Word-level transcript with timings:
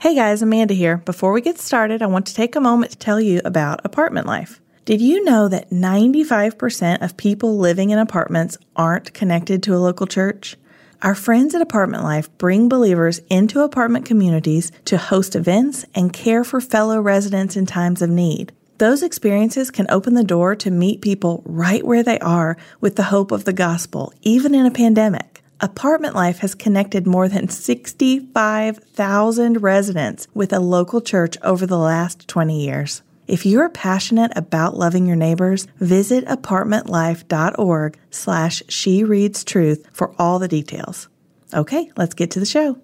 Hey 0.00 0.14
guys, 0.14 0.40
Amanda 0.40 0.72
here. 0.72 0.96
Before 0.96 1.30
we 1.30 1.42
get 1.42 1.58
started, 1.58 2.00
I 2.00 2.06
want 2.06 2.24
to 2.28 2.34
take 2.34 2.56
a 2.56 2.60
moment 2.60 2.92
to 2.92 2.96
tell 2.96 3.20
you 3.20 3.42
about 3.44 3.84
apartment 3.84 4.26
life. 4.26 4.58
Did 4.86 5.02
you 5.02 5.22
know 5.24 5.46
that 5.48 5.68
95% 5.68 7.02
of 7.02 7.18
people 7.18 7.58
living 7.58 7.90
in 7.90 7.98
apartments 7.98 8.56
aren't 8.74 9.12
connected 9.12 9.62
to 9.64 9.74
a 9.74 9.76
local 9.76 10.06
church? 10.06 10.56
Our 11.02 11.14
friends 11.14 11.54
at 11.54 11.60
Apartment 11.60 12.02
Life 12.02 12.34
bring 12.38 12.66
believers 12.66 13.18
into 13.28 13.60
apartment 13.60 14.06
communities 14.06 14.72
to 14.86 14.96
host 14.96 15.36
events 15.36 15.84
and 15.94 16.14
care 16.14 16.44
for 16.44 16.62
fellow 16.62 16.98
residents 16.98 17.54
in 17.54 17.66
times 17.66 18.00
of 18.00 18.08
need. 18.08 18.52
Those 18.78 19.02
experiences 19.02 19.70
can 19.70 19.86
open 19.90 20.14
the 20.14 20.24
door 20.24 20.56
to 20.56 20.70
meet 20.70 21.02
people 21.02 21.42
right 21.44 21.84
where 21.84 22.02
they 22.02 22.18
are 22.20 22.56
with 22.80 22.96
the 22.96 23.02
hope 23.12 23.32
of 23.32 23.44
the 23.44 23.52
gospel, 23.52 24.14
even 24.22 24.54
in 24.54 24.64
a 24.64 24.70
pandemic. 24.70 25.29
Apartment 25.62 26.14
Life 26.14 26.38
has 26.38 26.54
connected 26.54 27.06
more 27.06 27.28
than 27.28 27.50
65,000 27.50 29.62
residents 29.62 30.26
with 30.32 30.54
a 30.54 30.60
local 30.60 31.02
church 31.02 31.36
over 31.42 31.66
the 31.66 31.76
last 31.76 32.26
20 32.28 32.64
years. 32.64 33.02
If 33.26 33.44
you're 33.44 33.68
passionate 33.68 34.32
about 34.34 34.78
loving 34.78 35.06
your 35.06 35.16
neighbors, 35.16 35.66
visit 35.76 36.24
apartmentlife.org 36.24 37.98
slash 38.10 38.62
she 38.70 39.04
reads 39.04 39.44
truth 39.44 39.86
for 39.92 40.14
all 40.18 40.38
the 40.38 40.48
details. 40.48 41.10
Okay, 41.52 41.90
let's 41.94 42.14
get 42.14 42.30
to 42.30 42.40
the 42.40 42.46
show. 42.46 42.78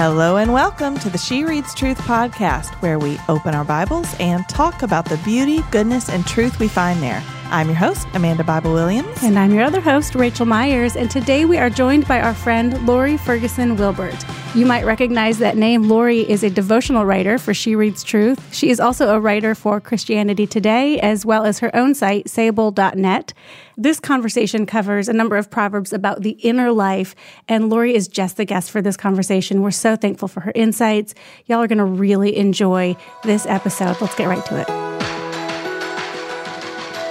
Hello 0.00 0.38
and 0.38 0.54
welcome 0.54 0.98
to 1.00 1.10
the 1.10 1.18
She 1.18 1.44
Reads 1.44 1.74
Truth 1.74 1.98
podcast, 1.98 2.72
where 2.76 2.98
we 2.98 3.20
open 3.28 3.54
our 3.54 3.64
Bibles 3.64 4.08
and 4.18 4.48
talk 4.48 4.82
about 4.82 5.04
the 5.04 5.18
beauty, 5.18 5.62
goodness, 5.70 6.08
and 6.08 6.26
truth 6.26 6.58
we 6.58 6.68
find 6.68 7.02
there. 7.02 7.22
I'm 7.50 7.68
your 7.68 7.76
host, 7.76 8.06
Amanda 8.12 8.44
Bible 8.44 8.74
Williams. 8.74 9.22
And 9.22 9.38
I'm 9.38 9.54
your 9.54 9.62
other 9.62 9.80
host, 9.80 10.12
Raechel 10.12 10.46
Myers. 10.46 10.96
And 10.96 11.10
today 11.10 11.46
we 11.46 11.56
are 11.56 11.70
joined 11.70 12.06
by 12.06 12.20
our 12.20 12.34
friend, 12.34 12.86
Lore 12.86 13.16
Ferguson 13.16 13.76
Wilbert. 13.76 14.22
You 14.54 14.66
might 14.66 14.84
recognize 14.84 15.38
that 15.38 15.56
name. 15.56 15.88
Lore 15.88 16.10
is 16.10 16.42
a 16.42 16.50
devotional 16.50 17.06
writer 17.06 17.38
for 17.38 17.54
She 17.54 17.74
Reads 17.74 18.02
Truth. 18.02 18.54
She 18.54 18.68
is 18.68 18.80
also 18.80 19.14
a 19.14 19.20
writer 19.20 19.54
for 19.54 19.80
Christianity 19.80 20.46
Today, 20.46 21.00
as 21.00 21.24
well 21.24 21.44
as 21.44 21.58
her 21.60 21.74
own 21.74 21.94
site, 21.94 22.26
sayable.net. 22.26 23.32
This 23.78 23.98
conversation 23.98 24.66
covers 24.66 25.08
a 25.08 25.14
number 25.14 25.36
of 25.36 25.50
proverbs 25.50 25.92
about 25.92 26.20
the 26.20 26.32
inner 26.42 26.70
life, 26.70 27.14
and 27.46 27.70
Lore 27.70 27.86
is 27.86 28.08
just 28.08 28.36
the 28.36 28.44
guest 28.44 28.70
for 28.70 28.82
this 28.82 28.96
conversation. 28.96 29.62
We're 29.62 29.70
so 29.70 29.96
thankful 29.96 30.28
for 30.28 30.40
her 30.40 30.52
insights. 30.54 31.14
Y'all 31.46 31.62
are 31.62 31.68
going 31.68 31.78
to 31.78 31.84
really 31.84 32.36
enjoy 32.36 32.94
this 33.24 33.46
episode. 33.46 34.00
Let's 34.00 34.16
get 34.16 34.28
right 34.28 34.44
to 34.46 34.60
it. 34.60 35.17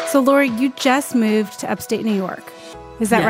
So, 0.07 0.21
Lore, 0.21 0.43
you 0.43 0.71
just 0.77 1.15
moved 1.15 1.59
to 1.59 1.69
upstate 1.69 2.03
New 2.05 2.13
York. 2.13 2.51
Is 2.99 3.09
that 3.09 3.23
yes. 3.23 3.25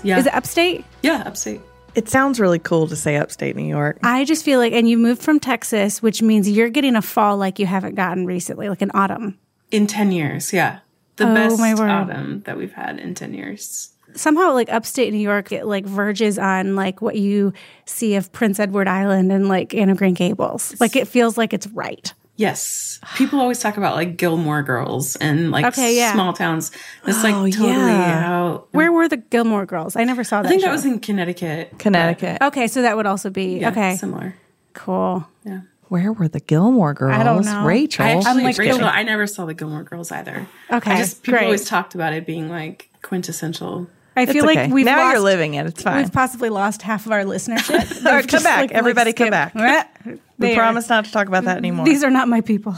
right? 0.00 0.04
Yeah. 0.06 0.18
Is 0.18 0.26
it 0.26 0.34
upstate? 0.34 0.84
Yeah, 1.02 1.22
upstate. 1.26 1.60
It 1.94 2.08
sounds 2.08 2.40
really 2.40 2.58
cool 2.58 2.88
to 2.88 2.96
say 2.96 3.16
upstate 3.16 3.54
New 3.54 3.66
York. 3.68 3.98
I 4.02 4.24
just 4.24 4.44
feel 4.44 4.58
like, 4.58 4.72
and 4.72 4.88
you 4.88 4.96
moved 4.96 5.20
from 5.22 5.38
Texas, 5.38 6.00
which 6.02 6.22
means 6.22 6.48
you're 6.48 6.70
getting 6.70 6.96
a 6.96 7.02
fall 7.02 7.36
like 7.36 7.58
you 7.58 7.66
haven't 7.66 7.96
gotten 7.96 8.24
recently, 8.24 8.70
like 8.70 8.80
an 8.80 8.90
autumn. 8.94 9.38
In 9.70 9.86
10 9.86 10.10
years, 10.10 10.52
yeah. 10.54 10.78
The 11.16 11.30
Oh, 11.30 11.34
best 11.34 11.58
my 11.58 11.74
word. 11.74 11.90
autumn 11.90 12.40
that 12.46 12.56
we've 12.56 12.72
had 12.72 12.98
in 12.98 13.14
10 13.14 13.34
years. 13.34 13.90
Somehow, 14.14 14.52
like 14.54 14.70
upstate 14.72 15.12
New 15.12 15.18
York, 15.20 15.52
it 15.52 15.66
like 15.66 15.84
verges 15.84 16.38
on 16.38 16.74
like 16.76 17.02
what 17.02 17.16
you 17.16 17.52
see 17.84 18.14
of 18.14 18.32
Prince 18.32 18.58
Edward 18.58 18.88
Island 18.88 19.30
and 19.30 19.48
like 19.48 19.74
Anne 19.74 19.90
of 19.90 19.98
Green 19.98 20.14
Gables. 20.14 20.74
Like 20.80 20.96
it 20.96 21.06
feels 21.08 21.36
like 21.36 21.52
it's 21.52 21.66
right. 21.68 22.12
Yes. 22.36 22.98
People 23.16 23.40
always 23.40 23.58
talk 23.60 23.76
about 23.76 23.94
like 23.94 24.16
Gilmore 24.16 24.62
Girls 24.62 25.16
and 25.16 25.50
like 25.50 25.64
Okay, 25.66 25.96
yeah. 25.96 26.12
small 26.12 26.32
towns. 26.32 26.70
It's 27.06 27.22
like 27.22 27.34
Oh, 27.34 27.48
totally 27.50 27.68
yeah. 27.68 28.22
how. 28.22 28.64
Where 28.72 28.90
were 28.90 29.08
the 29.08 29.18
Gilmore 29.18 29.66
Girls? 29.66 29.96
I 29.96 30.04
never 30.04 30.24
saw 30.24 30.40
that. 30.42 30.46
I 30.46 30.48
think 30.48 30.62
show. 30.62 30.68
that 30.68 30.72
was 30.72 30.84
in 30.86 30.98
Connecticut. 31.00 31.78
Connecticut. 31.78 32.38
okay, 32.42 32.66
so 32.68 32.82
that 32.82 32.96
would 32.96 33.06
also 33.06 33.28
be 33.30 33.58
Yeah, 33.60 33.70
okay. 33.70 33.96
Similar. 33.96 34.34
Cool. 34.72 35.26
Yeah. 35.44 35.60
Where 35.88 36.10
were 36.12 36.26
the 36.28 36.40
Gilmore 36.40 36.94
girls? 36.94 37.14
I 37.14 37.22
don't 37.22 37.44
know. 37.44 37.64
Raechel. 37.66 38.00
I 38.04 38.10
actually, 38.12 38.30
I'm 38.30 38.42
like- 38.44 38.56
Raechel, 38.56 38.82
I 38.82 39.02
never 39.02 39.26
saw 39.26 39.44
the 39.44 39.52
Gilmore 39.54 39.82
Girls 39.82 40.10
either. 40.10 40.46
Okay, 40.72 40.90
I 40.92 40.96
just, 40.98 41.22
people 41.22 41.38
great. 41.38 41.44
always 41.44 41.66
talked 41.66 41.94
about 41.94 42.14
it 42.14 42.24
being 42.24 42.48
like 42.48 42.88
quintessential. 43.02 43.88
I 44.16 44.22
It's 44.22 44.32
feel 44.32 44.44
okay. 44.46 44.64
like 44.64 44.72
we've 44.72 44.84
now 44.86 44.98
lost, 44.98 45.12
you're 45.14 45.22
living 45.22 45.54
it. 45.54 45.66
It's 45.66 45.82
fine. 45.82 45.96
We've 46.02 46.12
possibly 46.12 46.48
lost 46.50 46.82
half 46.82 47.04
of 47.06 47.12
our 47.12 47.24
listenership. 47.24 48.06
All 48.06 48.12
right, 48.12 48.20
come 48.22 48.28
just, 48.28 48.44
back. 48.44 48.60
like, 48.60 48.72
Everybody 48.72 49.10
like, 49.10 49.16
come 49.16 49.28
skipped. 49.28 49.54
back. 49.54 50.18
we 50.42 50.54
promise 50.54 50.88
not 50.88 51.04
to 51.04 51.12
talk 51.12 51.28
about 51.28 51.44
that 51.44 51.56
anymore. 51.56 51.84
These 51.84 52.04
are 52.04 52.10
not 52.10 52.28
my 52.28 52.40
people. 52.40 52.74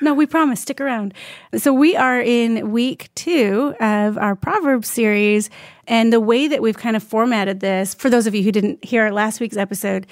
no, 0.00 0.14
we 0.14 0.26
promise. 0.26 0.60
Stick 0.60 0.80
around. 0.80 1.14
So 1.56 1.72
we 1.72 1.96
are 1.96 2.20
in 2.20 2.70
week 2.70 3.10
two 3.14 3.74
of 3.80 4.18
our 4.18 4.36
Proverbs 4.36 4.88
series. 4.88 5.50
And 5.86 6.12
the 6.12 6.20
way 6.20 6.48
that 6.48 6.62
we've 6.62 6.76
kind 6.76 6.96
of 6.96 7.02
formatted 7.02 7.60
this, 7.60 7.94
for 7.94 8.08
those 8.08 8.26
of 8.26 8.34
you 8.34 8.42
who 8.42 8.52
didn't 8.52 8.84
hear 8.84 9.10
last 9.10 9.40
week's 9.40 9.56
episode, 9.56 10.06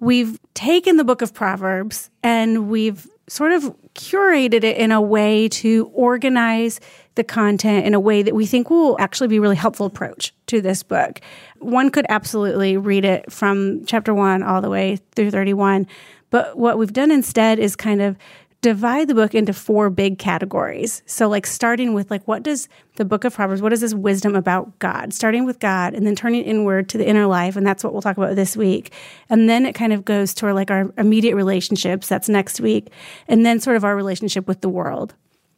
we've 0.00 0.38
taken 0.54 0.96
the 0.96 1.04
book 1.04 1.22
of 1.22 1.32
Proverbs 1.32 2.10
and 2.22 2.68
we've 2.68 3.08
sort 3.28 3.52
of 3.52 3.74
curated 3.94 4.62
it 4.62 4.76
in 4.76 4.92
a 4.92 5.00
way 5.00 5.48
to 5.48 5.90
organize 5.94 6.80
the 7.16 7.24
content 7.24 7.84
in 7.86 7.94
a 7.94 8.00
way 8.00 8.22
that 8.22 8.34
we 8.34 8.46
think 8.46 8.70
will 8.70 8.96
actually 9.00 9.28
be 9.28 9.38
a 9.38 9.40
really 9.40 9.56
helpful 9.56 9.86
approach 9.86 10.32
to 10.46 10.60
this 10.60 10.82
book. 10.82 11.20
One 11.58 11.90
could 11.90 12.06
absolutely 12.08 12.76
read 12.76 13.04
it 13.04 13.30
from 13.32 13.84
chapter 13.86 14.14
one 14.14 14.42
all 14.42 14.60
the 14.60 14.70
way 14.70 14.98
through 15.16 15.32
31. 15.32 15.86
But 16.30 16.56
what 16.56 16.78
we've 16.78 16.92
done 16.92 17.10
instead 17.10 17.58
is 17.58 17.74
kind 17.74 18.00
of 18.00 18.16
divide 18.62 19.06
the 19.06 19.14
book 19.14 19.34
into 19.34 19.52
four 19.52 19.90
big 19.90 20.18
categories. 20.18 21.02
So 21.06 21.28
like 21.28 21.46
starting 21.46 21.94
with 21.94 22.10
like 22.10 22.26
what 22.26 22.42
does 22.42 22.68
the 22.96 23.04
book 23.04 23.24
of 23.24 23.34
Proverbs, 23.34 23.62
what 23.62 23.72
is 23.72 23.80
this 23.80 23.94
wisdom 23.94 24.34
about 24.34 24.78
God? 24.78 25.12
Starting 25.12 25.44
with 25.44 25.60
God 25.60 25.94
and 25.94 26.06
then 26.06 26.16
turning 26.16 26.42
inward 26.42 26.88
to 26.88 26.98
the 26.98 27.06
inner 27.06 27.26
life 27.26 27.56
and 27.56 27.66
that's 27.66 27.84
what 27.84 27.92
we'll 27.92 28.02
talk 28.02 28.16
about 28.16 28.34
this 28.34 28.56
week. 28.56 28.92
And 29.30 29.48
then 29.48 29.66
it 29.66 29.74
kind 29.74 29.92
of 29.92 30.04
goes 30.04 30.34
toward 30.34 30.54
like 30.54 30.70
our 30.70 30.92
immediate 30.98 31.36
relationships, 31.36 32.08
that's 32.08 32.28
next 32.28 32.60
week, 32.60 32.90
and 33.28 33.46
then 33.46 33.60
sort 33.60 33.76
of 33.76 33.84
our 33.84 33.94
relationship 33.94 34.48
with 34.48 34.62
the 34.62 34.68
world. 34.68 35.14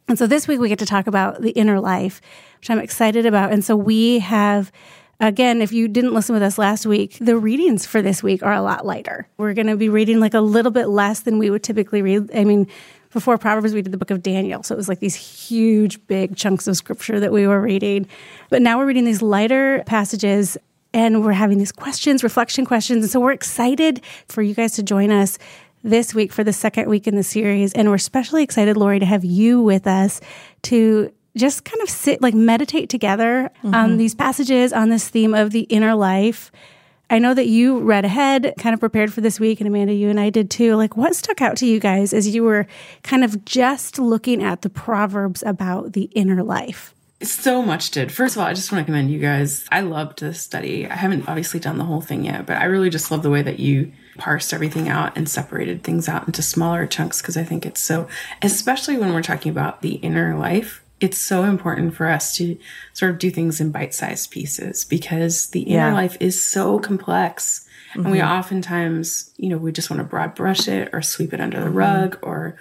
And 0.09 0.17
so 0.17 0.27
this 0.27 0.47
week 0.47 0.59
we 0.59 0.67
get 0.67 0.79
to 0.79 0.85
talk 0.85 1.07
about 1.07 1.41
the 1.41 1.51
inner 1.51 1.79
life, 1.79 2.19
which 2.59 2.69
I'm 2.69 2.79
excited 2.79 3.25
about. 3.25 3.53
And 3.53 3.63
so 3.63 3.77
we 3.77 4.19
have 4.19 4.71
Again, 5.21 5.61
if 5.61 5.73
you 5.73 5.89
didn't 5.89 6.13
listen 6.13 6.33
with 6.33 6.43
us 6.43 6.57
last 6.57 6.85
week, 6.85 7.17
the 7.19 7.37
readings 7.37 7.85
for 7.85 8.01
this 8.01 8.23
week 8.23 8.41
are 8.41 8.53
a 8.53 8.61
lot 8.61 8.85
lighter. 8.85 9.27
We're 9.35 9.53
going 9.53 9.67
to 9.67 9.75
be 9.75 9.89
reading 9.89 10.21
like 10.21 10.33
a 10.33 10.39
little 10.39 10.71
bit 10.71 10.87
less 10.87 11.19
than 11.19 11.37
we 11.37 11.49
would 11.49 11.61
typically 11.61 12.01
read. 12.01 12.33
I 12.33 12.45
mean, 12.45 12.67
before 13.11 13.37
Proverbs, 13.37 13.73
we 13.73 13.81
did 13.81 13.91
the 13.91 13.97
book 13.97 14.11
of 14.11 14.23
Daniel. 14.23 14.63
So 14.63 14.73
it 14.73 14.77
was 14.77 14.87
like 14.87 15.01
these 15.01 15.15
huge, 15.15 16.07
big 16.07 16.37
chunks 16.37 16.69
of 16.69 16.77
scripture 16.77 17.19
that 17.19 17.33
we 17.33 17.45
were 17.47 17.59
reading. 17.59 18.07
But 18.49 18.61
now 18.61 18.77
we're 18.77 18.85
reading 18.85 19.03
these 19.03 19.21
lighter 19.21 19.83
passages 19.85 20.57
and 20.93 21.21
we're 21.21 21.33
having 21.33 21.57
these 21.57 21.73
questions, 21.73 22.23
reflection 22.23 22.65
questions. 22.65 23.03
And 23.03 23.11
so 23.11 23.19
we're 23.19 23.33
excited 23.33 24.01
for 24.29 24.41
you 24.41 24.53
guys 24.53 24.71
to 24.73 24.83
join 24.83 25.11
us 25.11 25.37
this 25.83 26.13
week 26.13 26.31
for 26.31 26.43
the 26.43 26.53
second 26.53 26.89
week 26.89 27.07
in 27.07 27.15
the 27.15 27.23
series. 27.23 27.73
And 27.73 27.89
we're 27.89 27.95
especially 27.95 28.43
excited, 28.43 28.77
Lore, 28.77 28.99
to 28.99 29.05
have 29.05 29.23
you 29.23 29.61
with 29.61 29.87
us 29.87 30.21
to 30.63 31.11
just 31.37 31.63
kind 31.63 31.81
of 31.81 31.89
sit, 31.89 32.21
like 32.21 32.33
meditate 32.33 32.89
together 32.89 33.49
on 33.63 33.71
mm-hmm. 33.71 33.97
these 33.97 34.15
passages 34.15 34.73
on 34.73 34.89
this 34.89 35.07
theme 35.07 35.33
of 35.33 35.51
the 35.51 35.61
inner 35.61 35.95
life. 35.95 36.51
I 37.11 37.17
know 37.17 37.33
that 37.33 37.47
you 37.47 37.79
read 37.79 38.05
ahead, 38.05 38.53
kind 38.59 38.73
of 38.73 38.79
prepared 38.79 39.11
for 39.11 39.21
this 39.21 39.39
week, 39.39 39.59
and 39.59 39.67
Amanda, 39.67 39.93
you 39.93 40.09
and 40.09 40.19
I 40.19 40.29
did 40.29 40.51
too. 40.51 40.75
Like, 40.75 40.95
what 40.95 41.15
stuck 41.15 41.41
out 41.41 41.57
to 41.57 41.65
you 41.65 41.79
guys 41.79 42.13
as 42.13 42.27
you 42.27 42.43
were 42.43 42.67
kind 43.01 43.23
of 43.23 43.45
just 43.45 43.97
looking 43.97 44.43
at 44.43 44.61
the 44.61 44.69
Proverbs 44.69 45.41
about 45.43 45.93
the 45.93 46.03
inner 46.13 46.43
life? 46.43 46.93
So 47.23 47.63
much 47.63 47.91
did. 47.91 48.11
First 48.11 48.35
of 48.35 48.41
all, 48.41 48.47
I 48.47 48.53
just 48.53 48.71
want 48.71 48.83
to 48.83 48.85
commend 48.85 49.11
you 49.11 49.19
guys. 49.19 49.65
I 49.71 49.81
loved 49.81 50.19
this 50.19 50.39
study. 50.39 50.87
I 50.87 50.95
haven't 50.95 51.27
obviously 51.27 51.59
done 51.59 51.77
the 51.77 51.83
whole 51.83 51.99
thing 51.99 52.25
yet, 52.25 52.45
but 52.45 52.57
I 52.57 52.65
really 52.65 52.91
just 52.91 53.09
love 53.11 53.23
the 53.23 53.29
way 53.29 53.41
that 53.41 53.59
you 53.59 53.91
parsed 54.19 54.53
everything 54.53 54.87
out 54.87 55.17
and 55.17 55.27
separated 55.27 55.83
things 55.83 56.07
out 56.07 56.27
into 56.27 56.41
smaller 56.41 56.85
chunks 56.85 57.21
because 57.21 57.37
I 57.37 57.43
think 57.43 57.65
it's 57.65 57.81
so, 57.81 58.07
especially 58.41 58.97
when 58.97 59.13
we're 59.13 59.23
talking 59.23 59.51
about 59.51 59.81
the 59.81 59.95
inner 59.95 60.37
life, 60.37 60.83
it's 60.99 61.17
so 61.17 61.45
important 61.45 61.95
for 61.95 62.07
us 62.07 62.35
to 62.35 62.57
sort 62.93 63.11
of 63.11 63.19
do 63.19 63.31
things 63.31 63.61
in 63.61 63.71
bite 63.71 63.93
sized 63.93 64.31
pieces 64.31 64.85
because 64.85 65.47
the 65.47 65.61
inner 65.61 65.87
Yeah. 65.87 65.93
life 65.93 66.17
is 66.19 66.43
so 66.43 66.79
complex. 66.79 67.65
And 67.93 68.11
we 68.11 68.19
mm-hmm. 68.19 68.31
oftentimes, 68.31 69.31
you 69.37 69.49
know, 69.49 69.57
we 69.57 69.71
just 69.71 69.89
want 69.89 69.99
to 69.99 70.03
broad 70.03 70.35
brush 70.35 70.67
it 70.67 70.89
or 70.93 71.01
sweep 71.01 71.33
it 71.33 71.41
under 71.41 71.59
the 71.59 71.67
mm-hmm. 71.67 71.77
rug 71.77 72.19
or 72.21 72.55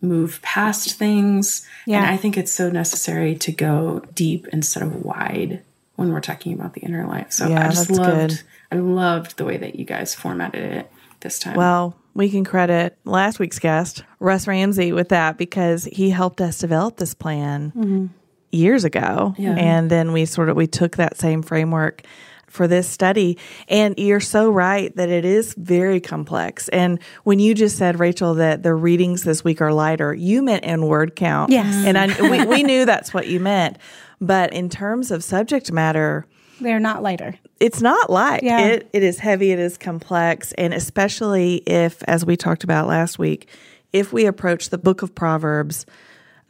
move 0.00 0.40
past 0.42 0.94
things. 0.94 1.66
Yeah. 1.86 1.98
And 1.98 2.06
I 2.06 2.16
think 2.16 2.36
it's 2.36 2.52
so 2.52 2.70
necessary 2.70 3.34
to 3.36 3.50
go 3.50 4.02
deep 4.14 4.46
instead 4.52 4.82
of 4.82 5.04
wide 5.04 5.62
when 5.96 6.12
we're 6.12 6.20
talking 6.20 6.52
about 6.52 6.74
the 6.74 6.82
inner 6.82 7.06
life. 7.06 7.32
So 7.32 7.48
Yeah, 7.48 7.66
I 7.66 7.70
just 7.70 7.90
loved 7.90 8.30
good. 8.30 8.42
I 8.70 8.76
loved 8.76 9.36
the 9.36 9.44
way 9.44 9.56
that 9.56 9.76
you 9.76 9.84
guys 9.84 10.14
formatted 10.14 10.72
it 10.72 10.92
this 11.20 11.38
time. 11.38 11.54
Well, 11.54 11.96
we 12.14 12.30
can 12.30 12.44
credit 12.44 12.98
last 13.04 13.38
week's 13.38 13.58
guest, 13.58 14.02
Russ 14.18 14.46
Ramsey, 14.46 14.92
with 14.92 15.10
that 15.10 15.38
because 15.38 15.84
he 15.84 16.10
helped 16.10 16.40
us 16.40 16.58
develop 16.58 16.96
this 16.96 17.14
plan 17.14 17.70
mm-hmm. 17.70 18.06
years 18.50 18.84
ago. 18.84 19.34
Yeah. 19.38 19.54
And 19.54 19.90
then 19.90 20.12
we 20.12 20.24
sort 20.24 20.48
of 20.48 20.56
we 20.56 20.66
took 20.66 20.96
that 20.96 21.16
same 21.16 21.42
framework 21.42 22.02
for 22.48 22.66
this 22.66 22.88
study. 22.88 23.38
And 23.68 23.94
you're 23.98 24.20
so 24.20 24.50
right 24.50 24.94
that 24.96 25.08
it 25.08 25.24
is 25.24 25.54
very 25.54 26.00
complex. 26.00 26.68
And 26.70 26.98
when 27.24 27.38
you 27.38 27.54
just 27.54 27.76
said, 27.76 27.96
Raechel, 27.96 28.36
that 28.38 28.62
the 28.62 28.74
readings 28.74 29.22
this 29.22 29.44
week 29.44 29.60
are 29.60 29.72
lighter, 29.72 30.14
you 30.14 30.42
meant 30.42 30.64
in 30.64 30.86
word 30.86 31.14
count. 31.14 31.52
Yes. 31.52 31.86
And 31.86 31.96
I, 31.96 32.06
we, 32.20 32.46
we 32.46 32.62
knew 32.64 32.84
that's 32.84 33.14
what 33.14 33.28
you 33.28 33.38
meant. 33.38 33.78
But 34.20 34.52
in 34.52 34.68
terms 34.68 35.10
of 35.10 35.22
subject 35.22 35.70
matter, 35.70 36.26
They're 36.60 36.80
not 36.80 37.02
lighter. 37.02 37.34
it's 37.60 37.80
not 37.80 38.10
light. 38.10 38.42
Yeah. 38.42 38.60
It 38.66 38.88
it 38.92 39.02
is 39.02 39.18
heavy, 39.18 39.52
it 39.52 39.58
is 39.58 39.76
complex, 39.78 40.52
and 40.52 40.72
especially 40.74 41.56
if, 41.66 42.02
as 42.04 42.24
we 42.24 42.36
talked 42.36 42.64
about 42.64 42.86
last 42.88 43.18
week, 43.18 43.48
if 43.92 44.12
we 44.12 44.26
approach 44.26 44.70
the 44.70 44.78
book 44.78 45.02
of 45.02 45.14
Proverbs 45.14 45.86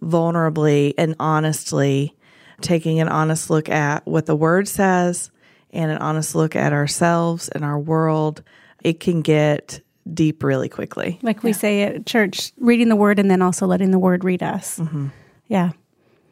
vulnerably 0.02 0.94
and 0.99 1.14
honestly, 1.19 2.14
taking 2.60 3.00
an 3.00 3.08
honest 3.08 3.50
look 3.50 3.69
at 3.69 4.06
what 4.06 4.26
the 4.26 4.37
word 4.37 4.69
says 4.69 5.31
and 5.70 5.90
an 5.90 5.99
honest 5.99 6.34
look 6.34 6.56
at 6.56 6.72
ourselves 6.72 7.49
and 7.49 7.64
our 7.64 7.78
world, 7.78 8.43
it 8.82 9.00
can 9.00 9.22
get 9.22 9.81
deep 10.14 10.43
really 10.43 10.69
quickly. 10.69 11.19
Like 11.22 11.43
we 11.43 11.52
say 11.52 11.82
at 11.82 12.06
church, 12.06 12.52
reading 12.58 12.88
the 12.88 12.96
word 12.96 13.19
and 13.19 13.31
then 13.31 13.43
also 13.43 13.66
letting 13.66 13.90
the 13.90 13.99
word 13.99 14.25
read 14.25 14.43
us. 14.43 14.78
Mm-hmm. 14.78 15.08
Yeah. 15.49 15.72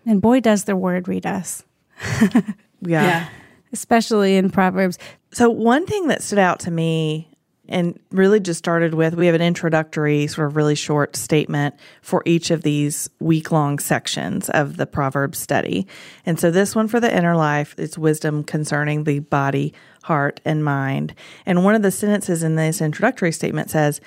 And 0.07 0.23
boy, 0.23 0.41
does 0.41 0.65
the 0.65 0.77
word 0.77 1.09
read 1.09 1.27
us, 1.27 1.65
Yeah. 2.81 3.29
Especially 3.73 4.37
in 4.37 4.51
Proverbs. 4.51 4.99
So, 5.33 5.51
one 5.51 5.87
thing 5.87 6.09
that 6.09 6.23
stood 6.23 6.39
out 6.39 6.61
to 6.61 6.71
me 6.71 7.31
and 7.69 7.99
really 8.11 8.39
just 8.39 8.59
started 8.59 8.95
with 8.95 9.15
we 9.15 9.27
have 9.27 9.35
an 9.35 9.43
introductory, 9.43 10.27
sort 10.29 10.49
of 10.49 10.57
really 10.57 10.75
short 10.75 11.17
statement 11.17 11.75
for 12.01 12.23
each 12.25 12.51
of 12.51 12.63
these 12.63 13.11
week 13.19 13.51
long 13.51 13.79
sections 13.79 14.49
of 14.51 14.77
the 14.77 14.87
Proverbs 14.87 15.39
study. 15.39 15.87
And 16.25 16.39
so, 16.39 16.51
this 16.51 16.75
one 16.75 16.89
for 16.89 17.01
the 17.01 17.15
inner 17.15 17.37
life, 17.37 17.75
it's 17.79 17.99
wisdom 17.99 18.45
concerning 18.45 19.05
the 19.05 19.21
body, 19.21 19.75
heart, 20.05 20.41
and 20.45 20.65
mind. 20.65 21.15
And 21.45 21.65
one 21.65 21.75
of 21.75 21.83
the 21.83 21.91
sentences 21.91 22.43
in 22.43 22.57
this 22.57 22.81
introductory 22.81 23.33
statement 23.33 23.71
says 23.71 24.01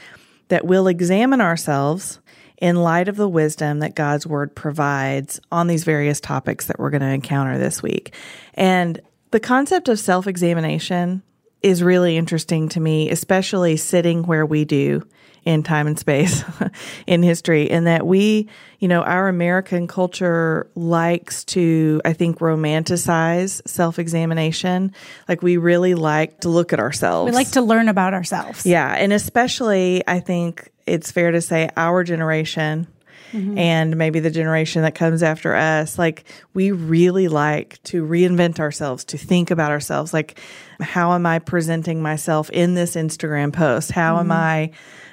that 0.47 0.65
we'll 0.65 0.87
examine 0.87 1.41
ourselves 1.41 2.19
in 2.59 2.75
light 2.75 3.07
of 3.07 3.15
the 3.15 3.29
wisdom 3.29 3.79
that 3.79 3.95
God's 3.95 4.27
word 4.27 4.53
provides 4.55 5.39
on 5.51 5.67
these 5.67 5.83
various 5.83 6.19
topics 6.19 6.65
that 6.65 6.77
we're 6.77 6.89
going 6.89 7.01
to 7.01 7.07
encounter 7.07 7.57
this 7.57 7.81
week. 7.81 8.13
And 8.53 8.99
the 9.31 9.39
concept 9.39 9.89
of 9.89 9.99
self 9.99 10.27
examination 10.27 11.23
is 11.61 11.83
really 11.83 12.17
interesting 12.17 12.69
to 12.69 12.79
me, 12.79 13.09
especially 13.09 13.75
sitting 13.77 14.23
where 14.23 14.45
we 14.45 14.65
do 14.65 15.05
in 15.45 15.63
time 15.63 15.87
and 15.87 15.97
space 15.97 16.43
in 17.07 17.23
history, 17.23 17.69
and 17.69 17.87
that 17.87 18.05
we, 18.05 18.47
you 18.79 18.87
know, 18.87 19.01
our 19.01 19.27
American 19.27 19.87
culture 19.87 20.69
likes 20.75 21.43
to, 21.45 22.01
I 22.05 22.13
think, 22.13 22.39
romanticize 22.39 23.61
self 23.67 23.99
examination. 23.99 24.93
Like 25.27 25.41
we 25.41 25.57
really 25.57 25.95
like 25.95 26.41
to 26.41 26.49
look 26.49 26.73
at 26.73 26.79
ourselves. 26.79 27.31
We 27.31 27.35
like 27.35 27.51
to 27.51 27.61
learn 27.61 27.89
about 27.89 28.13
ourselves. 28.13 28.65
Yeah. 28.65 28.93
And 28.93 29.13
especially, 29.13 30.03
I 30.07 30.19
think 30.19 30.71
it's 30.85 31.11
fair 31.11 31.31
to 31.31 31.41
say 31.41 31.69
our 31.77 32.03
generation 32.03 32.87
Mm-hmm. 33.31 33.57
and 33.57 33.95
maybe 33.95 34.19
the 34.19 34.31
generation 34.31 34.81
that 34.81 34.95
comes 34.95 35.21
after 35.21 35.55
us, 35.55 35.99
like 35.99 36.23
we 36.53 36.71
really 36.71 37.27
like 37.27 37.81
to 37.83 38.03
reinvent 38.05 38.59
ourselves, 38.59 39.03
to 39.05 39.17
think 39.17 39.51
about 39.51 39.71
ourselves. 39.71 40.13
Like, 40.13 40.39
how 40.79 41.13
am 41.13 41.25
I 41.25 41.39
presenting 41.39 42.01
myself 42.01 42.49
in 42.49 42.73
this 42.73 42.95
Instagram 42.95 43.53
post? 43.53 43.91
How 43.91 44.17
am 44.17 44.29
mm-hmm. 44.29 44.31
I, 44.31 44.71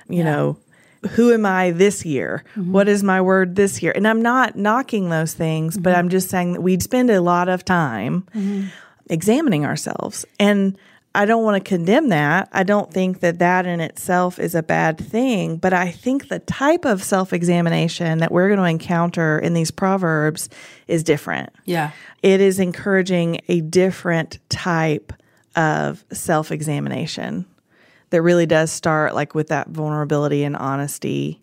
you 0.08 0.24
know, 0.24 0.56
who 1.10 1.32
am 1.32 1.46
I 1.46 1.72
this 1.72 2.04
year? 2.04 2.44
Mm-hmm. 2.56 2.72
What 2.72 2.88
is 2.88 3.02
my 3.02 3.20
word 3.20 3.56
this 3.56 3.82
year? 3.82 3.92
And 3.94 4.08
I'm 4.08 4.22
not 4.22 4.56
knocking 4.56 5.08
those 5.10 5.34
things, 5.34 5.76
but 5.76 5.94
I'm 5.94 6.08
just 6.08 6.30
saying 6.30 6.52
that 6.52 6.62
we 6.62 6.80
spend 6.80 7.10
a 7.10 7.20
lot 7.20 7.48
of 7.48 7.64
time 7.64 8.26
examining 9.08 9.64
ourselves. 9.64 10.24
And 10.40 10.76
I 11.16 11.24
don't 11.24 11.44
want 11.44 11.64
to 11.64 11.66
condemn 11.66 12.10
that. 12.10 12.50
I 12.52 12.62
don't 12.62 12.92
think 12.92 13.20
that 13.20 13.38
that 13.38 13.64
in 13.64 13.80
itself 13.80 14.38
is 14.38 14.54
a 14.54 14.62
bad 14.62 14.98
thing, 14.98 15.56
but 15.56 15.72
I 15.72 15.90
think 15.90 16.28
the 16.28 16.40
type 16.40 16.84
of 16.84 17.02
self 17.02 17.32
examination 17.32 18.18
that 18.18 18.30
we're 18.30 18.48
going 18.48 18.58
to 18.58 18.66
encounter 18.66 19.38
in 19.38 19.54
these 19.54 19.70
proverbs 19.70 20.50
is 20.86 21.02
different. 21.02 21.54
Yeah. 21.64 21.92
It 22.22 22.42
is 22.42 22.60
encouraging 22.60 23.40
a 23.48 23.62
different 23.62 24.40
type 24.50 25.10
of 25.56 26.04
self 26.12 26.52
examination 26.52 27.46
that 28.10 28.20
really 28.20 28.46
does 28.46 28.70
start 28.70 29.14
like 29.14 29.34
with 29.34 29.48
that 29.48 29.68
vulnerability 29.68 30.44
and 30.44 30.54
honesty. 30.54 31.40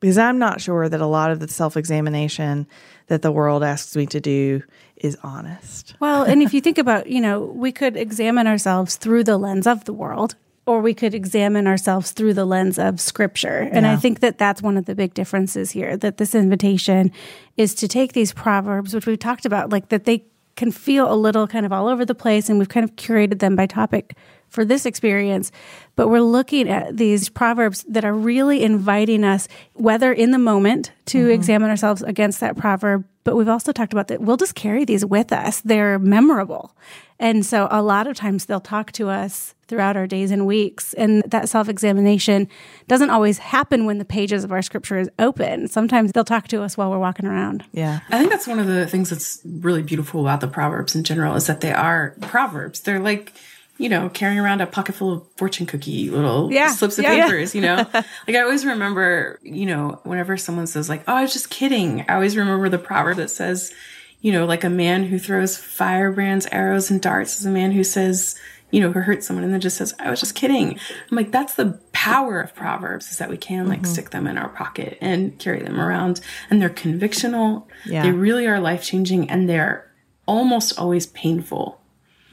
Because 0.00 0.16
I'm 0.16 0.38
not 0.38 0.62
sure 0.62 0.88
that 0.88 1.00
a 1.02 1.06
lot 1.06 1.30
of 1.30 1.40
the 1.40 1.48
self 1.48 1.76
examination 1.76 2.66
that 3.08 3.20
the 3.20 3.30
world 3.30 3.62
asks 3.62 3.94
me 3.94 4.06
to 4.06 4.20
do 4.20 4.62
is 5.00 5.16
honest. 5.22 5.94
Well, 5.98 6.22
and 6.22 6.42
if 6.42 6.54
you 6.54 6.60
think 6.60 6.78
about, 6.78 7.08
you 7.08 7.20
know, 7.20 7.40
we 7.40 7.72
could 7.72 7.96
examine 7.96 8.46
ourselves 8.46 8.96
through 8.96 9.24
the 9.24 9.36
lens 9.36 9.66
of 9.66 9.84
the 9.84 9.92
world, 9.92 10.36
or 10.66 10.80
we 10.80 10.94
could 10.94 11.14
examine 11.14 11.66
ourselves 11.66 12.12
through 12.12 12.34
the 12.34 12.44
lens 12.44 12.78
of 12.78 13.00
scripture. 13.00 13.68
And 13.72 13.86
I 13.86 13.96
think 13.96 14.20
that 14.20 14.38
that's 14.38 14.62
one 14.62 14.76
of 14.76 14.84
the 14.84 14.94
big 14.94 15.14
differences 15.14 15.72
here 15.72 15.96
that 15.96 16.18
this 16.18 16.34
invitation 16.34 17.10
is 17.56 17.74
to 17.76 17.88
take 17.88 18.12
these 18.12 18.32
proverbs, 18.32 18.94
which 18.94 19.06
we've 19.06 19.18
talked 19.18 19.46
about, 19.46 19.70
like 19.70 19.88
that 19.88 20.04
they 20.04 20.24
can 20.56 20.70
feel 20.70 21.12
a 21.12 21.16
little 21.16 21.46
kind 21.46 21.64
of 21.64 21.72
all 21.72 21.88
over 21.88 22.04
the 22.04 22.14
place, 22.14 22.48
and 22.48 22.58
we've 22.58 22.68
kind 22.68 22.84
of 22.84 22.94
curated 22.96 23.38
them 23.38 23.56
by 23.56 23.66
topic 23.66 24.14
for 24.50 24.64
this 24.64 24.84
experience. 24.84 25.50
But 25.96 26.08
we're 26.08 26.20
looking 26.20 26.68
at 26.68 26.96
these 26.96 27.28
proverbs 27.28 27.84
that 27.88 28.04
are 28.04 28.14
really 28.14 28.62
inviting 28.62 29.24
us, 29.24 29.48
whether 29.74 30.12
in 30.12 30.30
the 30.30 30.38
moment 30.38 30.92
to 31.06 31.18
mm-hmm. 31.18 31.30
examine 31.30 31.70
ourselves 31.70 32.02
against 32.02 32.40
that 32.40 32.56
proverb, 32.56 33.04
but 33.24 33.36
we've 33.36 33.48
also 33.48 33.72
talked 33.72 33.92
about 33.92 34.08
that 34.08 34.20
we'll 34.20 34.36
just 34.36 34.54
carry 34.54 34.84
these 34.84 35.04
with 35.04 35.32
us. 35.32 35.60
They're 35.60 35.98
memorable. 35.98 36.74
And 37.18 37.44
so 37.44 37.68
a 37.70 37.82
lot 37.82 38.06
of 38.06 38.16
times 38.16 38.46
they'll 38.46 38.60
talk 38.60 38.92
to 38.92 39.10
us 39.10 39.54
throughout 39.68 39.94
our 39.94 40.06
days 40.06 40.30
and 40.30 40.46
weeks. 40.46 40.94
And 40.94 41.22
that 41.26 41.48
self 41.50 41.68
examination 41.68 42.48
doesn't 42.88 43.10
always 43.10 43.38
happen 43.38 43.84
when 43.84 43.98
the 43.98 44.06
pages 44.06 44.42
of 44.42 44.52
our 44.52 44.62
scripture 44.62 44.98
is 44.98 45.10
open. 45.18 45.68
Sometimes 45.68 46.12
they'll 46.12 46.24
talk 46.24 46.48
to 46.48 46.62
us 46.62 46.78
while 46.78 46.90
we're 46.90 46.98
walking 46.98 47.26
around. 47.26 47.62
Yeah. 47.72 48.00
I 48.08 48.18
think 48.18 48.30
that's 48.30 48.46
one 48.46 48.58
of 48.58 48.66
the 48.66 48.86
things 48.86 49.10
that's 49.10 49.40
really 49.44 49.82
beautiful 49.82 50.22
about 50.22 50.40
the 50.40 50.48
Proverbs 50.48 50.96
in 50.96 51.04
general 51.04 51.36
is 51.36 51.46
that 51.46 51.60
they 51.60 51.72
are 51.72 52.16
Proverbs. 52.22 52.80
They're 52.80 53.00
like, 53.00 53.34
you 53.80 53.88
know, 53.88 54.10
carrying 54.10 54.38
around 54.38 54.60
a 54.60 54.66
pocket 54.66 54.94
full 54.94 55.10
of 55.10 55.26
fortune 55.36 55.64
cookie 55.64 56.10
little 56.10 56.52
Yeah, 56.52 56.68
slips 56.68 56.98
of 56.98 57.04
yeah, 57.04 57.14
yeah. 57.14 57.24
papers, 57.24 57.54
you 57.54 57.62
know? 57.62 57.76
like 57.94 58.04
I 58.28 58.40
always 58.40 58.66
remember, 58.66 59.40
you 59.42 59.64
know, 59.64 59.98
whenever 60.02 60.36
someone 60.36 60.66
says 60.66 60.90
like, 60.90 61.02
oh, 61.08 61.14
I 61.14 61.22
was 61.22 61.32
just 61.32 61.48
kidding. 61.48 62.04
I 62.06 62.14
always 62.14 62.36
remember 62.36 62.68
the 62.68 62.78
proverb 62.78 63.16
that 63.16 63.30
says, 63.30 63.72
you 64.20 64.32
know, 64.32 64.44
like 64.44 64.64
a 64.64 64.68
man 64.68 65.04
who 65.04 65.18
throws 65.18 65.56
firebrands, 65.56 66.46
arrows, 66.52 66.90
and 66.90 67.00
darts 67.00 67.40
is 67.40 67.46
a 67.46 67.50
man 67.50 67.72
who 67.72 67.82
says, 67.82 68.38
you 68.70 68.82
know, 68.82 68.92
who 68.92 69.00
hurts 69.00 69.26
someone 69.26 69.44
and 69.44 69.52
then 69.54 69.62
just 69.62 69.78
says, 69.78 69.94
I 69.98 70.10
was 70.10 70.20
just 70.20 70.34
kidding. 70.34 70.78
I'm 71.10 71.16
like, 71.16 71.32
that's 71.32 71.54
the 71.54 71.80
power 71.92 72.38
of 72.38 72.54
Proverbs 72.54 73.10
is 73.10 73.16
that 73.16 73.30
we 73.30 73.38
can 73.38 73.66
like 73.66 73.80
mm-hmm. 73.80 73.92
stick 73.92 74.10
them 74.10 74.26
in 74.26 74.36
our 74.36 74.50
pocket 74.50 74.98
and 75.00 75.38
carry 75.38 75.62
them 75.62 75.80
around. 75.80 76.20
And 76.50 76.60
they're 76.60 76.68
convictional. 76.68 77.66
Yeah. 77.86 78.02
They 78.02 78.12
really 78.12 78.46
are 78.46 78.60
life 78.60 78.84
changing 78.84 79.30
and 79.30 79.48
they're 79.48 79.90
almost 80.26 80.78
always 80.78 81.06
painful. 81.06 81.80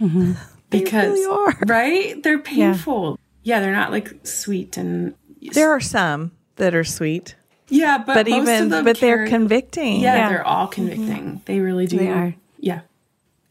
Mm-hmm. 0.02 0.34
Because, 0.70 1.14
really 1.14 1.26
are. 1.26 1.58
right? 1.68 2.22
They're 2.24 2.40
painful. 2.40 3.20
Yeah. 3.44 3.60
they're 3.62 3.72
not 3.74 3.92
like 3.92 4.26
sweet 4.26 4.78
and, 4.78 5.14
There 5.54 5.72
are 5.72 5.80
some 5.80 6.32
that 6.58 6.76
are 6.76 6.84
sweet, 6.84 7.36
yeah, 7.70 7.98
but, 7.98 8.14
but 8.14 8.28
most 8.28 8.38
of 8.42 8.48
even 8.48 8.70
them 8.70 8.84
but 8.86 9.00
they're 9.00 9.18
carry- 9.18 9.30
convicting. 9.30 10.00
Yeah, 10.02 10.16
Yeah. 10.16 10.30
they're 10.30 10.46
all 10.48 10.68
convicting. 10.68 11.08
Mm-hmm. 11.08 11.38
They 11.46 11.60
really 11.60 11.86
do. 11.88 11.98
They 11.98 12.10
are. 12.10 12.36
Yeah. 12.60 12.82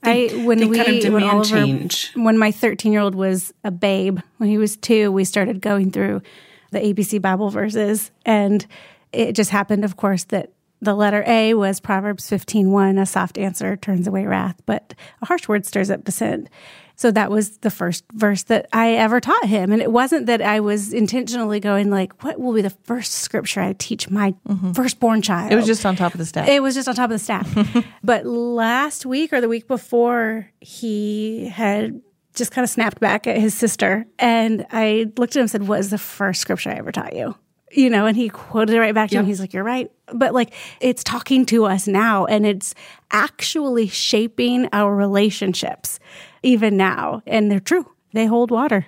I 0.03 0.29
when 0.45 0.59
they 0.59 0.67
we 0.67 0.77
kind 0.77 0.89
of 0.89 1.13
when 1.13 1.23
demand 1.23 1.37
Oliver 1.37 1.57
change. 1.57 2.13
when 2.15 2.39
my 2.39 2.53
13 2.53 2.93
year 2.93 3.01
old 3.01 3.15
was 3.15 3.53
a 3.65 3.71
babe 3.71 4.21
when 4.37 4.49
he 4.49 4.59
was 4.59 4.77
two 4.77 5.11
we 5.11 5.25
started 5.25 5.61
going 5.61 5.91
through 5.91 6.23
the 6.71 6.79
ABC 6.79 7.21
Bible 7.21 7.51
verses 7.51 8.11
and 8.25 8.65
it 9.13 9.33
just 9.33 9.51
happened 9.51 9.85
of 9.85 9.97
course 9.97 10.25
that 10.25 10.53
the 10.81 10.95
letter 10.95 11.25
A 11.27 11.55
was 11.55 11.81
Proverbs 11.81 12.31
15:1 12.31 13.01
a 13.01 13.07
soft 13.07 13.37
answer 13.39 13.77
turns 13.77 14.07
away 14.07 14.27
wrath 14.27 14.57
but 14.67 14.95
a 15.23 15.27
harsh 15.27 15.49
word 15.49 15.67
stirs 15.67 15.91
up 15.91 16.05
dissent 16.05 16.49
so 16.97 17.11
that 17.11 17.31
was 17.31 17.59
the 17.59 17.71
first 17.71 18.05
verse 18.13 18.43
that 18.45 18.67
I 18.73 18.95
ever 18.95 19.21
taught 19.21 19.45
him 19.47 19.73
and 19.73 19.81
it 19.81 19.93
wasn't 19.93 20.27
that 20.27 20.43
I 20.43 20.61
was 20.61 20.93
intentionally 20.93 21.61
going 21.61 21.91
like 21.91 22.23
what 22.25 22.41
will 22.41 22.53
be 22.53 22.63
the 22.63 22.71
first 22.71 23.13
scripture 23.13 23.61
I 23.61 23.75
teach 23.75 24.11
my 24.11 24.35
mm-hmm. 24.49 24.73
firstborn 24.73 25.23
child 25.23 25.53
It 25.53 25.57
was 25.57 25.67
just 25.67 25.85
on 25.87 25.97
top 25.97 26.15
of 26.15 26.19
the 26.19 26.27
stack. 26.27 26.49
it 26.49 26.63
was 26.63 26.75
just 26.75 26.89
on 26.89 26.95
top 26.95 27.11
of 27.11 27.19
the 27.19 27.19
stack. 27.19 27.47
but 28.03 28.27
last 28.27 29.07
week 29.07 29.33
or 29.33 29.41
the 29.41 29.49
week 29.49 29.69
before, 29.69 30.51
he 30.61 31.49
had 31.49 32.01
just 32.35 32.53
kind 32.53 32.63
of 32.63 32.71
snapped 32.71 33.01
back 33.01 33.27
at 33.27 33.39
his 33.39 33.55
sister. 33.55 34.07
And 34.19 34.67
I 34.71 35.11
looked 35.17 35.35
at 35.35 35.41
him 35.41 35.43
and 35.43 35.51
said, 35.51 35.67
What 35.67 35.81
is 35.81 35.91
the 35.91 35.99
first 35.99 36.41
scripture 36.41 36.71
I 36.71 36.75
ever 36.75 36.93
taught 36.93 37.15
you? 37.15 37.35
You 37.73 37.91
know, 37.91 38.07
and 38.07 38.17
he 38.17 38.29
quoted 38.29 38.77
it 38.77 38.81
right 38.81 38.95
back 38.95 39.11
to 39.11 39.17
me. 39.17 39.23
Yeah. 39.23 39.27
He's 39.27 39.41
like, 39.41 39.53
You're 39.53 39.65
right. 39.65 39.91
But 40.13 40.35
like, 40.35 40.53
it's 40.81 41.03
talking 41.03 41.47
to 41.47 41.65
us 41.65 41.89
now 41.89 42.27
and 42.27 42.47
it's 42.47 42.75
actually 43.11 43.89
shaping 43.89 44.69
our 44.73 44.95
relationships 44.95 45.99
even 46.47 46.77
now. 46.77 47.23
And 47.27 47.51
they're 47.51 47.61
true, 47.61 47.91
they 48.13 48.27
hold 48.27 48.51
water. 48.51 48.87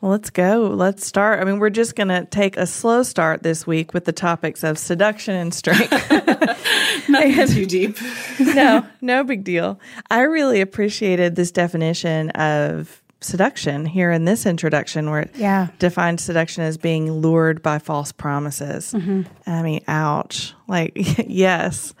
Well, 0.00 0.12
let's 0.12 0.30
go. 0.30 0.72
Let's 0.74 1.04
start. 1.04 1.40
I 1.40 1.44
mean, 1.44 1.58
we're 1.58 1.68
just 1.68 1.94
going 1.94 2.08
to 2.08 2.24
take 2.24 2.56
a 2.56 2.66
slow 2.66 3.02
start 3.02 3.42
this 3.42 3.66
week 3.66 3.92
with 3.92 4.06
the 4.06 4.12
topics 4.12 4.64
of 4.64 4.78
seduction 4.78 5.34
and 5.34 5.52
strength. 5.52 5.90
Nothing 7.08 7.46
too 7.48 7.66
deep. 7.66 7.98
no, 8.40 8.86
no 9.02 9.24
big 9.24 9.44
deal. 9.44 9.78
I 10.10 10.20
really 10.22 10.62
appreciated 10.62 11.36
this 11.36 11.50
definition 11.50 12.30
of 12.30 13.02
seduction 13.20 13.84
here 13.84 14.10
in 14.10 14.24
this 14.24 14.46
introduction 14.46 15.10
where 15.10 15.20
it 15.20 15.32
Yeah. 15.36 15.68
defines 15.78 16.22
seduction 16.22 16.62
as 16.62 16.78
being 16.78 17.10
lured 17.12 17.60
by 17.62 17.78
false 17.78 18.10
promises. 18.10 18.94
Mm-hmm. 18.94 19.22
I 19.46 19.62
mean, 19.62 19.84
ouch. 19.86 20.54
Like, 20.66 20.92
yes, 21.26 21.92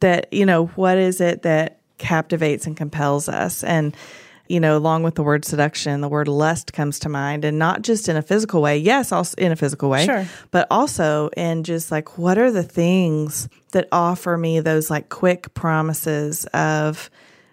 that, 0.00 0.32
you 0.32 0.44
know, 0.46 0.66
what 0.66 0.98
is 0.98 1.20
it 1.20 1.42
that 1.42 1.78
captivates 1.98 2.66
and 2.66 2.76
compels 2.76 3.28
us? 3.28 3.64
And 3.64 3.96
you 4.48 4.60
know, 4.60 4.76
along 4.76 5.02
with 5.02 5.16
the 5.16 5.22
word 5.22 5.44
seduction, 5.44 6.00
the 6.00 6.08
word 6.08 6.28
lust 6.28 6.72
comes 6.72 7.00
to 7.00 7.08
mind, 7.08 7.44
and 7.44 7.58
not 7.58 7.82
just 7.82 8.08
in 8.08 8.16
a 8.16 8.22
physical 8.22 8.62
way. 8.62 8.78
Yes, 8.78 9.10
also 9.10 9.34
in 9.38 9.50
a 9.50 9.56
physical 9.56 9.90
way, 9.90 10.06
Sure. 10.06 10.24
but 10.50 10.66
also 10.70 11.30
in 11.36 11.64
just 11.64 11.90
like 11.90 12.16
what 12.16 12.38
are 12.38 12.50
the 12.50 12.62
things 12.62 13.48
that 13.72 13.88
offer 13.90 14.36
me 14.36 14.60
those 14.60 14.88
like 14.88 15.08
quick 15.08 15.52
promises 15.54 16.44
of 16.46 17.10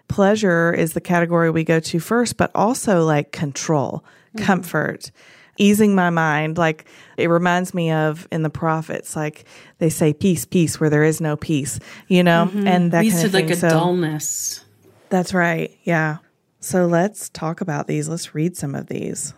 pleasure 0.08 0.72
is 0.72 0.92
the 0.92 1.00
category 1.00 1.50
we 1.50 1.64
go 1.64 1.80
to 1.80 1.98
first, 1.98 2.36
but 2.36 2.50
also 2.54 3.04
like 3.04 3.32
control, 3.32 4.04
mm-hmm. 4.34 4.44
comfort, 4.44 5.10
easing 5.58 5.94
my 5.94 6.10
mind. 6.10 6.58
Like 6.58 6.86
it 7.16 7.28
reminds 7.28 7.74
me 7.74 7.90
of 7.90 8.26
in 8.32 8.42
the 8.42 8.50
prophets, 8.50 9.16
like 9.16 9.44
they 9.78 9.90
say 9.90 10.12
peace, 10.12 10.44
peace 10.44 10.80
where 10.80 10.90
there 10.90 11.04
is 11.04 11.20
no 11.20 11.36
peace, 11.36 11.78
you 12.08 12.22
know, 12.22 12.46
mm-hmm. 12.48 12.66
and 12.66 12.92
that 12.92 13.02
kind 13.02 13.24
of 13.24 13.32
thing. 13.32 13.46
like 13.46 13.50
a 13.50 13.56
So- 13.56 13.68
dullness. 13.68 14.64
that's 15.10 15.32
right. 15.34 15.76
Yeah. 15.84 16.18
So 16.60 16.86
let's 16.86 17.28
talk 17.28 17.60
about 17.60 17.86
these. 17.86 18.08
Let's 18.08 18.34
read 18.34 18.56
some 18.56 18.74
of 18.74 18.86
these. 18.86 19.34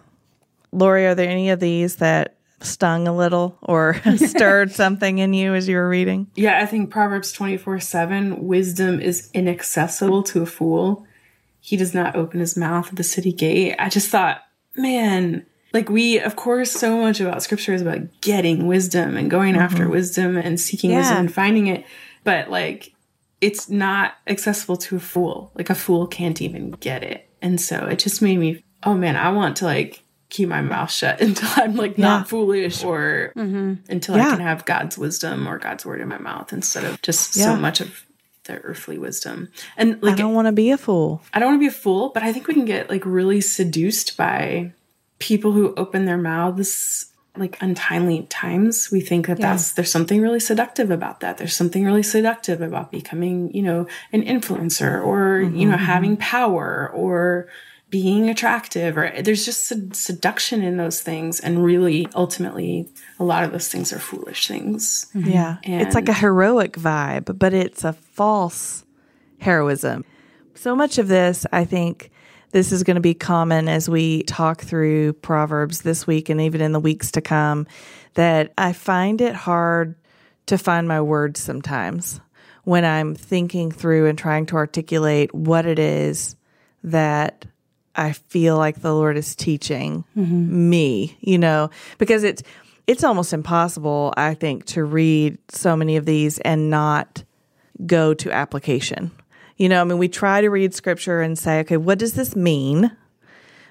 Lore, 0.73 0.99
are 0.99 1.15
there 1.15 1.29
any 1.29 1.51
of 1.51 1.59
these 1.61 1.97
that 1.97 2.37
stung 2.61 3.07
a 3.09 3.15
little 3.15 3.59
or 3.63 4.01
stirred 4.17 4.71
something 4.83 5.19
in 5.19 5.35
you 5.35 5.55
as 5.55 5.69
you 5.69 5.77
were 5.77 5.89
reading? 5.89 6.29
Yeah, 6.37 6.61
I 6.63 6.67
think 6.67 6.91
Proverbs 6.91 7.33
24 7.33 7.81
7 7.81 8.47
wisdom 8.47 9.01
is 9.01 9.29
inaccessible 9.35 10.23
to 10.25 10.43
a 10.43 10.47
fool. 10.47 11.07
He 11.61 11.77
does 11.77 11.93
not 11.95 12.15
open 12.15 12.39
his 12.39 12.57
mouth 12.57 12.89
at 12.91 12.97
the 12.97 13.03
city 13.03 13.33
gate. 13.33 13.75
I 13.79 13.89
just 13.89 14.09
thought, 14.09 14.43
man, 14.77 15.45
like 15.73 15.89
we, 15.89 16.19
of 16.19 16.37
course, 16.37 16.73
so 16.73 16.99
much 16.99 17.21
about 17.21 17.43
scripture 17.43 17.75
is 17.75 17.83
about 17.83 18.21
getting 18.21 18.67
wisdom 18.67 19.17
and 19.17 19.31
going 19.31 19.55
mm-hmm. 19.55 19.63
after 19.63 19.89
wisdom 19.89 20.37
and 20.37 20.61
seeking 20.61 20.91
Yeah. 20.91 20.99
wisdom 20.99 21.19
and 21.19 21.33
finding 21.35 21.67
it. 21.67 21.85
But 22.25 22.51
like, 22.51 22.93
it's 23.41 23.69
not 23.69 24.15
accessible 24.27 24.77
to 24.79 24.97
a 24.97 25.01
fool. 25.01 25.53
Like, 25.55 25.69
a 25.69 25.75
fool 25.75 26.07
can't 26.07 26.41
even 26.41 26.71
get 26.73 27.03
it. 27.03 27.29
And 27.43 27.61
so 27.61 27.87
it 27.87 27.99
just 27.99 28.23
made 28.23 28.39
me, 28.39 28.65
oh 28.83 28.95
man, 28.95 29.17
I 29.17 29.31
want 29.31 29.57
to 29.59 29.67
like 29.67 30.03
keep 30.29 30.49
my 30.49 30.63
mouth 30.63 30.91
shut 30.91 31.21
until 31.27 31.49
I'm 31.57 31.77
like 31.77 31.99
Yeah. 31.99 32.05
not 32.05 32.29
foolish 32.29 32.83
or 32.83 33.33
mm-hmm. 33.37 33.75
until 33.89 34.17
Yeah. 34.17 34.29
I 34.29 34.31
can 34.31 34.41
have 34.41 34.65
God's 34.65 34.97
wisdom 34.97 35.47
or 35.47 35.59
God's 35.59 35.85
word 35.85 36.01
in 36.01 36.09
my 36.09 36.19
mouth 36.19 36.53
instead 36.53 36.85
of 36.85 37.03
just 37.03 37.35
so 37.35 37.57
much 37.57 37.81
of 37.81 38.05
the 38.45 38.59
earthly 38.61 38.97
wisdom. 38.97 39.49
And 39.77 40.03
like 40.03 40.15
I 40.15 40.17
don't 40.17 40.35
want 40.35 40.47
to 40.47 40.53
be 40.53 40.71
a 40.71 40.79
fool. 40.79 41.23
I 41.35 41.39
don't 41.39 41.51
want 41.51 41.57
to 41.57 41.65
be 41.65 41.67
a 41.67 41.79
fool, 41.79 42.11
but 42.11 42.23
I 42.23 42.33
think 42.33 42.47
we 42.47 42.55
can 42.55 42.65
get 42.65 42.89
like 42.89 43.05
really 43.05 43.41
seduced 43.41 44.17
by 44.17 44.73
people 45.19 45.53
who 45.53 45.75
open 45.77 46.05
their 46.05 46.19
mouths 46.19 47.13
like 47.37 47.61
untimely 47.61 48.23
times. 48.25 48.91
We 48.91 49.01
think 49.01 49.27
that 49.27 49.39
that's 49.39 49.73
there's 49.73 49.91
something 49.91 50.23
really 50.23 50.41
seductive 50.41 50.91
about 50.91 51.21
that. 51.21 51.39
There's 51.39 51.57
something 51.57 51.85
really 51.85 52.03
seductive 52.03 52.61
about 52.61 52.91
becoming, 52.91 53.53
you 53.53 53.63
know, 53.63 53.87
an 54.13 54.23
influencer 54.23 55.05
or 55.05 55.41
you 55.41 55.67
know 55.69 55.77
mm-hmm. 55.77 55.85
having 55.85 56.17
power 56.17 56.91
or 56.95 57.49
being 57.89 58.29
attractive 58.29 58.99
or 58.99 59.13
there's 59.23 59.45
just 59.45 59.67
sed- 59.67 59.95
seduction 59.95 60.61
in 60.61 60.77
those 60.77 61.01
things 61.01 61.39
and 61.39 61.65
really 61.65 62.09
ultimately 62.17 62.91
a 63.21 63.25
lot 63.25 63.45
of 63.45 63.53
those 63.53 63.69
things 63.69 63.93
are 63.93 64.01
foolish 64.01 64.49
things. 64.49 65.07
Mm-hmm. 65.15 65.31
Yeah. 65.31 65.59
it's 65.63 65.95
like 65.95 66.09
a 66.09 66.13
heroic 66.13 66.73
vibe, 66.73 67.39
but 67.39 67.55
it's 67.55 67.85
a 67.85 67.93
false 67.93 68.85
heroism. 69.39 70.05
So 70.55 70.75
much 70.75 70.99
of 70.99 71.07
this, 71.07 71.47
I 71.53 71.65
think 71.65 72.11
this 72.53 72.73
is 72.73 72.83
going 72.83 72.95
to 72.97 73.01
be 73.01 73.15
common 73.15 73.69
as 73.69 73.89
we 73.89 74.23
talk 74.25 74.63
through 74.63 75.15
Proverbs 75.15 75.83
this 75.83 76.07
week 76.07 76.29
and 76.29 76.41
even 76.41 76.61
in 76.61 76.73
the 76.73 76.81
weeks 76.81 77.13
to 77.13 77.21
come, 77.21 77.67
that 78.15 78.53
I 78.57 78.73
find 78.73 79.21
it 79.21 79.35
hard 79.35 79.95
to 80.47 80.57
find 80.57 80.87
my 80.89 81.01
words 81.01 81.41
sometimes 81.41 82.21
when 82.65 82.85
I'm 82.85 83.15
thinking 83.15 83.71
through 83.71 84.07
and 84.07 84.19
trying 84.19 84.47
to 84.47 84.57
articulate 84.57 85.35
what 85.35 85.67
it 85.67 85.79
is 85.79 86.35
that 86.83 87.45
I 87.95 88.13
feel 88.13 88.57
like 88.57 88.81
the 88.81 88.95
Lord 88.95 89.17
is 89.17 89.35
teaching 89.35 90.05
mm-hmm. 90.17 90.71
me, 90.71 91.17
you 91.21 91.39
know, 91.39 91.71
because 91.99 92.25
it's 92.25 92.43
it's 92.87 93.03
almost 93.03 93.33
impossible, 93.33 94.15
I 94.17 94.35
think, 94.35 94.65
to 94.67 94.85
read 94.85 95.39
so 95.49 95.77
many 95.77 95.97
of 95.97 96.07
these 96.07 96.39
and 96.39 96.71
not 96.71 97.25
go 97.85 98.15
to 98.15 98.31
application. 98.31 99.11
You 99.57 99.69
know, 99.69 99.81
I 99.81 99.85
mean, 99.85 99.99
we 99.99 100.09
try 100.09 100.41
to 100.41 100.51
read 100.51 100.75
scripture 100.75 101.21
and 101.21 101.39
say, 101.39 101.61
okay, 101.61 101.77
what 101.77 101.99
does 101.99 102.13
this 102.13 102.37
mean? 102.37 102.95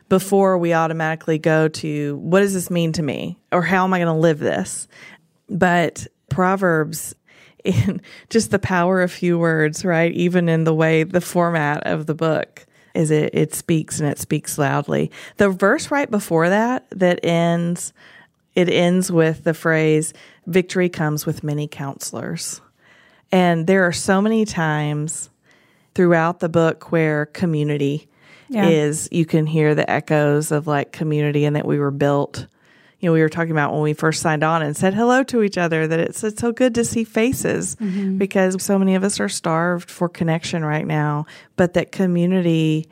Before 0.08 0.58
we 0.58 0.74
automatically 0.74 1.39
go 1.39 1.68
to 1.68 2.18
what 2.18 2.42
does 2.42 2.54
this 2.54 2.70
mean 2.70 2.92
to 2.94 3.04
me? 3.04 3.39
Or 3.51 3.63
how 3.63 3.84
am 3.84 3.94
I 3.94 3.98
going 4.00 4.13
to 4.13 4.20
live 4.20 4.39
this? 4.39 4.88
But 5.50 6.06
Proverbs, 6.30 7.15
in 7.65 8.01
just 8.30 8.51
the 8.51 8.60
power 8.60 9.01
of 9.01 9.12
few 9.12 9.39
words, 9.39 9.84
right? 9.84 10.12
Even 10.12 10.48
in 10.50 10.63
the 10.63 10.74
way, 10.74 11.04
the 11.04 11.22
format 11.22 11.86
of 11.88 12.06
the 12.06 12.13
book 12.13 12.65
is 12.94 13.12
it, 13.12 13.34
it 13.34 13.54
speaks 13.54 14.00
and 14.00 14.10
it 14.10 14.20
speaks 14.20 14.58
loudly. 14.58 15.12
The 15.38 15.50
verse 15.50 15.92
right 15.92 16.10
before 16.10 16.50
that, 16.50 16.86
that 16.92 17.20
ends, 17.24 17.94
it 18.56 18.70
ends 18.70 19.12
with 19.12 19.44
the 19.44 19.54
phrase, 19.54 20.13
victory 20.46 20.89
comes 20.89 21.25
with 21.25 21.44
many 21.44 21.68
counselors. 21.68 22.62
And 23.32 23.68
there 23.68 23.84
are 23.84 23.92
so 23.92 24.22
many 24.22 24.46
times 24.46 25.30
throughout 25.96 26.40
the 26.40 26.50
book 26.50 26.92
where 26.92 27.25
community 27.28 28.08
Yeah. 28.50 28.68
is, 28.68 29.10
you 29.12 29.25
can 29.25 29.48
hear 29.48 29.74
the 29.74 29.90
echoes 29.90 30.52
of 30.52 30.68
like 30.68 30.92
community 30.92 31.46
and 31.46 31.56
that 31.56 31.66
we 31.66 31.80
were 31.80 31.92
built. 31.92 32.46
You 33.00 33.10
know, 33.10 33.14
we 33.14 33.22
were 33.22 33.30
talking 33.30 33.52
about 33.52 33.74
when 33.74 33.82
we 33.82 33.94
first 33.94 34.22
signed 34.22 34.44
on 34.44 34.62
and 34.62 34.75
said 34.75 34.94
hello 34.94 35.24
to 35.24 35.42
each 35.42 35.58
other 35.58 35.88
that 35.88 36.00
it's, 36.00 36.24
it's 36.24 36.42
so 36.42 36.52
good 36.52 36.75
to 36.75 36.86
see 36.86 37.04
faces 37.04 37.75
mm-hmm. 37.78 38.18
because 38.18 38.62
so 38.62 38.78
many 38.78 38.96
of 38.96 39.04
us 39.04 39.20
are 39.20 39.30
starved 39.30 39.90
for 39.90 40.08
connection 40.08 40.64
right 40.64 40.86
now, 40.86 41.25
but 41.56 41.74
that 41.74 41.92
community 41.92 42.88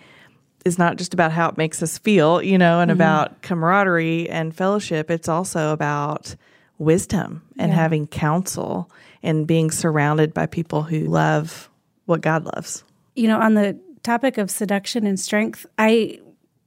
is 0.65 0.77
not 0.79 0.97
just 0.97 1.13
about 1.13 1.31
how 1.31 1.49
it 1.49 1.57
makes 1.57 1.83
us 1.83 1.97
feel, 1.97 2.41
you 2.41 2.57
know, 2.57 2.79
and 2.79 2.89
mm-hmm. 2.89 2.97
about 2.97 3.41
camaraderie 3.41 4.29
and 4.29 4.55
fellowship. 4.55 5.11
It's 5.11 5.29
also 5.29 5.71
about 5.71 6.35
wisdom 6.77 7.43
and 7.57 7.71
having 7.71 8.07
counsel 8.07 8.89
and 9.21 9.45
being 9.47 9.71
surrounded 9.71 10.33
by 10.33 10.45
people 10.45 10.83
who 10.83 11.01
love 11.01 11.69
what 12.05 12.21
God 12.21 12.45
loves. 12.45 12.83
You 13.15 13.27
know, 13.27 13.39
on 13.39 13.53
the 13.53 13.79
topic 14.03 14.37
of 14.37 14.51
seduction 14.51 15.05
and 15.05 15.19
strength, 15.19 15.65
I 15.77 16.19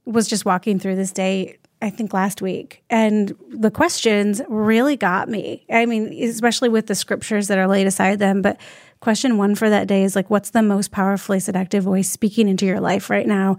was 0.05 0.27
just 0.27 0.45
walking 0.45 0.79
through 0.79 0.95
this 0.95 1.11
day, 1.11 1.57
I 1.81 1.89
think 1.89 2.13
last 2.13 2.41
week, 2.41 2.83
and 2.89 3.35
the 3.49 3.69
questions 3.69 4.41
really 4.47 4.95
got 4.95 5.29
me. 5.29 5.65
I 5.69 5.85
mean, 5.85 6.13
especially 6.23 6.69
with 6.69 6.87
the 6.87 6.95
scriptures 6.95 7.47
that 7.49 7.57
are 7.57 7.67
laid 7.67 7.87
aside 7.87 8.19
them. 8.19 8.41
But 8.41 8.59
question 8.99 9.37
one 9.37 9.55
for 9.55 9.69
that 9.69 9.87
day 9.87 10.03
is 10.03 10.15
like, 10.15 10.29
what's 10.29 10.51
the 10.51 10.63
most 10.63 10.91
powerfully 10.91 11.39
seductive 11.39 11.83
voice 11.83 12.09
speaking 12.09 12.47
into 12.47 12.65
your 12.65 12.79
life 12.79 13.09
right 13.09 13.27
now? 13.27 13.57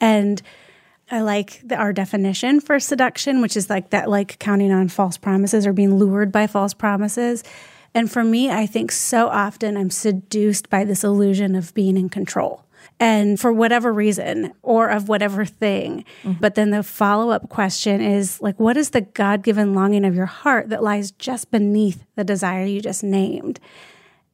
And 0.00 0.42
I 1.10 1.20
like 1.20 1.60
the, 1.64 1.76
our 1.76 1.92
definition 1.92 2.60
for 2.60 2.80
seduction, 2.80 3.40
which 3.40 3.56
is 3.56 3.70
like 3.70 3.90
that, 3.90 4.10
like 4.10 4.38
counting 4.38 4.72
on 4.72 4.88
false 4.88 5.16
promises 5.16 5.66
or 5.66 5.72
being 5.72 5.94
lured 5.94 6.32
by 6.32 6.46
false 6.46 6.74
promises. 6.74 7.44
And 7.94 8.10
for 8.10 8.24
me, 8.24 8.50
I 8.50 8.66
think 8.66 8.90
so 8.90 9.28
often 9.28 9.76
I'm 9.76 9.90
seduced 9.90 10.68
by 10.68 10.84
this 10.84 11.04
illusion 11.04 11.54
of 11.54 11.72
being 11.74 11.96
in 11.96 12.08
control. 12.08 12.64
And 13.00 13.40
for 13.40 13.52
whatever 13.52 13.92
reason 13.92 14.52
or 14.62 14.88
of 14.88 15.08
whatever 15.08 15.44
thing. 15.44 16.04
Mm-hmm. 16.22 16.40
But 16.40 16.54
then 16.54 16.70
the 16.70 16.82
follow 16.82 17.30
up 17.30 17.48
question 17.48 18.00
is 18.00 18.40
like, 18.40 18.58
what 18.58 18.76
is 18.76 18.90
the 18.90 19.00
God 19.00 19.42
given 19.42 19.74
longing 19.74 20.04
of 20.04 20.14
your 20.14 20.26
heart 20.26 20.68
that 20.68 20.82
lies 20.82 21.10
just 21.12 21.50
beneath 21.50 22.04
the 22.16 22.24
desire 22.24 22.64
you 22.64 22.80
just 22.80 23.02
named? 23.02 23.58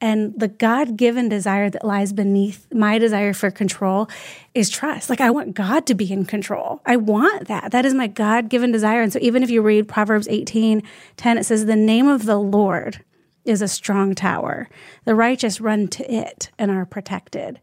And 0.03 0.33
the 0.39 0.49
God 0.49 0.97
given 0.97 1.29
desire 1.29 1.69
that 1.69 1.85
lies 1.85 2.13
beneath 2.15 2.67
my 2.73 2.97
desire 2.99 3.35
for 3.35 3.51
control 3.51 4.09
is 4.55 4.71
trust. 4.71 5.11
Like, 5.11 5.21
I 5.21 5.31
want 5.31 5.55
God 5.55 5.87
to 5.87 5.95
be 5.95 6.11
in 6.11 6.25
control. 6.25 6.81
I 6.87 6.97
want 6.97 7.49
that. 7.49 7.71
That 7.73 7.85
is 7.85 7.93
my 7.93 8.07
God 8.07 8.49
given 8.49 8.73
desire. 8.73 9.03
And 9.03 9.13
so, 9.13 9.19
even 9.21 9.43
if 9.43 9.51
you 9.51 9.61
read 9.61 9.89
Proverbs 9.89 10.27
18 10.29 10.83
10, 11.19 11.39
it 11.39 11.45
says, 11.45 11.67
The 11.67 11.77
name 11.77 12.09
of 12.09 12.25
the 12.25 12.39
Lord 12.39 13.05
is 13.45 13.63
a 13.63 13.69
strong 13.69 14.15
tower. 14.15 14.69
The 15.05 15.15
righteous 15.15 15.61
run 15.61 15.89
to 15.89 16.13
it 16.13 16.51
and 16.59 16.71
are 16.71 16.85
protected. 16.87 17.61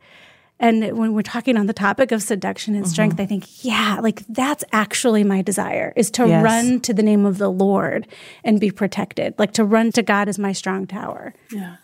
And 0.60 0.98
when 0.98 1.14
we're 1.14 1.22
talking 1.22 1.56
on 1.56 1.68
the 1.68 1.74
topic 1.74 2.12
of 2.12 2.24
seduction 2.24 2.74
and 2.76 2.88
strength, 2.88 3.14
mm-hmm. 3.18 3.22
I 3.22 3.26
think, 3.28 3.64
yeah, 3.64 4.00
like 4.02 4.26
that's 4.28 4.64
actually 4.72 5.24
my 5.24 5.44
desire 5.44 5.94
is 5.96 6.10
to 6.12 6.28
Yes. 6.28 6.44
run 6.44 6.80
to 6.82 6.96
the 6.96 7.04
name 7.04 7.26
of 7.28 7.38
the 7.38 7.50
Lord 7.52 8.08
and 8.44 8.60
be 8.60 8.72
protected, 8.72 9.36
like 9.38 9.54
to 9.54 9.64
run 9.64 9.92
to 9.92 10.02
God 10.02 10.28
as 10.28 10.40
my 10.40 10.54
strong 10.54 10.88
tower. 10.88 11.36
Yeah. 11.52 11.76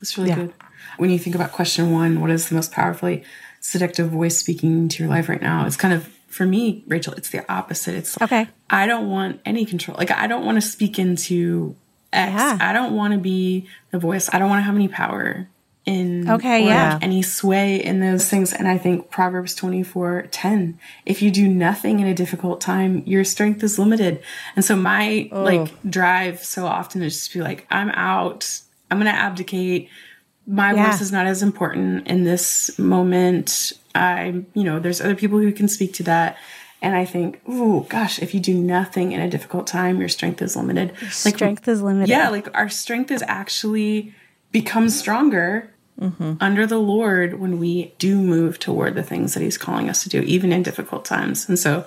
That's 0.00 0.16
really 0.16 0.30
Yeah. 0.30 0.36
good. 0.36 0.54
When 0.98 1.10
you 1.10 1.18
think 1.18 1.34
about 1.34 1.50
question 1.50 1.90
one, 1.90 2.20
what 2.20 2.30
is 2.30 2.48
the 2.48 2.54
most 2.54 2.70
powerfully 2.70 3.24
seductive 3.58 4.10
voice 4.10 4.38
speaking 4.38 4.88
to 4.90 5.02
your 5.02 5.10
life 5.10 5.28
right 5.28 5.42
now? 5.42 5.66
It's 5.66 5.76
kind 5.76 5.92
of, 5.92 6.08
for 6.28 6.46
me, 6.46 6.84
Raechel, 6.86 7.18
it's 7.18 7.30
the 7.30 7.44
opposite. 7.52 7.96
It's 7.96 8.20
like, 8.20 8.30
Okay. 8.30 8.48
I 8.70 8.86
don't 8.86 9.10
want 9.10 9.40
any 9.44 9.64
control. 9.64 9.96
Like, 9.98 10.12
I 10.12 10.28
don't 10.28 10.44
want 10.46 10.54
to 10.54 10.62
speak 10.62 11.00
into 11.00 11.74
X. 12.12 12.32
Yeah. 12.32 12.58
I 12.60 12.72
don't 12.72 12.94
want 12.94 13.12
to 13.12 13.18
be 13.18 13.68
the 13.90 13.98
voice. 13.98 14.28
I 14.32 14.38
don't 14.38 14.48
want 14.48 14.60
to 14.60 14.64
have 14.64 14.74
any 14.74 14.88
power 14.88 15.48
in 15.84 16.28
Okay, 16.28 16.64
or 16.64 16.68
yeah. 16.68 16.92
like 16.94 17.02
any 17.02 17.22
sway 17.22 17.82
in 17.82 18.00
those 18.00 18.28
things. 18.28 18.52
And 18.52 18.68
I 18.68 18.76
think 18.76 19.10
Proverbs 19.10 19.54
24 19.54 20.28
10, 20.30 20.78
if 21.06 21.22
you 21.22 21.30
do 21.30 21.48
nothing 21.48 22.00
in 22.00 22.06
a 22.06 22.14
difficult 22.14 22.60
time, 22.60 23.02
your 23.06 23.24
strength 23.24 23.62
is 23.62 23.78
limited. 23.78 24.22
And 24.54 24.64
so 24.64 24.76
my 24.76 25.28
oh. 25.32 25.42
like 25.42 25.70
drive 25.88 26.44
so 26.44 26.66
often 26.66 27.02
is 27.02 27.14
just 27.14 27.32
be 27.32 27.40
like, 27.40 27.66
I'm 27.70 27.88
out. 27.90 28.60
I'm 28.90 28.98
going 28.98 29.12
to 29.12 29.18
abdicate. 29.18 29.88
My 30.46 30.72
Yeah. 30.72 30.90
voice 30.90 31.00
is 31.00 31.12
not 31.12 31.26
as 31.26 31.42
important 31.42 32.06
in 32.06 32.24
this 32.24 32.78
moment. 32.78 33.72
I, 33.94 34.44
you 34.54 34.64
know, 34.64 34.78
there's 34.78 35.00
other 35.00 35.14
people 35.14 35.38
who 35.38 35.52
can 35.52 35.68
speak 35.68 35.94
to 35.94 36.02
that. 36.04 36.36
And 36.80 36.94
I 36.94 37.04
think, 37.04 37.40
oh 37.46 37.80
gosh, 37.88 38.20
if 38.20 38.34
you 38.34 38.40
do 38.40 38.54
nothing 38.54 39.12
in 39.12 39.20
a 39.20 39.28
difficult 39.28 39.66
time, 39.66 39.98
your 39.98 40.08
strength 40.08 40.40
is 40.40 40.54
limited. 40.54 40.92
Like 41.24 41.34
strength 41.34 41.66
is 41.66 41.82
limited. 41.82 42.08
Yeah, 42.08 42.28
like 42.28 42.48
our 42.56 42.68
strength 42.68 43.10
is 43.10 43.22
actually 43.26 44.14
becomes 44.52 44.96
stronger 44.98 45.70
mm-hmm. 46.00 46.34
under 46.40 46.66
the 46.66 46.78
Lord 46.78 47.40
when 47.40 47.58
we 47.58 47.94
do 47.98 48.20
move 48.20 48.58
toward 48.58 48.94
the 48.94 49.02
things 49.02 49.34
that 49.34 49.42
He's 49.42 49.58
calling 49.58 49.88
us 49.88 50.02
to 50.04 50.08
do, 50.08 50.22
even 50.22 50.52
in 50.52 50.62
difficult 50.62 51.04
times. 51.04 51.48
And 51.48 51.58
so, 51.58 51.84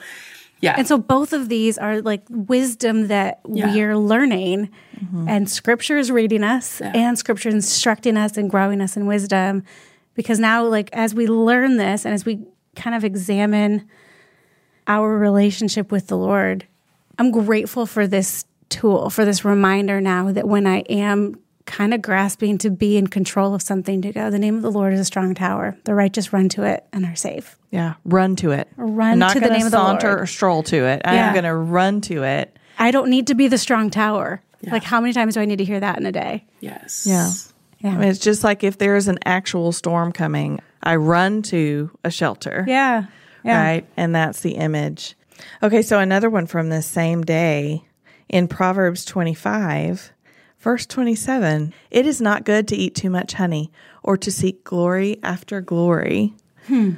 yeah. 0.60 0.76
And 0.78 0.88
so 0.88 0.98
both 0.98 1.32
of 1.34 1.50
these 1.50 1.78
are 1.78 2.02
like 2.02 2.24
wisdom 2.30 3.08
that 3.08 3.40
yeah. 3.48 3.74
we're 3.74 3.98
learning, 3.98 4.70
mm-hmm. 4.98 5.28
and 5.28 5.50
Scripture 5.50 5.98
is 5.98 6.12
reading 6.12 6.44
us, 6.44 6.82
yeah. 6.82 6.92
and 6.94 7.18
Scripture 7.18 7.50
instructing 7.50 8.18
us 8.18 8.38
and 8.38 8.50
growing 8.50 8.82
us 8.82 8.98
in 8.98 9.06
wisdom. 9.08 9.64
Because 10.14 10.40
now, 10.40 10.66
like 10.66 10.90
as 10.92 11.16
we 11.16 11.28
learn 11.28 11.78
this, 11.78 12.04
and 12.04 12.14
as 12.14 12.26
we 12.26 12.46
kind 12.76 12.96
of 12.96 13.06
examine 13.06 13.88
our 14.92 15.18
relationship 15.18 15.90
with 15.90 16.08
the 16.08 16.18
Lord, 16.18 16.68
I'm 17.18 17.32
grateful 17.32 17.86
for 17.86 18.08
this 18.08 18.44
tool, 18.68 19.10
for 19.10 19.24
this 19.24 19.46
reminder 19.46 20.02
now 20.02 20.34
that 20.34 20.48
when 20.48 20.68
I 20.68 20.80
am 20.90 21.40
kind 21.66 21.94
of 21.94 22.02
grasping 22.02 22.58
to 22.58 22.70
be 22.70 22.98
in 22.98 23.08
control 23.08 23.54
of 23.54 23.62
something 23.62 24.02
to 24.02 24.12
go, 24.12 24.30
the 24.30 24.40
name 24.40 24.58
of 24.58 24.64
the 24.64 24.72
Lord 24.72 24.94
is 24.94 25.00
a 25.00 25.06
strong 25.06 25.34
tower. 25.34 25.78
The 25.86 25.94
righteous 25.94 26.34
run 26.34 26.50
to 26.50 26.64
it 26.64 26.86
and 26.92 27.06
are 27.06 27.16
safe. 27.16 27.58
Yeah, 27.72 27.94
run 28.04 28.36
to 28.38 28.52
it. 28.52 28.68
Run 28.76 29.20
to 29.20 29.40
the 29.40 29.50
name 29.50 29.66
of 29.66 29.72
the 29.72 29.80
Lord. 29.82 30.04
or 30.04 30.26
stroll 30.26 30.62
to 30.64 30.86
it. 30.86 31.02
I'm 31.06 31.16
yeah. 31.16 31.32
going 31.32 31.46
to 31.46 31.56
run 31.56 32.02
to 32.02 32.24
it. 32.24 32.58
I 32.78 32.92
don't 32.92 33.10
need 33.10 33.28
to 33.28 33.36
be 33.36 33.48
the 33.48 33.58
strong 33.58 33.90
tower. 33.90 34.42
Yeah. 34.60 34.74
Like, 34.74 34.84
how 34.84 35.00
many 35.00 35.14
times 35.14 35.36
do 35.36 35.40
I 35.40 35.46
need 35.46 35.60
to 35.60 35.64
hear 35.64 35.80
that 35.80 35.98
in 35.98 36.06
a 36.06 36.12
day? 36.12 36.44
Yes. 36.60 37.06
Yeah. 37.08 37.32
Yeah. 37.80 37.96
I 37.96 37.98
mean, 37.98 38.10
it's 38.10 38.20
just 38.20 38.44
like 38.44 38.64
if 38.66 38.78
there 38.78 38.98
is 38.98 39.08
an 39.08 39.20
actual 39.24 39.72
storm 39.72 40.12
coming, 40.12 40.60
I 40.84 40.98
run 40.98 41.44
to 41.44 41.92
a 42.04 42.12
shelter. 42.12 42.66
Yeah. 42.68 43.06
Yeah. 43.44 43.64
Right. 43.64 43.86
And 43.98 44.14
that's 44.16 44.42
the 44.42 44.52
image. 44.52 45.16
Okay. 45.64 45.82
So 45.82 46.00
another 46.00 46.30
one 46.30 46.46
from 46.46 46.70
this 46.70 46.86
same 46.86 47.24
day 47.24 47.84
in 48.30 48.48
Proverbs 48.48 49.06
25, 49.06 50.12
verse 50.60 50.86
27 50.86 51.74
It 51.90 52.06
is 52.06 52.22
not 52.22 52.46
good 52.46 52.68
to 52.70 52.76
eat 52.76 52.96
too 52.96 53.10
much 53.10 53.34
honey 53.34 53.72
or 54.04 54.18
to 54.18 54.32
seek 54.32 54.64
glory 54.64 55.20
after 55.24 55.62
glory. 55.62 56.34
Hmm. 56.68 56.92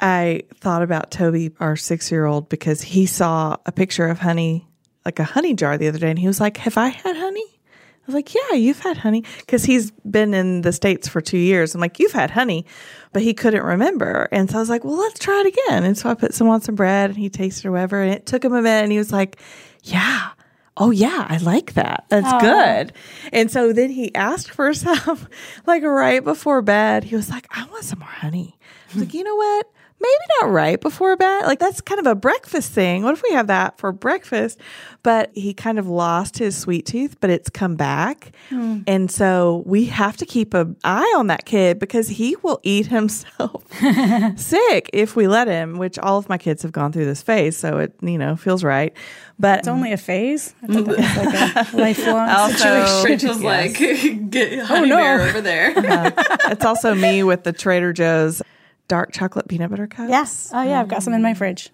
I 0.00 0.42
thought 0.54 0.82
about 0.82 1.12
Toby, 1.12 1.52
our 1.60 1.76
six 1.76 2.10
year 2.10 2.26
old, 2.26 2.48
because 2.48 2.82
he 2.82 3.06
saw 3.06 3.56
a 3.64 3.72
picture 3.72 4.06
of 4.06 4.18
honey, 4.18 4.66
like 5.04 5.20
a 5.20 5.24
honey 5.24 5.54
jar 5.54 5.78
the 5.78 5.86
other 5.86 5.98
day, 5.98 6.10
and 6.10 6.18
he 6.18 6.26
was 6.26 6.40
like, 6.40 6.56
Have 6.56 6.76
I 6.76 6.88
had 6.88 7.16
honey? 7.16 7.46
I 7.54 8.06
was 8.06 8.14
like, 8.16 8.34
Yeah, 8.34 8.56
you've 8.56 8.80
had 8.80 8.96
honey. 8.96 9.24
Because 9.38 9.64
he's 9.64 9.92
been 9.92 10.34
in 10.34 10.62
the 10.62 10.72
States 10.72 11.06
for 11.06 11.20
two 11.20 11.38
years. 11.38 11.74
I'm 11.74 11.80
like, 11.80 12.00
You've 12.00 12.12
had 12.12 12.32
honey. 12.32 12.66
But 13.12 13.22
he 13.22 13.34
couldn't 13.34 13.62
remember. 13.62 14.28
And 14.32 14.50
so 14.50 14.56
I 14.56 14.60
was 14.60 14.70
like, 14.70 14.84
Well, 14.84 14.96
let's 14.96 15.18
try 15.18 15.42
it 15.44 15.46
again. 15.46 15.84
And 15.84 15.96
so 15.98 16.08
I 16.08 16.14
put 16.14 16.34
some 16.34 16.48
on 16.48 16.60
some 16.60 16.74
bread 16.74 17.10
and 17.10 17.18
he 17.18 17.28
tasted 17.28 17.66
or 17.66 17.72
whatever. 17.72 18.02
And 18.02 18.12
it 18.12 18.26
took 18.26 18.44
him 18.44 18.52
a 18.52 18.62
minute 18.62 18.84
and 18.84 18.92
he 18.92 18.98
was 18.98 19.12
like, 19.12 19.38
Yeah, 19.82 20.30
oh 20.76 20.90
yeah, 20.90 21.26
I 21.28 21.36
like 21.38 21.74
that. 21.74 22.06
That's 22.08 22.26
Aww. 22.26 22.40
good. 22.40 22.92
And 23.32 23.50
so 23.50 23.72
then 23.72 23.90
he 23.90 24.14
asked 24.14 24.50
for 24.50 24.72
some, 24.74 25.26
like 25.66 25.82
right 25.82 26.24
before 26.24 26.62
bed. 26.62 27.04
He 27.04 27.16
was 27.16 27.30
like, 27.30 27.46
I 27.50 27.64
want 27.66 27.84
some 27.84 27.98
more 27.98 28.08
honey. 28.08 28.58
I 28.90 28.94
was 28.94 29.02
like, 29.04 29.14
you 29.14 29.24
know 29.24 29.36
what? 29.36 29.66
Maybe 30.02 30.24
not 30.40 30.50
right 30.50 30.80
before 30.80 31.16
bed. 31.16 31.46
Like 31.46 31.60
that's 31.60 31.80
kind 31.80 32.00
of 32.00 32.06
a 32.06 32.16
breakfast 32.16 32.72
thing. 32.72 33.04
What 33.04 33.14
if 33.14 33.22
we 33.22 33.30
have 33.30 33.46
that 33.46 33.78
for 33.78 33.92
breakfast? 33.92 34.58
But 35.04 35.30
he 35.32 35.54
kind 35.54 35.78
of 35.78 35.86
lost 35.86 36.38
his 36.38 36.56
sweet 36.56 36.86
tooth, 36.86 37.18
but 37.20 37.30
it's 37.30 37.48
come 37.48 37.76
back. 37.76 38.32
Mm. 38.50 38.82
And 38.88 39.10
so 39.10 39.62
we 39.64 39.84
have 39.84 40.16
to 40.16 40.26
keep 40.26 40.54
an 40.54 40.76
eye 40.82 41.14
on 41.16 41.28
that 41.28 41.44
kid 41.44 41.78
because 41.78 42.08
he 42.08 42.36
will 42.42 42.58
eat 42.64 42.86
himself 42.98 43.64
sick 44.36 44.90
if 44.92 45.14
we 45.14 45.28
let 45.28 45.46
him, 45.46 45.78
which 45.78 46.00
all 46.00 46.18
of 46.18 46.28
my 46.28 46.38
kids 46.38 46.62
have 46.62 46.72
gone 46.72 46.90
through 46.90 47.04
this 47.04 47.22
phase. 47.22 47.56
So 47.56 47.78
it, 47.78 47.94
you 48.02 48.18
know, 48.18 48.34
feels 48.34 48.64
right. 48.64 48.92
But 49.38 49.60
it's 49.60 49.68
only 49.68 49.92
a 49.92 49.96
phase. 49.96 50.54
I 50.62 50.66
think 50.66 50.88
like 50.88 50.98
a 50.98 51.76
lifelong 51.76 52.28
also, 52.28 52.86
situation. 52.86 53.28
Raechel's 53.28 53.42
yes. 53.42 53.80
like, 53.80 54.30
get 54.30 54.64
honey 54.64 54.92
oh, 54.92 54.96
no. 54.96 55.24
over 55.28 55.40
there. 55.40 55.76
Uh, 55.78 56.10
it's 56.50 56.64
also 56.64 56.94
me 56.94 57.22
with 57.22 57.44
the 57.44 57.52
Trader 57.52 57.92
Joe's 57.92 58.42
dark 58.92 59.10
chocolate 59.10 59.48
peanut 59.48 59.70
butter 59.70 59.86
cups? 59.86 60.10
Yes. 60.10 60.50
Oh 60.52 60.62
yeah, 60.62 60.78
I've 60.78 60.88
got 60.88 61.02
some 61.02 61.14
in 61.14 61.22
my 61.22 61.32
fridge. 61.32 61.70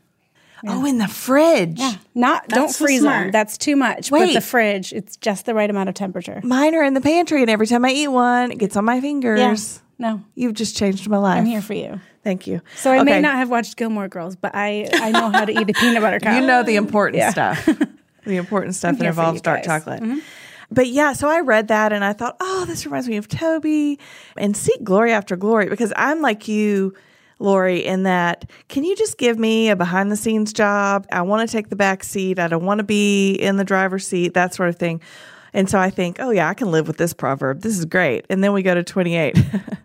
Yeah. 0.63 0.77
Oh, 0.77 0.87
in 0.87 0.99
the 0.99 1.09
fridge. 1.09 1.81
Yeah. 1.81 1.97
Not 2.15 2.45
That's 2.49 2.55
don't 2.55 2.69
so 2.71 2.85
freeze 2.85 3.01
smart. 3.01 3.25
them. 3.25 3.31
That's 3.33 3.59
too 3.59 3.75
much. 3.75 4.13
Wait. 4.13 4.27
But 4.27 4.35
the 4.35 4.41
fridge, 4.41 4.93
it's 4.93 5.17
just 5.17 5.45
the 5.45 5.53
right 5.53 5.69
amount 5.69 5.89
of 5.89 5.97
temperature. 5.97 6.41
Mine 6.45 6.77
are 6.77 6.85
in 6.85 6.95
the 6.95 7.01
pantry 7.01 7.41
and 7.41 7.51
every 7.51 7.67
time 7.67 7.85
I 7.85 7.91
eat 7.91 8.07
one, 8.07 8.53
it 8.53 8.59
gets 8.59 8.77
on 8.77 8.85
my 8.85 9.01
fingers. 9.01 9.41
Yeah. 9.41 10.11
No. 10.11 10.23
You've 10.37 10.55
just 10.55 10.77
changed 10.77 11.09
my 11.09 11.17
life. 11.17 11.39
I'm 11.39 11.45
here 11.45 11.61
for 11.61 11.75
you. 11.75 12.01
Thank 12.23 12.47
you. 12.47 12.61
So 12.77 12.93
I 12.93 13.01
okay. 13.01 13.05
may 13.05 13.21
not 13.21 13.35
have 13.35 13.51
watched 13.51 13.77
Gilmore 13.77 14.07
Girls, 14.07 14.37
but 14.37 14.53
I 14.55 14.89
I 14.93 15.11
know 15.11 15.31
how 15.31 15.45
to 15.45 15.53
eat 15.53 15.71
a 15.71 15.73
peanut 15.73 16.03
butter 16.03 16.21
cup. 16.21 16.41
You 16.41 16.47
know 16.47 16.63
the 16.63 16.77
important 16.77 17.19
yeah. 17.19 17.31
stuff. 17.31 17.65
the 18.25 18.37
important 18.37 18.77
stuff 18.77 18.97
that 18.99 19.07
involves 19.07 19.41
dark 19.41 19.65
chocolate. 19.65 20.03
Mm-hmm. 20.03 20.19
But 20.71 20.87
yeah, 20.87 21.15
so 21.15 21.29
I 21.29 21.41
read 21.41 21.69
that 21.69 21.93
and 21.93 22.05
I 22.05 22.13
thought, 22.13 22.37
oh, 22.41 22.65
this 22.67 22.85
reminds 22.85 23.09
me 23.09 23.17
of 23.17 23.27
Toby 23.27 23.99
and 24.37 24.57
seek 24.57 24.85
glory 24.85 25.13
after 25.13 25.35
glory 25.35 25.69
because 25.69 25.93
I'm 25.97 26.21
like 26.21 26.47
you 26.47 26.95
Lore, 27.38 27.68
in 27.68 28.03
that 28.03 28.51
can 28.68 28.85
you 28.85 28.96
just 28.96 29.18
give 29.18 29.38
me 29.38 29.70
a 29.70 29.77
behind 29.77 30.11
the 30.11 30.16
scenes 30.16 30.53
job? 30.53 31.07
I 31.12 31.22
want 31.22 31.48
to 31.48 31.53
take 31.53 31.68
the 31.68 31.77
back 31.77 32.03
seat. 32.05 32.38
I 32.38 32.48
don't 32.48 32.64
want 32.64 32.79
to 32.79 32.85
be 32.85 33.35
in 33.35 33.57
the 33.57 33.64
driver's 33.64 34.07
seat, 34.07 34.35
that 34.35 34.55
sort 34.55 34.68
of 34.68 34.77
thing. 34.77 35.01
And 35.53 35.68
so 35.68 35.79
I 35.79 35.90
think, 35.90 36.18
oh, 36.20 36.31
yeah, 36.31 36.48
I 36.48 36.55
can 36.55 36.70
live 36.70 36.87
with 36.87 36.98
this 36.98 37.12
proverb. 37.12 37.62
This 37.62 37.79
is 37.79 37.85
great. 37.85 38.27
And 38.29 38.44
then 38.44 38.53
we 38.53 38.62
go 38.62 38.74
to 38.74 38.83
28. 38.83 39.37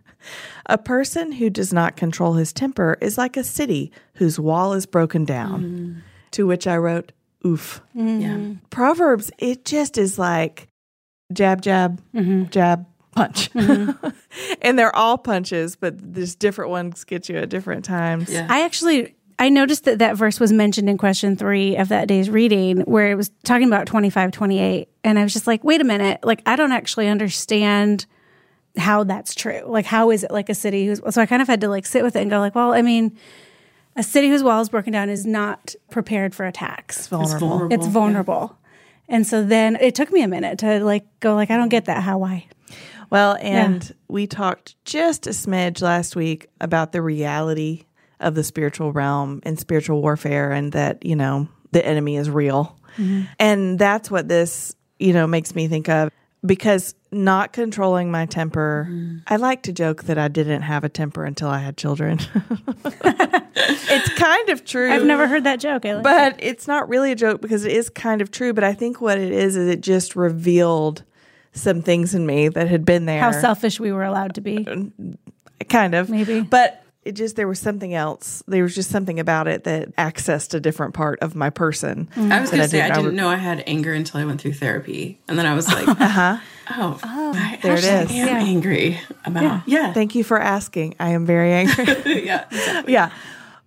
a 0.65 0.77
person 0.77 1.31
who 1.31 1.49
does 1.49 1.71
not 1.73 1.95
control 1.95 2.33
his 2.33 2.53
temper 2.53 2.97
is 3.01 3.17
like 3.17 3.37
a 3.37 3.43
city 3.43 3.91
whose 4.15 4.39
wall 4.39 4.73
is 4.73 4.85
broken 4.85 5.25
down. 5.25 5.63
Mm. 5.63 6.01
To 6.31 6.47
which 6.47 6.67
I 6.67 6.77
wrote, 6.77 7.11
oof. 7.45 7.81
Mm. 7.95 8.21
Yeah. 8.21 8.59
Proverbs, 8.69 9.31
it 9.37 9.65
just 9.65 9.97
is 9.97 10.17
like 10.17 10.67
jab, 11.31 11.61
jab, 11.61 12.01
mm-hmm. 12.13 12.45
jab, 12.49 12.85
punch. 13.15 13.49
Mm-hmm. 13.63 14.09
and 14.61 14.77
they're 14.77 14.95
all 14.95 15.17
punches, 15.17 15.75
but 15.75 15.93
there's 15.97 16.35
different 16.35 16.71
ones 16.71 17.03
get 17.03 17.29
you 17.29 17.37
at 17.37 17.49
different 17.49 17.85
times. 17.85 18.29
Yeah. 18.29 18.47
I 18.49 18.61
actually 18.63 19.15
I 19.39 19.49
noticed 19.49 19.85
that 19.85 19.99
that 19.99 20.17
verse 20.17 20.39
was 20.39 20.51
mentioned 20.51 20.89
in 20.89 20.97
question 20.97 21.35
3 21.35 21.77
of 21.77 21.89
that 21.89 22.07
day's 22.07 22.29
reading 22.29 22.81
where 22.81 23.11
it 23.11 23.15
was 23.15 23.31
talking 23.43 23.67
about 23.67 23.87
25 23.87 24.31
28 24.31 24.89
and 25.03 25.19
I 25.19 25.23
was 25.23 25.33
just 25.33 25.47
like, 25.47 25.63
"Wait 25.63 25.81
a 25.81 25.83
minute, 25.83 26.19
like 26.23 26.41
I 26.45 26.55
don't 26.55 26.71
actually 26.71 27.07
understand 27.07 28.05
how 28.77 29.03
that's 29.03 29.35
true. 29.35 29.61
Like 29.65 29.85
how 29.85 30.11
is 30.11 30.23
it 30.23 30.31
like 30.31 30.49
a 30.49 30.55
city 30.55 30.87
who's 30.87 31.01
so 31.09 31.21
I 31.21 31.25
kind 31.25 31.41
of 31.41 31.47
had 31.47 31.61
to 31.61 31.69
like 31.69 31.85
sit 31.85 32.03
with 32.03 32.15
it 32.15 32.21
and 32.21 32.29
go 32.29 32.39
like, 32.39 32.55
well, 32.55 32.73
I 32.73 32.81
mean, 32.81 33.17
a 33.95 34.03
city 34.03 34.29
whose 34.29 34.43
wall 34.43 34.61
is 34.61 34.69
broken 34.69 34.93
down 34.93 35.09
is 35.09 35.25
not 35.25 35.75
prepared 35.91 36.33
for 36.33 36.45
attacks. 36.45 36.97
It's 36.97 37.07
vulnerable. 37.07 37.33
It's 37.33 37.39
vulnerable. 37.39 37.75
It's 37.75 37.87
vulnerable. 37.87 38.57
Yeah. 39.09 39.15
And 39.15 39.27
so 39.27 39.43
then 39.43 39.75
it 39.75 39.95
took 39.95 40.11
me 40.11 40.23
a 40.23 40.27
minute 40.27 40.59
to 40.59 40.83
like 40.83 41.05
go 41.19 41.35
like 41.35 41.51
I 41.51 41.57
don't 41.57 41.69
get 41.69 41.85
that 41.85 42.03
how 42.03 42.17
why 42.17 42.47
well, 43.13 43.37
and 43.39 43.83
yeah. 43.83 43.95
we 44.07 44.25
talked 44.25 44.75
just 44.85 45.27
a 45.27 45.29
smidge 45.29 45.83
last 45.83 46.15
week 46.15 46.49
about 46.59 46.93
the 46.93 47.01
reality 47.03 47.85
of 48.19 48.33
the 48.33 48.43
spiritual 48.43 48.91
realm 48.91 49.39
and 49.43 49.59
spiritual 49.59 50.01
warfare 50.01 50.51
and 50.51 50.71
that, 50.71 51.05
you 51.05 51.15
know, 51.15 51.47
the 51.73 51.85
enemy 51.85 52.17
is 52.17 52.27
real. 52.27 52.75
Mm-hmm. 52.97 53.25
And 53.37 53.77
that's 53.77 54.09
what 54.09 54.27
this, 54.27 54.75
you 54.97 55.13
know, 55.13 55.27
makes 55.27 55.53
me 55.53 55.67
think 55.67 55.89
of 55.89 56.09
because 56.43 56.95
not 57.11 57.53
controlling 57.53 58.09
my 58.09 58.25
temper, 58.25 58.87
mm-hmm. 58.89 59.17
I 59.27 59.35
like 59.35 59.61
to 59.63 59.73
joke 59.73 60.05
that 60.05 60.17
I 60.17 60.27
didn't 60.27 60.63
have 60.63 60.83
a 60.83 60.89
temper 60.89 61.23
until 61.23 61.49
I 61.49 61.59
had 61.59 61.77
children. 61.77 62.19
it's 63.55 64.13
kind 64.15 64.49
of 64.49 64.65
true. 64.65 64.91
I've 64.91 65.05
never 65.05 65.27
heard 65.27 65.43
that 65.43 65.59
joke. 65.59 65.85
Like 65.85 66.01
but 66.01 66.33
it. 66.39 66.45
it's 66.47 66.67
not 66.67 66.89
really 66.89 67.11
a 67.11 67.15
joke 67.15 67.41
because 67.41 67.63
it 67.63 67.73
is 67.73 67.91
kind 67.91 68.23
of 68.23 68.31
true. 68.31 68.53
But 68.53 68.63
I 68.63 68.73
think 68.73 69.01
what 69.01 69.19
it 69.19 69.31
is 69.31 69.55
is 69.55 69.67
it 69.67 69.81
just 69.81 70.15
revealed 70.15 71.03
some 71.53 71.81
things 71.81 72.13
in 72.13 72.25
me 72.25 72.49
that 72.49 72.67
had 72.67 72.83
been 72.85 73.05
there. 73.05 73.21
How 73.21 73.31
selfish 73.31 73.79
we 73.79 73.91
were 73.91 74.03
allowed 74.03 74.35
to 74.35 74.41
be. 74.41 74.65
Kind 75.69 75.95
of. 75.95 76.09
Maybe. 76.09 76.41
But 76.41 76.83
it 77.05 77.13
just 77.13 77.35
there 77.35 77.47
was 77.47 77.59
something 77.59 77.93
else. 77.93 78.43
There 78.47 78.63
was 78.63 78.75
just 78.75 78.89
something 78.89 79.19
about 79.19 79.47
it 79.47 79.65
that 79.65 79.95
accessed 79.95 80.53
a 80.53 80.59
different 80.59 80.93
part 80.93 81.19
of 81.19 81.35
my 81.35 81.49
person. 81.49 82.09
Mm-hmm. 82.15 82.31
I 82.31 82.41
was 82.41 82.49
going 82.49 82.63
to 82.63 82.69
say 82.69 82.81
I 82.81 82.87
didn't, 82.87 82.97
I 82.97 83.01
didn't 83.01 83.15
know 83.15 83.29
I 83.29 83.35
had 83.35 83.63
anger 83.67 83.93
until 83.93 84.19
I 84.19 84.25
went 84.25 84.41
through 84.41 84.53
therapy, 84.53 85.19
and 85.27 85.37
then 85.37 85.45
I 85.45 85.53
was 85.53 85.67
like, 85.73 85.87
uh-huh. 85.87 86.37
oh, 86.71 86.99
oh, 87.03 87.33
I 87.35 87.59
there 87.61 87.73
it 87.73 87.83
is. 87.83 87.85
I 87.85 88.13
am 88.13 88.27
yeah. 88.27 88.43
angry 88.43 88.99
about. 89.25 89.43
Yeah. 89.43 89.61
yeah. 89.65 89.93
Thank 89.93 90.15
you 90.15 90.23
for 90.23 90.39
asking. 90.39 90.95
I 90.99 91.09
am 91.09 91.25
very 91.25 91.51
angry. 91.51 91.85
yeah, 92.25 92.45
exactly. 92.49 92.93
yeah. 92.93 93.11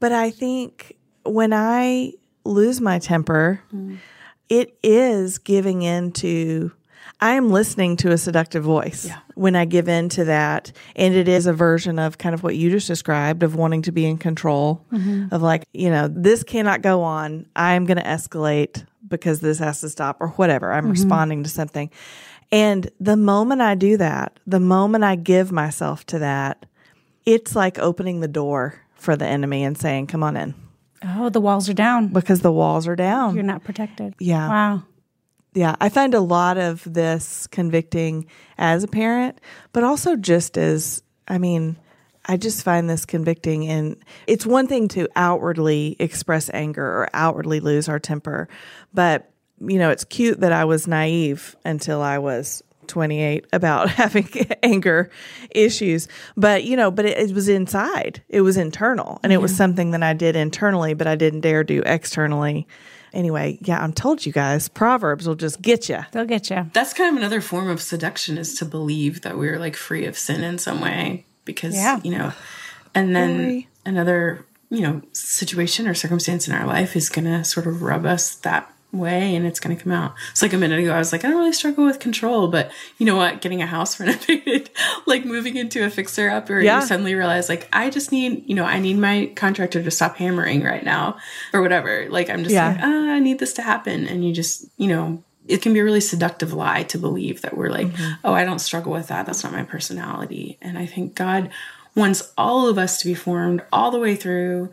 But 0.01 0.13
I 0.13 0.31
think 0.31 0.97
when 1.25 1.53
I 1.53 2.15
lose 2.45 2.81
my 2.81 2.99
temper, 2.99 3.61
mm. 3.73 3.99
it 4.49 4.79
is 4.83 5.39
giving 5.39 5.83
in 5.83 6.13
to 6.13 6.73
I 7.21 7.33
am 7.35 7.51
listening 7.51 7.97
to 7.99 8.13
a 8.13 8.19
seductive 8.19 8.63
voice 8.63 9.07
yeah. 9.07 9.19
when 9.35 9.57
I 9.57 9.65
give 9.65 9.89
in 9.89 10.11
to 10.11 10.25
that. 10.27 10.73
And 10.95 11.15
it 11.15 11.29
is 11.29 11.47
a 11.47 11.53
version 11.53 11.99
of 11.99 12.19
kind 12.19 12.35
of 12.35 12.43
what 12.43 12.57
you 12.57 12.71
just 12.71 12.87
described 12.87 13.43
of 13.43 13.55
wanting 13.55 13.83
to 13.83 13.93
be 13.93 14.05
in 14.05 14.19
control, 14.19 14.85
mm-hmm. 14.93 15.35
of 15.35 15.41
like, 15.41 15.65
you 15.73 15.89
know, 15.89 16.09
this 16.09 16.43
cannot 16.43 16.83
go 16.83 17.03
on. 17.03 17.47
I'm 17.57 17.87
going 17.87 17.97
to 17.97 18.05
escalate 18.05 18.85
because 19.09 19.41
this 19.41 19.59
has 19.61 19.81
to 19.81 19.89
stop 19.89 20.19
or 20.21 20.29
whatever. 20.29 20.73
I'm 20.73 20.85
mm-hmm. 20.85 20.91
responding 20.91 21.43
to 21.45 21.49
something. 21.49 21.91
And 22.53 22.91
the 23.01 23.17
moment 23.17 23.61
I 23.61 23.75
do 23.75 23.97
that, 23.97 24.39
the 24.47 24.61
moment 24.61 25.05
I 25.05 25.17
give 25.17 25.51
myself 25.51 26.05
to 26.07 26.19
that, 26.21 26.67
it's 27.25 27.57
like 27.57 27.79
opening 27.79 28.21
the 28.21 28.29
door 28.29 28.81
for 28.95 29.17
the 29.17 29.27
enemy 29.27 29.65
and 29.65 29.77
saying, 29.77 30.07
"Come 30.07 30.23
on 30.23 30.37
in," 30.37 30.55
Oh, 31.03 31.29
the 31.29 31.41
walls 31.41 31.69
are 31.69 31.75
down. 31.75 32.09
because 32.09 32.41
the 32.41 32.53
walls 32.53 32.87
are 32.87 32.95
down. 32.95 33.35
You're 33.35 33.43
not 33.43 33.65
protected. 33.65 34.15
Yeah. 34.21 34.49
Wow. 34.49 34.83
Yeah, 35.57 35.75
I 35.81 35.89
find 35.89 36.13
a 36.13 36.21
lot 36.21 36.59
of 36.59 36.85
this 36.85 37.47
convicting 37.47 38.27
as 38.59 38.85
a 38.85 38.89
parent, 38.89 39.41
but 39.73 39.85
also 39.85 40.15
just 40.15 40.59
as, 40.59 41.03
I 41.27 41.39
mean, 41.39 41.79
I 42.27 42.37
just 42.37 42.63
find 42.63 42.91
this 42.91 43.07
convicting. 43.07 43.67
And 43.67 43.97
it's 44.27 44.45
one 44.45 44.67
thing 44.67 44.87
to 44.89 45.09
outwardly 45.17 45.97
express 45.99 46.51
anger 46.53 46.85
or 46.85 47.09
outwardly 47.15 47.61
lose 47.61 47.89
our 47.89 47.99
temper, 47.99 48.51
but, 48.93 49.31
you 49.59 49.79
know, 49.79 49.89
it's 49.89 50.05
cute 50.05 50.41
that 50.41 50.53
I 50.53 50.67
was 50.67 50.87
naive 50.87 51.57
until 51.65 52.03
I 52.03 52.19
was 52.19 52.63
28 52.89 53.47
about 53.55 53.89
having 54.03 54.29
anger 54.63 55.11
issues. 55.53 56.07
But, 56.37 56.65
you 56.65 56.77
know, 56.77 56.91
but 56.91 57.07
it, 57.07 57.17
it 57.17 57.35
was 57.35 57.49
inside, 57.49 58.23
it 58.29 58.43
was 58.43 58.59
internal, 58.59 59.21
and 59.23 59.33
it 59.33 59.41
was 59.41 59.57
something 59.57 59.93
that 59.93 60.03
I 60.03 60.13
did 60.13 60.37
internally, 60.37 60.93
but 60.93 61.07
I 61.07 61.17
didn't 61.17 61.41
dare 61.41 61.65
do 61.65 61.83
externally. 61.87 62.67
Anyway, 63.13 63.59
yeah, 63.63 63.83
I'm 63.83 63.93
told 63.93 64.27
you 64.27 64.33
guys, 64.33 64.69
Proverbs 64.69 65.27
will 65.27 65.35
just 65.37 65.63
get 65.63 65.89
you. 65.89 66.01
They'll 66.13 66.25
get 66.27 66.51
you. 66.51 66.71
That's 66.73 66.93
kind 66.93 67.11
of 67.11 67.17
another 67.17 67.41
form 67.41 67.69
of 67.71 67.81
seduction 67.81 68.37
is 68.39 68.55
to 68.59 68.65
believe 68.65 69.23
that 69.23 69.39
we're 69.39 69.59
like 69.59 69.77
free 69.77 70.05
of 70.07 70.19
sin 70.19 70.43
in 70.45 70.59
some 70.59 70.81
way 70.81 71.25
because, 71.45 71.75
Yeah. 71.75 72.01
you 72.03 72.11
know, 72.17 72.33
and 72.95 73.15
then 73.17 73.39
Really? 73.39 73.69
another, 73.85 74.45
you 74.71 74.81
know, 74.81 75.03
situation 75.13 75.87
or 75.89 75.95
circumstance 75.95 76.49
in 76.49 76.55
our 76.55 76.67
life 76.67 76.97
is 76.97 77.09
going 77.09 77.25
to 77.27 77.45
sort 77.45 77.67
of 77.67 77.83
rub 77.83 78.05
us 78.05 78.35
that 78.37 78.71
way 78.99 79.35
and 79.35 79.47
it's 79.47 79.61
going 79.61 79.77
to 79.77 79.83
come 79.83 79.93
out. 79.93 80.15
It's 80.31 80.43
like 80.43 80.53
a 80.53 80.59
minute 80.59 80.79
ago, 80.81 80.93
I 80.93 80.99
was 80.99 81.13
like, 81.13 81.25
I 81.25 81.29
don't 81.29 81.39
really 81.39 81.53
struggle 81.53 81.85
with 81.85 81.99
control, 82.01 82.49
but 82.49 82.71
you 82.99 83.07
know 83.07 83.17
what? 83.17 83.41
Getting 83.41 83.63
a 83.63 83.67
house 83.67 83.99
renovated, 84.01 84.71
like 85.07 85.25
moving 85.25 85.57
into 85.57 85.85
a 85.85 85.91
fixer 85.91 86.29
upper, 86.31 86.61
Yeah. 86.61 86.81
you 86.81 86.87
suddenly 86.87 87.15
realize 87.15 87.49
like, 87.49 87.69
I 87.73 87.91
just 87.91 88.13
need, 88.13 88.45
you 88.49 88.55
know, 88.55 88.65
I 88.65 88.79
need 88.81 88.99
my 88.99 89.33
contractor 89.37 89.83
to 89.83 89.91
stop 89.91 90.17
hammering 90.17 90.63
right 90.63 90.85
now 90.85 91.17
or 91.53 91.63
whatever. 91.63 92.07
Like, 92.11 92.31
I'm 92.31 92.43
just 92.43 92.55
Yeah. 92.55 92.69
like, 92.69 92.79
ah, 92.83 93.11
I 93.13 93.19
need 93.19 93.39
this 93.39 93.53
to 93.55 93.63
happen. 93.63 94.07
And 94.07 94.25
you 94.27 94.33
just, 94.33 94.67
you 94.77 94.89
know, 94.89 95.23
it 95.49 95.63
can 95.63 95.73
be 95.73 95.79
a 95.79 95.85
really 95.85 96.01
seductive 96.01 96.53
lie 96.53 96.83
to 96.85 96.99
believe 96.99 97.43
that 97.43 97.57
we're 97.57 97.71
like, 97.71 97.89
oh, 98.25 98.33
I 98.33 98.45
don't 98.45 98.59
struggle 98.59 98.93
with 98.93 99.07
that. 99.09 99.27
That's 99.27 99.45
not 99.45 99.53
my 99.53 99.63
personality. 99.63 100.59
And 100.61 100.77
I 100.77 100.87
think 100.87 101.15
God 101.15 101.51
wants 101.95 102.33
all 102.37 102.69
of 102.69 102.79
us 102.79 102.99
to 102.99 103.07
be 103.07 103.15
formed 103.15 103.63
all 103.73 103.91
the 103.93 103.99
way 104.01 104.17
through. 104.17 104.71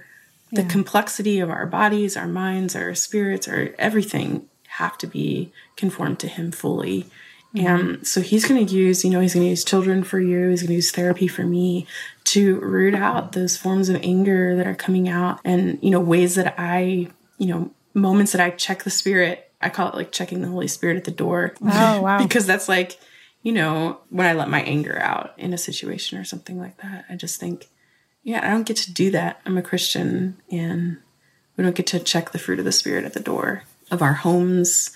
The 0.55 0.63
complexity 0.63 1.39
of 1.39 1.49
our 1.49 1.65
bodies, 1.65 2.15
our 2.15 2.27
minds, 2.27 2.75
our 2.75 2.93
spirits, 2.95 3.47
our 3.47 3.69
everything 3.79 4.47
have 4.67 4.97
to 4.99 5.07
be 5.07 5.51
conformed 5.75 6.19
to 6.19 6.27
Him 6.27 6.51
fully. 6.51 7.07
Mm-hmm. 7.55 7.67
And 7.67 8.07
so 8.07 8.21
He's 8.21 8.45
going 8.45 8.65
to 8.65 8.73
use, 8.73 9.03
you 9.03 9.09
know, 9.09 9.19
He's 9.19 9.33
going 9.33 9.45
to 9.45 9.49
use 9.49 9.63
children 9.63 10.03
for 10.03 10.19
you. 10.19 10.49
He's 10.49 10.61
going 10.61 10.69
to 10.69 10.75
use 10.75 10.91
therapy 10.91 11.27
for 11.27 11.43
me 11.43 11.87
to 12.25 12.59
root 12.59 12.95
out 12.95 13.33
those 13.33 13.57
forms 13.57 13.89
of 13.89 14.01
anger 14.03 14.55
that 14.55 14.67
are 14.67 14.75
coming 14.75 15.07
out 15.09 15.39
and, 15.43 15.79
you 15.81 15.91
know, 15.91 15.99
ways 15.99 16.35
that 16.35 16.55
I, 16.57 17.09
you 17.37 17.47
know, 17.47 17.71
moments 17.93 18.31
that 18.31 18.41
I 18.41 18.49
check 18.51 18.83
the 18.83 18.89
spirit. 18.89 19.51
I 19.61 19.69
call 19.69 19.89
it 19.89 19.95
like 19.95 20.11
checking 20.11 20.41
the 20.41 20.47
Holy 20.47 20.67
Spirit 20.67 20.97
at 20.97 21.03
the 21.03 21.11
door. 21.11 21.53
Oh, 21.61 22.01
wow. 22.01 22.17
because 22.23 22.45
that's 22.45 22.67
like, 22.67 22.99
you 23.43 23.51
know, 23.51 23.99
when 24.09 24.25
I 24.25 24.33
let 24.33 24.49
my 24.49 24.61
anger 24.61 24.99
out 24.99 25.33
in 25.37 25.53
a 25.53 25.57
situation 25.57 26.17
or 26.17 26.23
something 26.23 26.59
like 26.59 26.77
that, 26.81 27.05
I 27.09 27.15
just 27.15 27.39
think, 27.39 27.69
yeah, 28.23 28.45
I 28.45 28.51
don't 28.51 28.65
get 28.65 28.77
to 28.77 28.93
do 28.93 29.11
that. 29.11 29.41
I'm 29.45 29.57
a 29.57 29.61
Christian 29.61 30.37
and 30.51 30.97
we 31.57 31.63
don't 31.63 31.75
get 31.75 31.87
to 31.87 31.99
check 31.99 32.31
the 32.31 32.39
fruit 32.39 32.59
of 32.59 32.65
the 32.65 32.71
Spirit 32.71 33.05
at 33.05 33.13
the 33.13 33.19
door 33.19 33.63
of 33.91 34.01
our 34.01 34.13
homes 34.13 34.91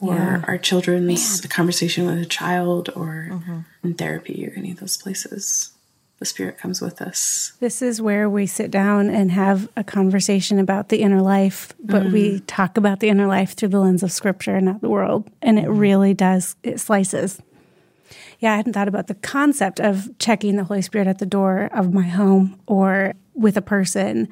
or 0.00 0.42
our 0.46 0.56
children's 0.56 1.42
conversation 1.42 2.06
with 2.06 2.18
a 2.18 2.26
child 2.26 2.88
or 2.96 3.28
mm-hmm. 3.30 3.60
in 3.84 3.94
therapy 3.94 4.46
or 4.46 4.52
any 4.56 4.70
of 4.70 4.80
those 4.80 4.96
places. 4.96 5.72
The 6.18 6.26
Spirit 6.26 6.58
comes 6.58 6.80
with 6.82 7.00
us. 7.00 7.52
This 7.60 7.80
is 7.80 8.00
where 8.00 8.28
we 8.28 8.46
sit 8.46 8.70
down 8.70 9.08
and 9.08 9.30
have 9.30 9.68
a 9.76 9.84
conversation 9.84 10.58
about 10.58 10.90
the 10.90 11.00
inner 11.00 11.22
life, 11.22 11.72
but 11.82 12.06
we 12.12 12.40
mm. 12.40 12.42
talk 12.46 12.76
about 12.76 13.00
the 13.00 13.08
inner 13.08 13.26
life 13.26 13.54
through 13.54 13.70
the 13.70 13.80
lens 13.80 14.02
of 14.02 14.12
scripture, 14.12 14.56
and 14.56 14.66
not 14.66 14.82
the 14.82 14.90
world. 14.90 15.30
And 15.40 15.58
it 15.58 15.64
mm-hmm. 15.64 15.78
really 15.78 16.14
does, 16.14 16.56
it 16.62 16.78
slices. 16.78 17.40
Yeah, 18.40 18.54
I 18.54 18.56
hadn't 18.56 18.72
thought 18.72 18.88
about 18.88 19.06
the 19.06 19.14
concept 19.14 19.80
of 19.80 20.10
checking 20.18 20.56
the 20.56 20.64
Holy 20.64 20.82
Spirit 20.82 21.06
at 21.06 21.18
the 21.18 21.26
door 21.26 21.70
of 21.72 21.92
my 21.92 22.02
home 22.08 22.58
or 22.66 23.14
with 23.34 23.56
a 23.56 23.62
person, 23.62 24.28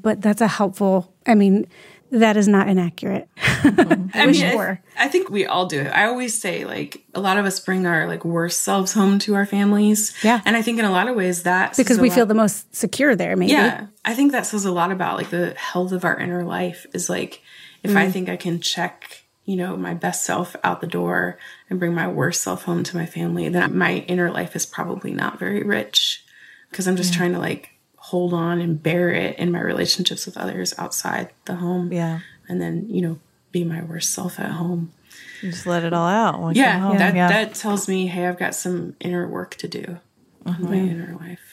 but 0.00 0.20
that's 0.22 0.40
a 0.40 0.48
helpful, 0.48 1.12
I 1.26 1.34
mean, 1.34 1.66
that 2.10 2.36
is 2.36 2.48
not 2.48 2.68
inaccurate. 2.68 3.28
Mm-hmm. 3.36 4.08
I 4.18 4.26
wish 4.26 4.40
mean, 4.40 4.46
it 4.46 4.56
I- 4.56 4.78
I, 4.96 5.08
think 5.08 5.28
we 5.30 5.46
all 5.46 5.66
do 5.66 5.80
it. 5.80 5.88
I 5.88 6.04
always 6.06 6.40
say, 6.40 6.64
like, 6.64 7.04
a 7.14 7.20
lot 7.20 7.38
of 7.38 7.44
us 7.44 7.60
bring 7.60 7.86
our 7.86 8.06
like 8.06 8.24
worst 8.24 8.62
selves 8.62 8.92
home 8.92 9.18
to 9.20 9.34
our 9.34 9.44
families. 9.46 10.14
Yeah. 10.22 10.40
and 10.44 10.56
I 10.56 10.62
think 10.62 10.78
in 10.78 10.84
a 10.84 10.90
lot 10.90 11.08
of 11.08 11.16
ways 11.16 11.42
that 11.42 11.76
Because 11.76 11.98
we 11.98 12.08
lot- 12.08 12.14
feel 12.14 12.26
the 12.26 12.34
most 12.34 12.74
secure 12.74 13.14
there, 13.14 13.36
maybe. 13.36 13.52
Yeah, 13.52 13.86
I 14.04 14.14
think 14.14 14.32
that 14.32 14.46
says 14.46 14.64
a 14.64 14.72
lot 14.72 14.90
about 14.90 15.16
like 15.18 15.30
the 15.30 15.54
health 15.54 15.92
of 15.92 16.04
our 16.04 16.18
inner 16.18 16.44
life. 16.44 16.86
Is 16.94 17.10
like 17.10 17.42
if 17.82 17.94
I 17.94 18.06
mm. 18.06 18.12
think 18.12 18.28
I 18.28 18.36
can 18.36 18.60
check, 18.60 19.24
you 19.48 19.56
know, 19.56 19.78
my 19.78 19.94
best 19.94 20.24
self 20.24 20.54
out 20.62 20.82
the 20.82 20.86
door 20.86 21.38
and 21.70 21.78
bring 21.78 21.94
my 21.94 22.06
worst 22.06 22.42
self 22.42 22.64
home 22.64 22.84
to 22.84 22.94
my 22.94 23.06
family, 23.06 23.48
then 23.48 23.78
my 23.78 24.04
inner 24.06 24.30
life 24.30 24.54
is 24.54 24.66
probably 24.66 25.10
not 25.10 25.38
very 25.38 25.62
rich 25.62 26.22
because 26.68 26.86
I'm 26.86 26.96
just 26.96 27.14
trying 27.14 27.32
to 27.32 27.38
like 27.38 27.70
hold 27.96 28.34
on 28.34 28.60
and 28.60 28.82
bear 28.82 29.08
it 29.08 29.38
in 29.38 29.50
my 29.50 29.62
relationships 29.62 30.26
with 30.26 30.36
others 30.36 30.74
outside 30.76 31.30
the 31.46 31.54
home. 31.54 31.90
Yeah. 31.90 32.20
and 32.46 32.60
then 32.60 32.90
you 32.90 33.00
know 33.00 33.18
be 33.50 33.64
my 33.64 33.82
worst 33.82 34.12
self 34.12 34.38
at 34.38 34.50
home. 34.50 34.92
You 35.40 35.50
just 35.50 35.64
let 35.64 35.82
it 35.82 35.94
all 35.94 36.08
out. 36.08 36.54
Yeah, 36.54 36.80
home. 36.80 36.98
that 36.98 37.14
yeah. 37.14 37.28
that 37.28 37.54
tells 37.54 37.88
me, 37.88 38.06
hey, 38.06 38.26
I've 38.26 38.38
got 38.38 38.54
some 38.54 38.96
inner 39.00 39.26
work 39.26 39.54
to 39.54 39.66
do 39.66 39.98
on 40.44 40.60
my 40.60 40.76
uh-huh. 40.76 40.90
inner 40.90 41.16
life. 41.18 41.47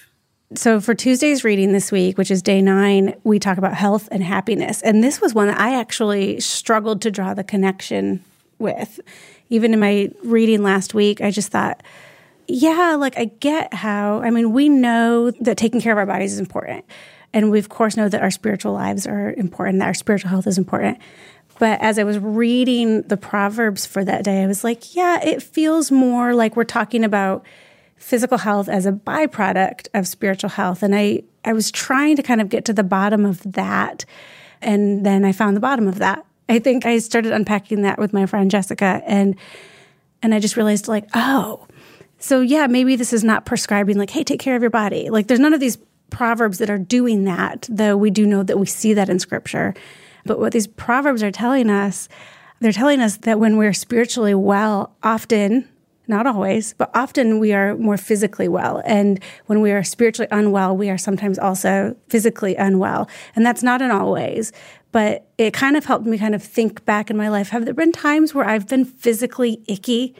So, 0.54 0.80
for 0.80 0.94
Tuesday's 0.94 1.44
reading 1.44 1.72
this 1.72 1.92
week, 1.92 2.20
which 2.20 2.30
is 2.30 2.44
day 2.44 2.62
nine, 2.62 3.16
we 3.24 3.40
talk 3.40 3.58
about 3.58 3.74
health 3.74 4.08
and 4.12 4.24
happiness. 4.24 4.84
And 4.84 5.04
this 5.04 5.20
was 5.20 5.34
one 5.34 5.48
that 5.48 5.60
I 5.60 5.80
actually 5.80 6.40
struggled 6.40 7.02
to 7.02 7.12
draw 7.12 7.34
the 7.34 7.44
connection 7.44 8.24
with. 8.60 9.00
Even 9.50 9.74
in 9.74 9.80
my 9.80 10.12
reading 10.24 10.62
last 10.62 10.94
week, 10.94 11.20
I 11.20 11.32
just 11.32 11.52
thought, 11.52 11.82
yeah, 12.48 12.96
like 12.96 13.18
I 13.18 13.26
get 13.26 13.74
how, 13.74 14.22
I 14.22 14.30
mean, 14.30 14.54
we 14.54 14.70
know 14.70 15.32
that 15.32 15.58
taking 15.58 15.82
care 15.82 15.94
of 15.94 15.98
our 15.98 16.06
bodies 16.06 16.34
is 16.34 16.40
important. 16.40 16.86
And 17.34 17.50
we, 17.50 17.58
of 17.58 17.70
course, 17.70 17.98
know 17.98 18.08
that 18.08 18.22
our 18.22 18.32
spiritual 18.32 18.74
lives 18.74 19.08
are 19.08 19.34
important, 19.34 19.80
that 19.80 19.88
our 19.88 19.94
spiritual 19.96 20.30
health 20.30 20.46
is 20.46 20.60
important. 20.60 21.00
But 21.58 21.82
as 21.82 21.98
I 21.98 22.04
was 22.04 22.20
reading 22.20 23.02
the 23.02 23.18
Proverbs 23.18 23.88
for 23.88 24.06
that 24.06 24.24
day, 24.24 24.44
I 24.44 24.48
was 24.48 24.64
like, 24.64 24.96
yeah, 24.96 25.24
it 25.24 25.42
feels 25.42 25.90
more 25.90 26.36
like 26.36 26.56
we're 26.56 26.66
talking 26.66 27.04
about 27.04 27.46
physical 27.96 28.38
health 28.38 28.70
as 28.70 28.86
a 28.86 28.92
byproduct 28.92 29.88
of 29.94 30.08
spiritual 30.08 30.50
health. 30.50 30.84
And 30.84 30.96
I, 30.96 31.24
I 31.44 31.54
was 31.54 31.72
trying 31.72 32.16
to 32.18 32.24
kind 32.24 32.42
of 32.42 32.50
get 32.50 32.66
to 32.66 32.74
the 32.74 32.84
bottom 32.84 33.26
of 33.26 33.42
that. 33.54 34.06
And 34.62 35.06
then 35.06 35.26
I 35.26 35.32
found 35.32 35.56
the 35.56 35.62
bottom 35.62 35.88
of 35.88 36.00
that. 36.00 36.26
I 36.48 36.60
think 36.60 36.86
I 36.86 37.00
started 37.00 37.32
unpacking 37.32 37.82
that 37.82 37.98
with 37.98 38.14
my 38.14 38.26
friend 38.26 38.52
Jessica 38.52 39.02
and 39.06 39.36
and 40.22 40.34
I 40.34 40.40
just 40.40 40.56
realized 40.56 40.88
like, 40.88 41.08
oh, 41.14 41.68
so 42.18 42.42
yeah, 42.42 42.66
maybe 42.66 42.96
this 42.96 43.14
is 43.14 43.24
not 43.24 43.46
prescribing 43.46 43.98
like, 43.98 44.10
hey, 44.10 44.24
take 44.24 44.40
care 44.40 44.56
of 44.56 44.64
your 44.64 44.72
body. 44.72 45.10
Like 45.10 45.28
there's 45.28 45.40
none 45.40 45.54
of 45.54 45.60
these 45.60 45.78
proverbs 46.10 46.58
that 46.58 46.70
are 46.70 46.80
doing 46.80 47.26
that, 47.26 47.68
though 47.70 47.96
we 47.96 48.10
do 48.10 48.26
know 48.26 48.42
that 48.42 48.58
we 48.58 48.66
see 48.66 48.94
that 48.94 49.10
in 49.10 49.20
scripture. 49.20 49.76
But 50.26 50.40
what 50.40 50.52
these 50.52 50.66
proverbs 50.66 51.22
are 51.22 51.32
telling 51.32 51.70
us, 51.70 52.10
they're 52.60 52.72
telling 52.72 53.02
us 53.02 53.18
that 53.18 53.40
when 53.40 53.58
we're 53.58 53.74
spiritually 53.74 54.34
well, 54.34 54.96
often, 55.04 55.70
not 56.08 56.28
always, 56.28 56.74
but 56.74 56.92
often 56.94 57.40
we 57.40 57.54
are 57.54 57.76
more 57.76 57.98
physically 57.98 58.48
well. 58.48 58.82
And 58.86 59.22
when 59.46 59.62
we 59.62 59.72
are 59.72 59.84
spiritually 59.84 60.28
unwell, 60.32 60.76
we 60.76 60.90
are 60.90 60.98
sometimes 60.98 61.40
also 61.40 61.96
physically 62.10 62.56
unwell. 62.56 63.10
And 63.36 63.46
that's 63.46 63.64
not 63.64 63.82
in 63.82 63.92
all 63.92 64.12
ways. 64.12 64.52
But 64.92 65.28
it 65.38 65.54
kind 65.54 65.76
of 65.76 65.86
helped 65.86 66.06
me 66.06 66.18
kind 66.18 66.36
of 66.36 66.44
think 66.44 66.86
back 66.86 67.10
in 67.10 67.18
my 67.18 67.30
life. 67.30 67.50
Have 67.50 67.66
there 67.66 67.74
been 67.74 67.92
times 67.92 68.34
where 68.34 68.46
I've 68.46 68.68
been 68.68 68.86
physically 68.86 69.62
icky 69.68 70.16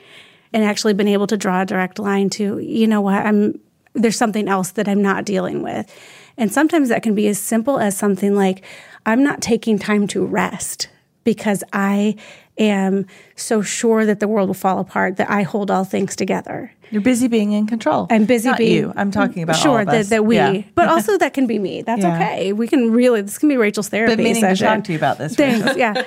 and 0.52 0.64
actually 0.64 0.94
been 0.94 1.08
able 1.08 1.28
to 1.28 1.38
draw 1.38 1.62
a 1.62 1.66
direct 1.66 2.00
line 2.00 2.30
to, 2.32 2.60
you 2.60 2.88
know 2.88 3.02
what, 3.02 3.26
I'm 3.26 3.60
there's 3.96 4.18
something 4.18 4.48
else 4.48 4.72
that 4.72 4.88
I'm 4.88 5.02
not 5.02 5.26
dealing 5.26 5.64
with. 5.64 5.92
And 6.38 6.52
sometimes 6.52 6.90
that 6.90 7.02
can 7.02 7.16
be 7.16 7.28
as 7.28 7.40
simple 7.40 7.80
as 7.80 7.98
something 7.98 8.36
like, 8.36 8.64
I'm 9.06 9.24
not 9.24 9.42
taking 9.42 9.80
time 9.80 10.06
to 10.08 10.26
rest 10.26 10.90
because 11.24 11.64
I 11.72 12.16
am 12.58 13.06
so 13.36 13.62
sure 13.62 14.06
that 14.06 14.20
the 14.20 14.28
world 14.28 14.48
will 14.50 14.54
fall 14.54 14.80
apart 14.80 15.18
that 15.18 15.30
I 15.30 15.44
hold 15.44 15.70
all 15.70 15.84
things 15.84 16.16
together. 16.16 16.72
You're 16.92 17.02
busy 17.02 17.28
being 17.28 17.52
in 17.52 17.66
control. 17.68 18.08
I'm 18.12 18.26
busy 18.26 18.48
Not 18.48 18.60
being 18.60 18.72
you. 18.76 18.94
I'm 18.96 19.12
talking 19.12 19.42
about 19.44 19.56
sure 19.58 19.72
all 19.72 19.78
of 19.80 19.88
that, 19.88 20.06
that 20.08 20.24
we, 20.26 20.36
Yeah. 20.36 20.62
but 20.76 20.88
also 20.88 21.18
that 21.18 21.34
can 21.34 21.48
be 21.48 21.58
me. 21.60 21.82
That's 21.82 22.04
Yeah. 22.04 22.16
okay. 22.16 22.54
We 22.54 22.68
can 22.68 22.92
really 22.92 23.22
this 23.22 23.38
can 23.38 23.50
be 23.50 23.58
Raechel's 23.58 23.90
therapy 23.90 24.16
Been 24.16 24.24
meaning 24.24 24.44
to 24.44 24.50
session. 24.56 24.68
talk 24.68 24.84
to 24.86 24.92
you 24.92 24.98
about 24.98 25.18
this. 25.18 25.36
Thanks. 25.36 25.76
Yeah. 25.76 26.04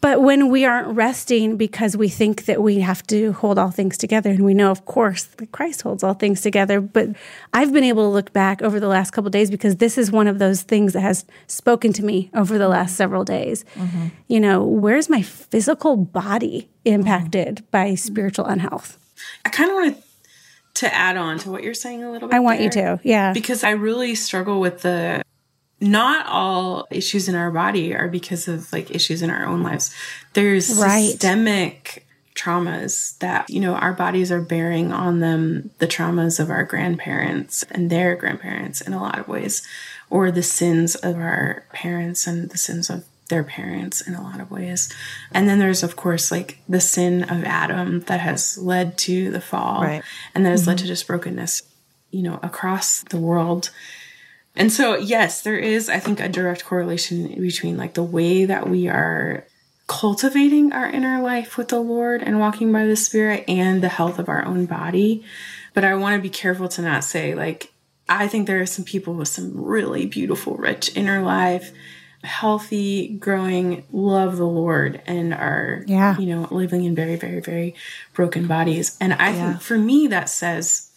But 0.00 0.20
when 0.20 0.50
we 0.50 0.64
aren't 0.64 0.96
resting 0.96 1.56
because 1.56 1.96
we 1.96 2.08
think 2.08 2.46
that 2.46 2.60
we 2.60 2.80
have 2.80 3.06
to 3.06 3.30
hold 3.34 3.56
all 3.56 3.70
things 3.70 3.96
together, 3.96 4.30
and 4.30 4.44
we 4.44 4.52
know, 4.52 4.72
of 4.72 4.84
course, 4.84 5.22
that 5.22 5.52
Christ 5.52 5.82
holds 5.82 6.02
all 6.02 6.14
things 6.14 6.40
together. 6.40 6.80
But 6.80 7.10
I've 7.54 7.72
been 7.72 7.84
able 7.84 8.02
to 8.02 8.08
look 8.08 8.32
back 8.32 8.62
over 8.62 8.80
the 8.80 8.88
last 8.88 9.12
couple 9.12 9.28
of 9.28 9.32
days 9.32 9.48
because 9.48 9.76
this 9.76 9.96
is 9.96 10.10
one 10.10 10.26
of 10.26 10.40
those 10.40 10.62
things 10.62 10.92
that 10.94 11.02
has 11.02 11.24
spoken 11.46 11.92
to 11.92 12.04
me 12.04 12.30
over 12.34 12.58
the 12.58 12.66
last 12.66 12.96
several 12.96 13.22
days. 13.22 13.64
Mm-hmm. 13.76 14.06
You 14.26 14.40
know, 14.40 14.64
where's 14.64 15.08
my 15.08 15.22
physical 15.22 15.96
body 15.96 16.41
impacted 16.84 17.64
by 17.70 17.94
spiritual 17.94 18.46
unhealth? 18.46 18.98
I 19.44 19.48
kind 19.50 19.70
of 19.70 19.74
want 19.76 19.96
to 19.96 20.02
to 20.74 20.94
add 20.94 21.18
on 21.18 21.38
to 21.38 21.50
what 21.50 21.62
you're 21.62 21.74
saying 21.74 22.02
a 22.02 22.10
little 22.10 22.28
bit. 22.28 22.34
I 22.34 22.40
want 22.40 22.60
you 22.60 22.70
to. 22.70 22.98
Yeah. 23.02 23.34
Because 23.34 23.62
I 23.62 23.70
really 23.72 24.14
struggle 24.14 24.58
with 24.58 24.80
the 24.82 25.22
not 25.80 26.26
all 26.26 26.86
issues 26.90 27.28
in 27.28 27.34
our 27.34 27.50
body 27.50 27.94
are 27.94 28.08
because 28.08 28.48
of 28.48 28.72
like 28.72 28.90
issues 28.90 29.20
in 29.20 29.28
our 29.28 29.44
own 29.44 29.62
lives. 29.62 29.94
There's 30.32 30.78
Right. 30.78 31.10
systemic 31.10 32.06
traumas 32.34 33.18
that, 33.18 33.50
you 33.50 33.60
know, 33.60 33.74
our 33.74 33.92
bodies 33.92 34.32
are 34.32 34.40
bearing 34.40 34.92
on 34.92 35.20
them 35.20 35.70
the 35.78 35.86
traumas 35.86 36.40
of 36.40 36.48
our 36.50 36.64
grandparents 36.64 37.64
and 37.70 37.90
their 37.90 38.16
grandparents 38.16 38.80
in 38.80 38.94
a 38.94 39.02
lot 39.02 39.18
of 39.18 39.28
ways, 39.28 39.62
or 40.08 40.30
the 40.30 40.42
sins 40.42 40.94
of 40.94 41.16
our 41.16 41.64
parents 41.74 42.26
and 42.26 42.48
the 42.48 42.58
sins 42.58 42.88
of 42.88 43.04
their 43.32 43.42
parents 43.42 44.02
in 44.02 44.14
a 44.14 44.22
lot 44.22 44.40
of 44.40 44.50
ways. 44.50 44.92
And 45.32 45.48
then 45.48 45.58
there's, 45.58 45.82
of 45.82 45.96
course, 45.96 46.30
like 46.30 46.58
the 46.68 46.80
sin 46.80 47.22
of 47.22 47.44
Adam 47.44 48.00
that 48.00 48.20
has 48.20 48.58
led 48.58 48.98
to 48.98 49.30
the 49.30 49.40
fall 49.40 49.82
Right. 49.82 50.02
and 50.34 50.44
that 50.44 50.50
has 50.50 50.66
led 50.66 50.76
mm-hmm. 50.76 50.82
to 50.82 50.88
just 50.88 51.06
brokenness, 51.06 51.62
you 52.10 52.22
know, 52.22 52.38
across 52.42 53.02
the 53.04 53.16
world. 53.16 53.70
And 54.54 54.70
so, 54.70 54.98
yes, 54.98 55.40
there 55.40 55.56
is, 55.56 55.88
I 55.88 55.98
think, 55.98 56.20
a 56.20 56.28
direct 56.28 56.66
correlation 56.66 57.40
between 57.40 57.78
like 57.78 57.94
the 57.94 58.02
way 58.02 58.44
that 58.44 58.68
we 58.68 58.86
are 58.86 59.46
cultivating 59.86 60.72
our 60.74 60.90
inner 60.90 61.22
life 61.22 61.56
with 61.56 61.68
the 61.68 61.80
Lord 61.80 62.22
and 62.22 62.38
walking 62.38 62.70
by 62.70 62.84
the 62.84 62.96
Spirit 62.96 63.44
and 63.48 63.82
the 63.82 63.88
health 63.88 64.18
of 64.18 64.28
our 64.28 64.44
own 64.44 64.66
body. 64.66 65.24
But 65.72 65.84
I 65.84 65.94
want 65.94 66.16
to 66.16 66.22
be 66.22 66.28
careful 66.28 66.68
to 66.68 66.82
not 66.82 67.02
say, 67.02 67.34
like, 67.34 67.72
I 68.10 68.28
think 68.28 68.46
there 68.46 68.60
are 68.60 68.66
some 68.66 68.84
people 68.84 69.14
with 69.14 69.28
some 69.28 69.52
really 69.54 70.04
beautiful, 70.04 70.56
rich 70.56 70.94
inner 70.94 71.22
life, 71.22 71.72
healthy, 72.24 73.08
growing, 73.18 73.84
love 73.92 74.36
the 74.36 74.46
Lord, 74.46 75.02
and 75.06 75.34
are, 75.34 75.84
Yeah. 75.86 76.16
you 76.18 76.26
know, 76.26 76.46
living 76.50 76.84
in 76.84 76.94
very, 76.94 77.16
very, 77.16 77.40
very 77.40 77.74
broken 78.14 78.46
bodies. 78.46 78.96
And 79.00 79.12
I 79.14 79.32
think 79.32 79.60
for 79.60 79.76
me, 79.78 80.06
that 80.08 80.28
says, 80.28 80.90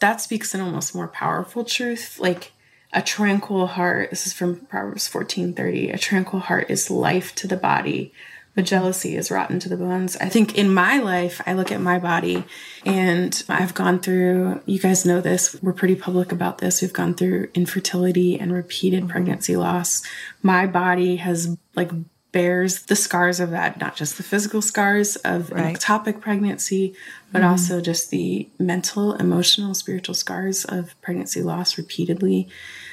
that 0.00 0.20
speaks 0.20 0.54
an 0.54 0.60
almost 0.60 0.94
more 0.94 1.08
powerful 1.08 1.64
truth 1.64 2.18
like 2.20 2.52
a 2.92 3.02
tranquil 3.02 3.66
heart 3.66 4.10
this 4.10 4.26
is 4.26 4.32
from 4.32 4.56
proverbs 4.66 5.08
14.30 5.08 5.94
a 5.94 5.98
tranquil 5.98 6.40
heart 6.40 6.70
is 6.70 6.90
life 6.90 7.34
to 7.34 7.46
the 7.46 7.56
body 7.56 8.12
but 8.56 8.64
jealousy 8.64 9.14
is 9.16 9.30
rotten 9.30 9.60
to 9.60 9.68
the 9.68 9.76
bones. 9.76 10.16
I 10.16 10.28
think 10.28 10.58
in 10.58 10.72
my 10.74 10.98
life 10.98 11.40
i 11.46 11.52
look 11.52 11.70
at 11.70 11.80
my 11.80 11.98
body 12.00 12.42
and 12.84 13.44
i've 13.48 13.74
gone 13.74 14.00
through 14.00 14.60
you 14.66 14.80
guys 14.80 15.04
know 15.04 15.20
this 15.20 15.54
we're 15.62 15.72
pretty 15.72 15.94
public 15.94 16.32
about 16.32 16.58
this. 16.58 16.82
We've 16.82 16.92
gone 16.92 17.14
through 17.14 17.50
infertility 17.54 18.40
and 18.40 18.52
repeated 18.52 19.00
mm-hmm. 19.00 19.10
pregnancy 19.10 19.56
loss. 19.56 20.02
My 20.42 20.66
body 20.66 21.16
has 21.16 21.56
like 21.76 21.92
bears 22.32 22.82
the 22.86 22.96
scars 22.96 23.40
of 23.40 23.50
that 23.50 23.78
not 23.80 23.96
just 23.96 24.16
the 24.16 24.22
physical 24.22 24.60
scars 24.60 25.16
of 25.16 25.50
Right. 25.50 25.74
ectopic 25.76 26.20
pregnancy 26.20 26.94
but 27.32 27.40
mm-hmm. 27.40 27.50
also 27.50 27.80
just 27.80 28.10
the 28.10 28.48
mental 28.58 29.14
emotional 29.14 29.74
spiritual 29.74 30.14
scars 30.14 30.64
of 30.64 31.00
pregnancy 31.02 31.42
loss 31.42 31.76
repeatedly. 31.76 32.48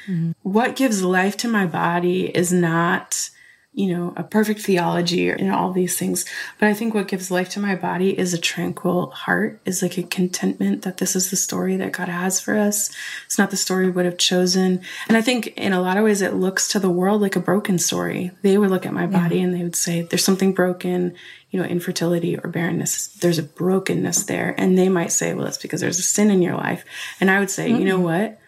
Mm-hmm. 0.08 0.32
What 0.43 0.76
gives 0.76 1.04
life 1.04 1.38
to 1.38 1.47
my 1.47 1.65
body 1.65 2.26
is 2.36 2.52
not 2.52 3.30
you 3.73 3.95
know 3.95 4.13
a 4.15 4.23
perfect 4.23 4.62
theology 4.62 5.29
and 5.29 5.51
all 5.51 5.71
these 5.71 5.97
things. 5.97 6.25
But 6.59 6.69
i 6.69 6.73
think 6.73 6.93
what 6.93 7.07
gives 7.07 7.31
life 7.31 7.49
to 7.49 7.59
my 7.59 7.75
body 7.75 8.17
is 8.17 8.33
a 8.33 8.38
tranquil 8.38 9.09
heart 9.09 9.59
is 9.65 9.81
like 9.81 9.97
a 9.97 10.03
contentment 10.03 10.83
that 10.83 10.97
this 10.97 11.15
is 11.15 11.29
the 11.29 11.36
story 11.36 11.75
that 11.77 11.91
god 11.91 12.07
has 12.07 12.39
for 12.39 12.57
us. 12.57 12.95
It's 13.25 13.38
not 13.38 13.51
the 13.51 13.57
story 13.57 13.86
we 13.86 13.91
would 13.91 14.05
have 14.05 14.17
chosen. 14.17 14.81
And 15.07 15.17
i 15.17 15.21
think 15.21 15.47
in 15.57 15.73
a 15.73 15.81
lot 15.81 15.97
of 15.97 16.03
ways 16.03 16.21
it 16.21 16.36
looks 16.36 16.67
to 16.69 16.79
the 16.79 16.89
world 16.89 17.21
like 17.21 17.36
a 17.36 17.41
broken 17.41 17.79
story. 17.79 18.31
They 18.43 18.57
would 18.57 18.69
look 18.69 18.86
at 18.86 18.93
my 18.93 19.07
body 19.07 19.41
and 19.41 19.53
they 19.53 19.63
would 19.63 19.75
say 19.75 20.01
there's 20.01 20.23
something 20.23 20.53
broken 20.53 21.15
you 21.49 21.59
know 21.59 21.65
infertility 21.65 22.38
or 22.38 22.49
barrenness. 22.49 23.07
There's 23.07 23.39
a 23.39 23.43
brokenness 23.43 24.23
there. 24.25 24.53
And 24.57 24.77
they 24.77 24.89
might 24.89 25.12
say 25.12 25.33
well 25.33 25.47
it's 25.47 25.57
because 25.57 25.81
there's 25.81 25.99
a 25.99 26.03
sin 26.03 26.29
in 26.29 26.41
your 26.43 26.55
life. 26.55 26.86
And 27.19 27.31
i 27.31 27.39
would 27.39 27.49
say 27.49 27.69
you 27.69 27.86
know 27.86 27.95
mm-hmm. 27.95 28.03
what? 28.03 28.39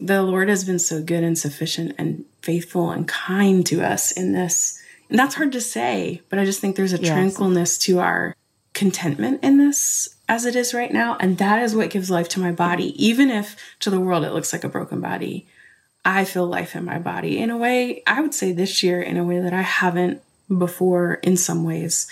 The 0.00 0.22
Lord 0.22 0.48
has 0.48 0.64
been 0.64 0.80
so 0.80 1.00
good 1.00 1.22
and 1.22 1.38
sufficient 1.38 1.94
and 1.98 2.24
faithful 2.44 2.90
and 2.90 3.08
kind 3.08 3.64
to 3.66 3.82
us 3.82 4.12
in 4.12 4.32
this. 4.32 4.80
And 5.08 5.18
that's 5.18 5.34
hard 5.34 5.52
to 5.52 5.60
say, 5.60 6.22
but 6.28 6.38
I 6.38 6.44
just 6.44 6.60
think 6.60 6.76
there's 6.76 6.92
a 6.92 6.98
tranquilness 6.98 7.78
to 7.78 8.00
our 8.00 8.34
contentment 8.74 9.42
in 9.42 9.58
this 9.58 10.08
as 10.28 10.44
it 10.44 10.56
is 10.56 10.74
right 10.74 10.92
now. 10.92 11.16
And 11.20 11.38
that 11.38 11.62
is 11.62 11.74
what 11.74 11.90
gives 11.90 12.10
life 12.10 12.28
to 12.30 12.40
my 12.40 12.52
body. 12.52 12.94
Even 13.04 13.30
if 13.30 13.56
to 13.80 13.90
the 13.90 14.00
world 14.00 14.24
it 14.24 14.32
looks 14.32 14.52
like 14.52 14.64
a 14.64 14.68
broken 14.68 15.00
body, 15.00 15.46
I 16.04 16.24
feel 16.24 16.46
life 16.46 16.76
in 16.76 16.84
my 16.84 16.98
body 16.98 17.38
in 17.38 17.50
a 17.50 17.56
way, 17.56 18.02
I 18.06 18.20
would 18.20 18.34
say 18.34 18.52
this 18.52 18.82
year, 18.82 19.00
in 19.00 19.16
a 19.16 19.24
way 19.24 19.40
that 19.40 19.54
I 19.54 19.62
haven't 19.62 20.22
before 20.48 21.14
in 21.14 21.36
some 21.36 21.64
ways. 21.64 22.06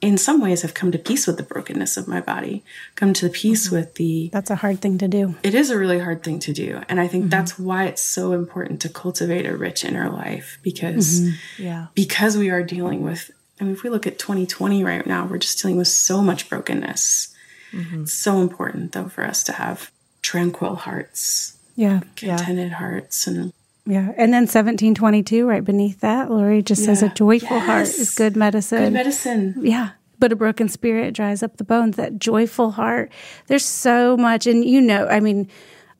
In 0.00 0.16
some 0.16 0.40
ways, 0.40 0.64
I've 0.64 0.72
come 0.74 0.90
to 0.92 0.98
peace 0.98 1.26
with 1.26 1.36
the 1.36 1.42
brokenness 1.42 1.96
of 1.98 2.08
my 2.08 2.20
body, 2.22 2.64
come 2.94 3.12
to 3.14 3.28
peace 3.28 3.66
mm-hmm. 3.66 3.76
with 3.76 3.94
the 3.96 4.30
That's 4.32 4.50
a 4.50 4.56
hard 4.56 4.80
thing 4.80 4.96
to 4.98 5.08
do. 5.08 5.34
it 5.42 5.54
is 5.54 5.68
a 5.70 5.78
really 5.78 5.98
hard 5.98 6.22
thing 6.22 6.38
to 6.40 6.52
do. 6.52 6.80
And 6.88 6.98
I 7.00 7.06
think 7.06 7.24
mm-hmm. 7.24 7.30
that's 7.30 7.58
why 7.58 7.84
it's 7.84 8.02
so 8.02 8.32
important 8.32 8.80
to 8.82 8.88
cultivate 8.88 9.44
a 9.46 9.56
rich 9.56 9.84
inner 9.84 10.08
life 10.08 10.58
because 10.62 11.20
mm-hmm. 11.20 11.62
Yeah. 11.62 11.86
because 11.94 12.36
we 12.38 12.48
are 12.50 12.62
dealing 12.62 13.02
with 13.02 13.30
I 13.60 13.64
mean 13.64 13.74
if 13.74 13.82
we 13.82 13.90
look 13.90 14.06
at 14.06 14.18
2020 14.18 14.82
right 14.84 15.06
now, 15.06 15.26
we're 15.26 15.36
just 15.38 15.60
dealing 15.60 15.76
with 15.76 15.88
so 15.88 16.22
much 16.22 16.48
brokenness. 16.48 17.34
It's 17.72 18.12
so 18.12 18.40
important 18.40 18.92
though 18.92 19.08
for 19.08 19.22
us 19.24 19.44
to 19.44 19.52
have 19.52 19.90
tranquil 20.22 20.74
hearts, 20.76 21.56
Yeah. 21.76 22.00
contented 22.16 22.72
hearts 22.72 23.26
and 23.28 23.52
Yeah. 23.86 24.12
And 24.16 24.32
then 24.32 24.42
1722, 24.42 25.46
right 25.46 25.64
beneath 25.64 26.00
that, 26.00 26.30
Lori 26.30 26.62
just 26.62 26.84
says, 26.84 27.02
a 27.02 27.06
Yeah. 27.06 27.14
joyful 27.14 27.58
heart 27.60 27.88
is 27.88 28.14
good 28.14 28.36
medicine. 28.36 28.84
good 28.84 28.92
medicine. 28.92 29.54
Yeah. 29.62 29.90
But 30.18 30.32
a 30.32 30.36
broken 30.36 30.68
spirit 30.68 31.14
dries 31.14 31.42
up 31.42 31.56
the 31.56 31.64
bones, 31.64 31.96
that 31.96 32.18
joyful 32.18 32.72
heart. 32.72 33.10
There's 33.46 33.64
so 33.64 34.16
much. 34.16 34.46
And 34.46 34.64
you 34.64 34.80
know, 34.80 35.06
I 35.08 35.18
mean, 35.20 35.48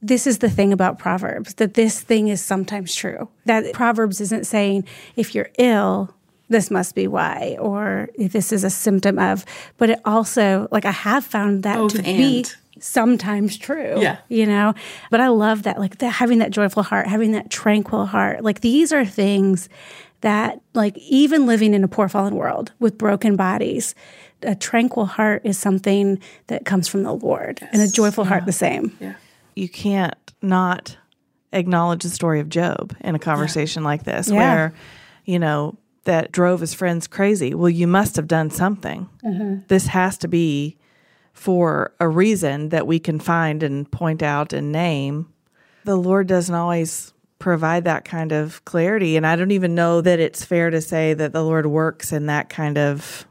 this 0.02 0.26
is 0.26 0.38
the 0.38 0.50
thing 0.50 0.72
about 0.72 0.98
Proverbs 0.98 1.54
that 1.54 1.74
this 1.74 2.00
thing 2.00 2.28
is 2.28 2.40
sometimes 2.40 2.94
true. 2.94 3.28
That 3.46 3.72
Proverbs 3.72 4.20
isn't 4.20 4.46
saying 4.46 4.84
if 5.16 5.34
you're 5.34 5.50
ill, 5.58 6.14
this 6.48 6.70
must 6.70 6.94
be 6.94 7.06
why, 7.06 7.56
or 7.60 8.08
this 8.18 8.52
is 8.52 8.64
a 8.64 8.70
symptom 8.70 9.18
of, 9.18 9.44
but 9.78 9.88
it 9.90 10.00
also, 10.04 10.68
like, 10.72 10.84
I 10.84 10.90
have 10.90 11.24
found 11.24 11.62
that 11.62 11.76
Both 11.76 11.94
to 11.94 12.02
be 12.02 12.38
and. 12.38 12.56
Sometimes 12.80 13.56
true. 13.56 14.00
Yeah. 14.00 14.18
You 14.28 14.46
know, 14.46 14.74
but 15.10 15.20
I 15.20 15.28
love 15.28 15.62
that, 15.64 15.78
like, 15.78 15.98
that, 15.98 16.10
having 16.10 16.38
that 16.38 16.50
joyful 16.50 16.82
heart, 16.82 17.06
having 17.06 17.32
that 17.32 17.50
tranquil 17.50 18.06
heart. 18.06 18.42
Like, 18.42 18.60
these 18.60 18.92
are 18.92 19.04
things 19.04 19.68
that 20.22 20.60
like 20.74 20.98
even 20.98 21.46
living 21.46 21.72
in 21.72 21.82
a 21.82 21.88
poor 21.88 22.06
fallen 22.06 22.34
world 22.34 22.72
with 22.78 22.98
broken 22.98 23.36
bodies 23.36 23.94
a 24.42 24.54
tranquil 24.54 25.06
heart 25.06 25.40
is 25.46 25.56
something 25.56 26.18
that 26.48 26.66
comes 26.66 26.86
from 26.88 27.04
the 27.04 27.12
lord 27.12 27.58
and 27.72 27.80
a 27.80 27.88
joyful 27.88 28.24
heart 28.24 28.44
the 28.44 28.52
same 28.52 28.94
Yeah. 29.00 29.14
you 29.56 29.66
can't 29.66 30.14
not 30.42 30.98
acknowledge 31.52 32.02
the 32.02 32.10
story 32.10 32.40
of 32.40 32.48
Job 32.48 32.94
in 33.00 33.14
a 33.14 33.18
conversation 33.18 33.82
like 33.82 34.04
this, 34.04 34.28
Yeah. 34.28 34.34
where, 34.36 34.74
you 35.24 35.38
know, 35.38 35.76
that 36.04 36.32
drove 36.32 36.60
his 36.60 36.74
friends 36.74 37.06
crazy. 37.06 37.54
Well, 37.54 37.68
you 37.68 37.86
must 37.86 38.16
have 38.16 38.26
done 38.28 38.50
something. 38.50 39.08
Mm-hmm. 39.24 39.60
This 39.68 39.86
has 39.88 40.16
to 40.18 40.28
be 40.28 40.76
for 41.32 41.94
a 42.00 42.08
reason 42.08 42.68
that 42.70 42.86
we 42.86 42.98
can 42.98 43.18
find 43.18 43.62
and 43.62 43.90
point 43.90 44.22
out 44.22 44.52
and 44.52 44.72
name. 44.72 45.32
The 45.84 45.96
Lord 45.96 46.26
doesn't 46.26 46.54
always 46.54 47.12
provide 47.38 47.84
that 47.84 48.04
kind 48.04 48.32
of 48.32 48.64
clarity. 48.64 49.16
And 49.16 49.26
I 49.26 49.34
don't 49.34 49.50
even 49.50 49.74
know 49.74 50.00
that 50.00 50.20
it's 50.20 50.44
fair 50.44 50.70
to 50.70 50.80
say 50.80 51.14
that 51.14 51.32
the 51.32 51.42
Lord 51.42 51.66
works 51.66 52.12
in 52.12 52.26
that 52.26 52.48
kind 52.48 52.78
of 52.78 53.26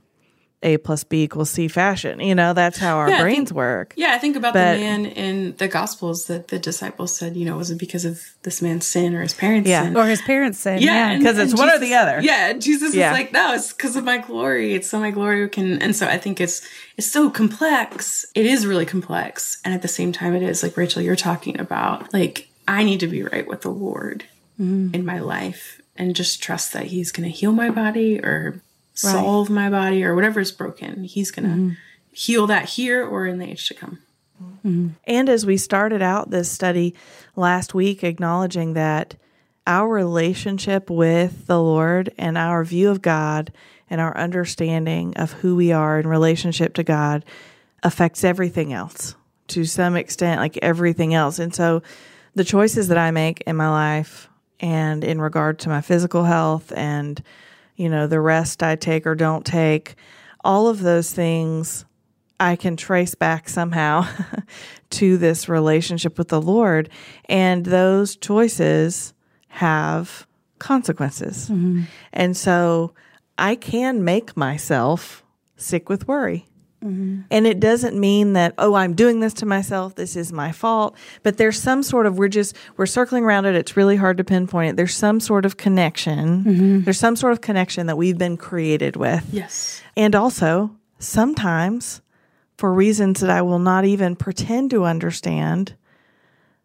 A 0.61 0.75
plus 0.77 1.05
B 1.05 1.23
equals 1.23 1.49
C 1.49 1.67
fashion. 1.69 2.19
You 2.19 2.35
know, 2.35 2.51
that's 2.53 2.77
how 2.77 2.97
our 2.97 3.09
Yeah, 3.09 3.21
brains 3.21 3.49
think- 3.49 3.57
work. 3.57 3.93
Yeah, 3.95 4.13
I 4.13 4.17
think 4.17 4.35
about 4.35 4.53
But- 4.53 4.73
the 4.73 4.79
man 4.81 5.05
in 5.05 5.55
the 5.57 5.69
Gospels 5.69 6.25
that 6.25 6.49
the 6.49 6.59
disciples 6.59 7.15
said, 7.15 7.37
you 7.37 7.45
know, 7.45 7.55
was 7.55 7.71
it 7.71 7.77
because 7.77 8.03
of 8.03 8.21
this 8.43 8.61
man's 8.61 8.85
sin 8.85 9.15
or 9.15 9.21
his 9.21 9.33
parents' 9.33 9.69
Yeah. 9.69 9.83
sin? 9.83 9.95
or 9.95 10.05
his 10.05 10.21
parents 10.21 10.59
sin. 10.59 10.79
Yeah, 10.81 11.13
yeah, 11.13 11.23
'Cause 11.23 11.37
it's 11.37 11.51
and 11.51 11.59
one 11.59 11.69
or 11.69 11.79
the 11.79 11.93
other. 11.95 12.19
Yeah, 12.21 12.51
Jesus 12.53 12.93
Yeah. 12.93 13.11
is 13.11 13.17
like, 13.17 13.31
no, 13.31 13.53
it's 13.53 13.71
because 13.71 13.95
of 13.95 14.03
my 14.03 14.17
glory. 14.17 14.73
It's 14.73 14.89
so 14.89 14.99
my 14.99 15.11
glory 15.11 15.47
can. 15.47 15.81
And 15.81 15.95
so 15.95 16.05
I 16.07 16.17
think 16.17 16.41
it's 16.41 16.61
it's 16.97 17.07
so 17.09 17.29
complex. 17.29 18.25
It 18.35 18.45
is 18.45 18.65
really 18.67 18.85
complex, 18.85 19.59
and 19.63 19.73
at 19.73 19.81
the 19.81 19.87
same 19.87 20.11
time, 20.11 20.35
it 20.35 20.43
is 20.43 20.61
like 20.61 20.75
Raechel, 20.75 21.01
you're 21.03 21.15
talking 21.15 21.57
about. 21.57 22.13
Like 22.13 22.47
I 22.67 22.83
need 22.83 22.99
to 22.99 23.07
be 23.07 23.23
right 23.23 23.47
with 23.47 23.61
the 23.61 23.69
Lord 23.71 24.25
Mm-hmm. 24.61 24.93
in 24.93 25.05
my 25.05 25.19
life, 25.19 25.79
and 25.95 26.13
just 26.13 26.43
trust 26.43 26.73
that 26.73 26.87
He's 26.87 27.13
going 27.13 27.23
to 27.31 27.33
heal 27.33 27.53
my 27.53 27.69
body 27.69 28.19
or 28.19 28.61
solve 29.01 29.49
my 29.49 29.69
body 29.69 30.03
or 30.03 30.15
whatever 30.15 30.39
is 30.39 30.51
broken. 30.51 31.03
He's 31.03 31.31
going 31.31 31.49
to 31.49 31.55
Mm-hmm. 31.55 31.73
heal 32.11 32.47
that 32.47 32.69
here 32.69 33.05
or 33.05 33.25
in 33.25 33.39
the 33.39 33.45
age 33.49 33.67
to 33.67 33.73
come. 33.73 33.99
And 35.05 35.29
as 35.29 35.45
we 35.45 35.57
started 35.57 36.01
out 36.01 36.29
this 36.31 36.49
study 36.49 36.95
last 37.35 37.73
week, 37.73 38.03
acknowledging 38.03 38.73
that 38.73 39.15
our 39.67 39.87
relationship 39.87 40.89
with 40.89 41.45
the 41.47 41.61
Lord 41.61 42.13
and 42.17 42.37
our 42.37 42.63
view 42.63 42.89
of 42.89 43.01
God 43.01 43.51
and 43.89 43.99
our 43.99 44.15
understanding 44.17 45.15
of 45.17 45.33
who 45.33 45.55
we 45.55 45.71
are 45.71 45.99
in 45.99 46.07
relationship 46.07 46.73
to 46.75 46.83
God 46.83 47.25
affects 47.83 48.23
everything 48.23 48.71
else 48.73 49.15
to 49.47 49.65
some 49.65 49.95
extent, 49.95 50.39
like 50.39 50.57
everything 50.61 51.13
else. 51.13 51.39
And 51.39 51.53
so 51.53 51.81
the 52.35 52.43
choices 52.43 52.87
that 52.89 52.97
I 52.97 53.11
make 53.11 53.41
in 53.41 53.55
my 53.55 53.69
life 53.69 54.29
and 54.59 55.03
in 55.03 55.19
regard 55.19 55.59
to 55.59 55.69
my 55.69 55.81
physical 55.81 56.23
health 56.23 56.71
and, 56.75 57.21
you 57.79 57.87
know, 57.87 58.07
the 58.07 58.19
rest 58.19 58.61
I 58.61 58.75
take 58.75 59.07
or 59.07 59.15
don't 59.15 59.45
take, 59.45 59.95
all 60.43 60.67
of 60.67 60.81
those 60.81 61.13
things 61.13 61.85
I 62.37 62.57
can 62.57 62.75
trace 62.75 63.15
back 63.15 63.47
somehow 63.47 64.05
to 64.89 65.17
this 65.17 65.47
relationship 65.47 66.17
with 66.17 66.27
the 66.27 66.41
Lord. 66.41 66.89
And 67.29 67.65
those 67.65 68.17
choices 68.17 69.13
have 69.47 70.27
consequences. 70.59 71.49
Mm-hmm. 71.49 71.83
And 72.11 72.35
so 72.35 72.93
I 73.37 73.55
can 73.55 74.03
make 74.03 74.35
myself 74.35 75.23
sick 75.55 75.87
with 75.87 76.05
worry. 76.05 76.48
Mm-hmm. 76.83 77.21
And 77.29 77.45
it 77.45 77.59
doesn't 77.59 77.99
mean 77.99 78.33
that, 78.33 78.53
oh, 78.57 78.73
I'm 78.73 78.93
doing 78.93 79.19
this 79.19 79.33
to 79.35 79.45
myself. 79.45 79.95
This 79.95 80.15
is 80.15 80.31
my 80.31 80.51
fault. 80.51 80.95
But 81.23 81.37
there's 81.37 81.59
some 81.59 81.83
sort 81.83 82.05
of, 82.05 82.17
we're 82.17 82.29
just, 82.29 82.55
we're 82.77 82.85
circling 82.85 83.25
around 83.25 83.45
it. 83.45 83.55
It's 83.55 83.75
really 83.75 83.97
hard 83.97 84.17
to 84.17 84.23
pinpoint 84.23 84.71
it. 84.71 84.75
There's 84.77 84.95
some 84.95 85.19
sort 85.19 85.45
of 85.45 85.57
connection. 85.57 86.43
Mm-hmm. 86.43 86.81
There's 86.81 86.99
some 86.99 87.15
sort 87.15 87.33
of 87.33 87.41
connection 87.41 87.87
that 87.87 87.97
we've 87.97 88.17
been 88.17 88.37
created 88.37 88.95
with. 88.95 89.25
Yes. 89.31 89.81
And 89.97 90.15
also, 90.15 90.71
sometimes, 90.99 92.01
for 92.57 92.73
reasons 92.73 93.19
that 93.21 93.29
I 93.29 93.41
will 93.41 93.59
not 93.59 93.83
even 93.85 94.15
pretend 94.15 94.71
to 94.71 94.85
understand, 94.85 95.75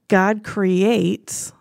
God 0.09 0.45
creates 0.45 1.53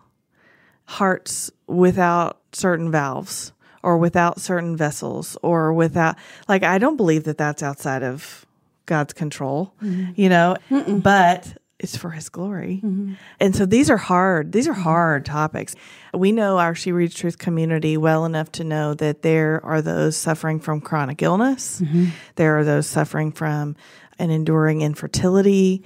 hearts 0.84 1.50
without 1.66 2.40
certain 2.52 2.90
valves 2.90 3.52
or 3.84 3.98
without 3.98 4.40
certain 4.40 4.76
vessels 4.76 5.36
or 5.42 5.72
without, 5.72 6.16
like, 6.48 6.62
I 6.62 6.78
don't 6.78 6.96
believe 6.96 7.24
that 7.24 7.38
that's 7.38 7.62
outside 7.62 8.02
of 8.02 8.46
God's 8.86 9.12
control, 9.12 9.74
mm-hmm. 9.82 10.12
you 10.16 10.28
know, 10.28 10.56
but 10.70 11.56
it's 11.78 11.96
for 11.96 12.10
his 12.10 12.30
glory. 12.30 12.80
Mm-hmm. 12.82 13.14
And 13.40 13.54
so 13.54 13.66
these 13.66 13.90
are 13.90 13.98
hard, 13.98 14.52
these 14.52 14.66
are 14.66 14.72
hard 14.72 15.26
topics. 15.26 15.74
We 16.14 16.32
know 16.32 16.58
our 16.58 16.74
She 16.74 16.92
Reads 16.92 17.14
Truth 17.14 17.36
community 17.36 17.96
well 17.96 18.24
enough 18.24 18.50
to 18.52 18.64
know 18.64 18.94
that 18.94 19.22
there 19.22 19.60
are 19.64 19.82
those 19.82 20.16
suffering 20.16 20.60
from 20.60 20.80
chronic 20.80 21.20
illness, 21.22 21.80
mm-hmm. 21.80 22.06
there 22.36 22.58
are 22.58 22.64
those 22.64 22.86
suffering 22.86 23.32
from 23.32 23.76
an 24.18 24.30
enduring 24.30 24.80
infertility, 24.80 25.82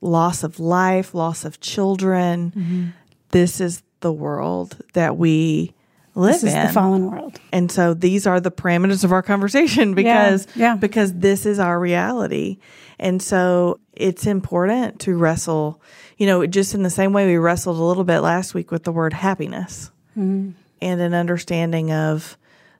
loss 0.00 0.44
of 0.44 0.60
life, 0.60 1.14
loss 1.14 1.44
of 1.44 1.60
children. 1.60 2.94
This 3.30 3.60
is 3.60 3.82
the 4.00 4.12
world 4.12 4.76
that 4.92 5.16
we 5.16 5.72
live 6.14 6.34
This 6.34 6.44
is 6.44 6.54
in. 6.54 6.66
the 6.66 6.72
fallen 6.72 7.10
world. 7.10 7.40
And 7.52 7.70
so 7.70 7.94
these 7.94 8.26
are 8.26 8.40
the 8.40 8.50
parameters 8.50 9.04
of 9.04 9.12
our 9.12 9.22
conversation 9.22 9.94
because 9.94 10.46
yeah. 10.54 10.76
because 10.76 11.12
this 11.14 11.46
is 11.46 11.58
our 11.58 11.78
reality. 11.78 12.58
And 12.98 13.22
so 13.22 13.80
it's 13.92 14.26
important 14.26 15.00
to 15.00 15.16
wrestle, 15.16 15.80
you 16.18 16.26
know, 16.26 16.46
just 16.46 16.74
in 16.74 16.82
the 16.82 16.90
same 16.90 17.12
way 17.12 17.26
we 17.26 17.36
wrestled 17.36 17.78
a 17.78 17.82
little 17.82 18.04
bit 18.04 18.20
last 18.20 18.54
week 18.54 18.70
with 18.70 18.84
the 18.84 18.92
word 18.92 19.12
happiness 19.12 19.90
mm-hmm. 20.16 20.50
and 20.82 21.00
an 21.00 21.14
understanding 21.14 21.92
of 21.92 22.36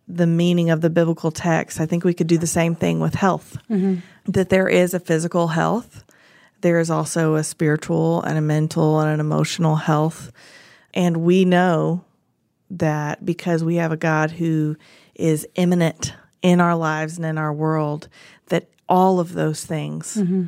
the 0.07 0.27
meaning 0.27 0.71
of 0.71 0.81
the 0.81 0.91
biblical 0.91 1.31
text. 1.31 1.81
I 1.81 1.87
think 1.87 2.05
we 2.05 2.15
could 2.15 2.27
do 2.27 2.37
the 2.37 2.47
same 2.47 2.75
thing 2.75 3.01
with 3.01 3.15
health. 3.15 3.57
Mm-hmm. 3.71 4.01
That 4.33 4.51
there 4.51 4.69
is 4.69 4.93
a 4.93 5.01
physical 5.01 5.49
health, 5.49 6.05
there 6.61 6.79
is 6.79 6.91
also 6.91 7.37
a 7.37 7.45
spiritual 7.45 8.23
and 8.23 8.37
a 8.37 8.43
mental 8.43 9.01
and 9.01 9.11
an 9.11 9.21
emotional 9.21 9.77
health. 9.77 10.31
And 10.93 11.19
we 11.19 11.45
know 11.45 12.05
that 12.71 13.25
because 13.25 13.65
we 13.65 13.77
have 13.77 13.93
a 13.93 13.97
God 13.97 14.31
who 14.31 14.77
is 15.15 15.47
immanent 15.55 16.15
in 16.43 16.61
our 16.61 16.77
lives 16.77 17.17
and 17.17 17.27
in 17.27 17.37
our 17.39 17.53
world, 17.53 18.09
that 18.47 18.67
all 18.89 19.21
of 19.21 19.33
those 19.35 19.65
things 19.65 20.17
Mm-hmm. 20.17 20.45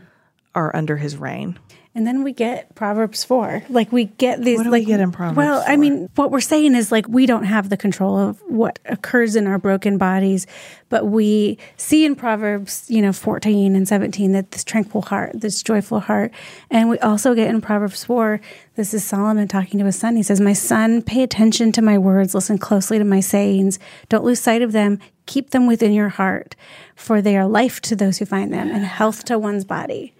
are 0.54 0.74
under 0.74 0.96
his 0.96 1.16
reign. 1.16 1.58
And 1.94 2.06
then 2.06 2.22
we 2.22 2.32
get 2.32 2.74
Proverbs 2.74 3.22
4. 3.22 3.64
Like 3.68 3.92
we 3.92 4.06
get 4.06 4.40
these 4.42 4.56
What 4.56 4.64
do 4.64 4.70
we 4.70 4.78
like 4.78 4.86
get 4.86 5.00
in 5.00 5.12
Proverbs 5.12 5.36
Well, 5.36 5.62
I 5.66 5.76
mean, 5.76 6.08
what 6.14 6.30
we're 6.30 6.40
saying 6.40 6.74
is 6.74 6.90
like 6.90 7.06
we 7.06 7.26
don't 7.26 7.44
have 7.44 7.68
the 7.68 7.76
control 7.76 8.16
of 8.18 8.40
what 8.48 8.78
occurs 8.86 9.36
in 9.36 9.46
our 9.46 9.58
broken 9.58 9.98
bodies, 9.98 10.46
but 10.88 11.04
we 11.08 11.58
see 11.76 12.06
in 12.06 12.16
Proverbs, 12.16 12.86
you 12.88 13.02
know, 13.02 13.12
14 13.12 13.76
and 13.76 13.86
17 13.86 14.32
that 14.32 14.52
this 14.52 14.64
tranquil 14.64 15.02
heart, 15.02 15.32
this 15.38 15.62
joyful 15.62 16.00
heart. 16.00 16.32
And 16.70 16.88
we 16.88 16.98
also 17.00 17.34
get 17.34 17.48
in 17.48 17.60
Proverbs 17.60 18.04
4, 18.04 18.40
this 18.74 18.94
is 18.94 19.04
Solomon 19.04 19.48
talking 19.48 19.78
to 19.78 19.86
his 19.86 19.96
son. 19.96 20.16
He 20.16 20.22
says, 20.22 20.40
"My 20.40 20.52
son, 20.52 21.02
pay 21.02 21.22
attention 21.22 21.72
to 21.72 21.82
my 21.82 21.98
words, 21.98 22.34
listen 22.34 22.58
closely 22.58 22.98
to 22.98 23.04
my 23.04 23.20
sayings. 23.20 23.78
Don't 24.08 24.24
lose 24.24 24.40
sight 24.40 24.62
of 24.62 24.72
them. 24.72 24.98
Keep 25.26 25.50
them 25.50 25.66
within 25.66 25.92
your 25.92 26.08
heart, 26.08 26.56
for 26.96 27.20
they 27.20 27.36
are 27.36 27.46
life 27.46 27.80
to 27.82 27.96
those 27.96 28.18
who 28.18 28.24
find 28.24 28.52
them 28.52 28.70
and 28.70 28.84
health 28.84 29.24
to 29.24 29.38
one's 29.38 29.64
body." 29.64 30.14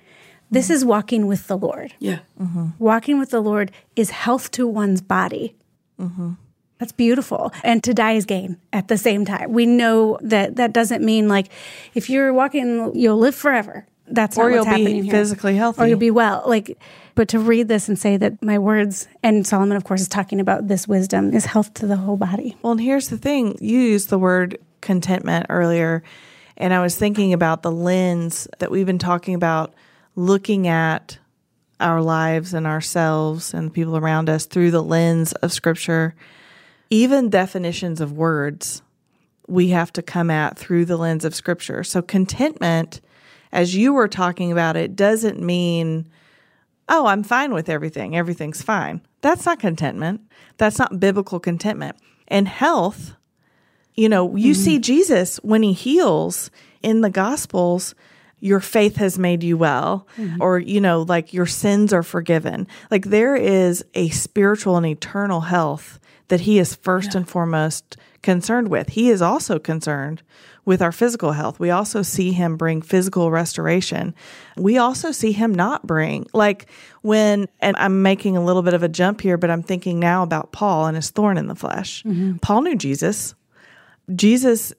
This 0.50 0.68
is 0.68 0.84
walking 0.84 1.26
with 1.26 1.46
the 1.46 1.56
Lord. 1.56 1.94
Yeah. 1.98 2.18
Mm-hmm. 2.38 2.66
Walking 2.78 3.18
with 3.18 3.30
the 3.30 3.40
Lord 3.40 3.72
is 3.96 4.10
health 4.10 4.50
to 4.50 4.66
one's 4.66 5.00
body. 5.00 5.56
Mm-hmm. 5.98 6.32
That's 6.78 6.92
beautiful. 6.92 7.52
And 7.64 7.82
to 7.84 7.94
die 7.94 8.12
is 8.12 8.26
gain 8.26 8.58
at 8.70 8.88
the 8.88 8.98
same 8.98 9.24
time. 9.24 9.52
We 9.52 9.64
know 9.64 10.18
that 10.20 10.56
that 10.56 10.74
doesn't 10.74 11.02
mean 11.02 11.26
like 11.26 11.48
if 11.94 12.10
you're 12.10 12.34
walking, 12.34 12.94
you'll 12.94 13.16
live 13.16 13.34
forever. 13.34 13.86
That's 14.06 14.36
Or 14.36 14.44
not 14.44 14.48
you'll 14.48 14.64
what's 14.64 14.76
be 14.76 14.82
happening 14.82 15.04
here. 15.04 15.12
physically 15.12 15.56
healthy. 15.56 15.82
Or 15.82 15.86
you'll 15.86 15.98
be 15.98 16.10
well. 16.10 16.42
Like, 16.46 16.78
but 17.14 17.28
to 17.28 17.38
read 17.38 17.68
this 17.68 17.88
and 17.88 17.98
say 17.98 18.16
that 18.16 18.42
my 18.42 18.58
words, 18.58 19.08
and 19.22 19.46
Solomon, 19.46 19.76
of 19.76 19.84
course, 19.84 20.00
is 20.00 20.08
talking 20.08 20.40
about 20.40 20.68
this 20.68 20.88
wisdom, 20.88 21.32
is 21.32 21.46
health 21.46 21.72
to 21.74 21.86
the 21.86 21.96
whole 21.96 22.16
body. 22.16 22.56
Well, 22.62 22.72
and 22.72 22.80
here's 22.80 23.08
the 23.08 23.18
thing 23.18 23.56
you 23.60 23.78
used 23.78 24.10
the 24.10 24.18
word 24.18 24.58
contentment 24.80 25.46
earlier, 25.48 26.02
and 26.56 26.74
I 26.74 26.82
was 26.82 26.96
thinking 26.96 27.32
about 27.32 27.62
the 27.62 27.70
lens 27.72 28.48
that 28.58 28.70
we've 28.70 28.86
been 28.86 28.98
talking 28.98 29.34
about 29.34 29.72
looking 30.16 30.66
at 30.68 31.18
our 31.80 32.02
lives 32.02 32.54
and 32.54 32.66
ourselves 32.66 33.54
and 33.54 33.68
the 33.68 33.70
people 33.72 33.96
around 33.96 34.28
us 34.28 34.46
through 34.46 34.70
the 34.70 34.82
lens 34.82 35.32
of 35.34 35.52
Scripture. 35.52 36.14
Even 36.90 37.30
definitions 37.30 38.00
of 38.00 38.12
words 38.12 38.82
we 39.48 39.68
have 39.68 39.92
to 39.94 40.02
come 40.02 40.30
at 40.30 40.58
through 40.58 40.84
the 40.84 40.96
lens 40.96 41.24
of 41.24 41.34
Scripture. 41.34 41.82
So, 41.82 42.02
contentment, 42.02 43.00
as 43.52 43.74
you 43.74 43.92
were 43.92 44.08
talking 44.08 44.50
about 44.50 44.76
it, 44.76 44.96
doesn't 44.96 45.40
mean 45.40 46.08
oh, 46.88 47.06
I'm 47.06 47.22
fine 47.22 47.54
with 47.54 47.68
everything. 47.68 48.16
Everything's 48.16 48.62
fine. 48.62 49.00
That's 49.22 49.46
not 49.46 49.58
contentment. 49.58 50.20
That's 50.58 50.78
not 50.78 51.00
biblical 51.00 51.40
contentment. 51.40 51.96
And 52.28 52.46
health, 52.46 53.14
you 53.94 54.08
know, 54.08 54.36
you 54.36 54.52
mm-hmm. 54.52 54.62
see 54.62 54.78
Jesus 54.78 55.36
when 55.38 55.62
he 55.62 55.72
heals 55.72 56.50
in 56.82 57.00
the 57.00 57.10
Gospels, 57.10 57.94
your 58.40 58.60
faith 58.60 58.96
has 58.96 59.18
made 59.18 59.42
you 59.42 59.56
well, 59.56 60.06
mm-hmm. 60.16 60.42
or, 60.42 60.58
you 60.58 60.80
know, 60.80 61.02
like 61.02 61.32
your 61.32 61.46
sins 61.46 61.92
are 61.92 62.02
forgiven. 62.02 62.66
Like 62.90 63.06
there 63.06 63.36
is 63.36 63.84
a 63.94 64.08
spiritual 64.10 64.76
and 64.76 64.86
eternal 64.86 65.42
health 65.42 65.98
that 66.28 66.40
he 66.40 66.58
is 66.58 66.74
first 66.74 67.14
and 67.14 67.28
foremost 67.28 67.96
concerned 68.22 68.68
with. 68.68 68.90
He 68.90 69.10
is 69.10 69.22
also 69.22 69.58
concerned 69.58 70.22
with 70.64 70.80
our 70.80 70.92
physical 70.92 71.32
health. 71.32 71.58
We 71.58 71.70
also 71.70 72.02
see 72.02 72.32
him 72.32 72.56
bring 72.56 72.82
physical 72.82 73.30
restoration. 73.30 74.14
We 74.56 74.78
also 74.78 75.10
see 75.10 75.32
him 75.32 75.54
not 75.54 75.86
bring, 75.86 76.26
like 76.32 76.66
when, 77.02 77.48
and 77.60 77.76
I'm 77.76 78.02
making 78.02 78.36
a 78.36 78.44
little 78.44 78.62
bit 78.62 78.74
of 78.74 78.82
a 78.82 78.88
jump 78.88 79.20
here, 79.20 79.36
but 79.36 79.50
I'm 79.50 79.62
thinking 79.62 79.98
now 79.98 80.22
about 80.22 80.52
Paul 80.52 80.86
and 80.86 80.96
his 80.96 81.10
thorn 81.10 81.36
in 81.36 81.48
the 81.48 81.56
flesh. 81.56 82.04
Mm-hmm. 82.04 82.36
Paul 82.36 82.62
knew 82.62 82.76
Jesus. 82.76 83.34
Jesus 84.14 84.72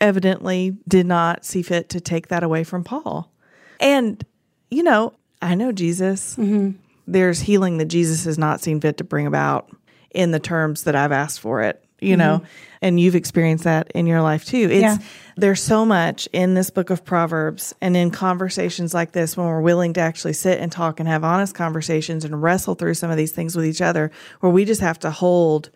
evidently 0.00 0.76
did 0.88 1.06
not 1.06 1.44
see 1.44 1.62
fit 1.62 1.88
to 1.90 2.00
take 2.00 2.28
that 2.28 2.42
away 2.42 2.64
from 2.64 2.82
Paul. 2.84 3.32
And, 3.80 4.24
you 4.70 4.82
know, 4.82 5.14
I 5.40 5.54
know 5.54 5.72
Jesus. 5.72 6.34
Mm-hmm. 6.36 6.78
There's 7.06 7.40
healing 7.40 7.78
that 7.78 7.86
Jesus 7.86 8.24
has 8.24 8.38
not 8.38 8.60
seen 8.60 8.80
fit 8.80 8.98
to 8.98 9.04
bring 9.04 9.26
about 9.26 9.70
in 10.10 10.30
the 10.30 10.40
terms 10.40 10.84
that 10.84 10.96
I've 10.96 11.12
asked 11.12 11.40
for 11.40 11.62
it, 11.62 11.84
you 12.00 12.16
know, 12.16 12.38
mm-hmm. 12.38 12.46
and 12.82 13.00
you've 13.00 13.14
experienced 13.14 13.64
that 13.64 13.90
in 13.92 14.06
your 14.06 14.22
life 14.22 14.44
too. 14.44 14.68
It's, 14.70 14.82
Yeah. 14.82 14.98
there's 15.36 15.62
so 15.62 15.84
much 15.84 16.28
in 16.32 16.54
this 16.54 16.70
book 16.70 16.90
of 16.90 17.04
Proverbs 17.04 17.74
and 17.80 17.96
in 17.96 18.10
conversations 18.10 18.94
like 18.94 19.12
this 19.12 19.36
when 19.36 19.46
we're 19.46 19.60
willing 19.60 19.92
to 19.94 20.00
actually 20.00 20.32
sit 20.34 20.60
and 20.60 20.70
talk 20.70 21.00
and 21.00 21.08
have 21.08 21.24
honest 21.24 21.54
conversations 21.54 22.24
and 22.24 22.40
wrestle 22.42 22.74
through 22.74 22.94
some 22.94 23.10
of 23.10 23.16
these 23.16 23.32
things 23.32 23.56
with 23.56 23.66
each 23.66 23.80
other, 23.80 24.10
where 24.40 24.52
we 24.52 24.64
just 24.64 24.80
have 24.80 24.98
to 25.00 25.10
hold 25.10 25.70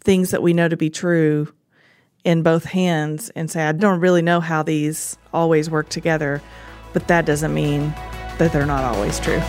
things 0.00 0.30
that 0.30 0.42
we 0.42 0.52
know 0.52 0.68
to 0.68 0.76
be 0.76 0.90
true 0.90 1.52
in 2.24 2.42
both 2.42 2.64
hands 2.64 3.30
and 3.30 3.50
say, 3.50 3.64
I 3.64 3.72
don't 3.72 4.00
really 4.00 4.22
know 4.22 4.40
how 4.40 4.62
these 4.62 5.16
always 5.32 5.70
work 5.70 5.88
together, 5.88 6.42
but 6.92 7.08
that 7.08 7.26
doesn't 7.26 7.52
mean 7.52 7.90
that 8.38 8.52
they're 8.52 8.66
not 8.66 8.84
always 8.84 9.20
true. 9.20 9.42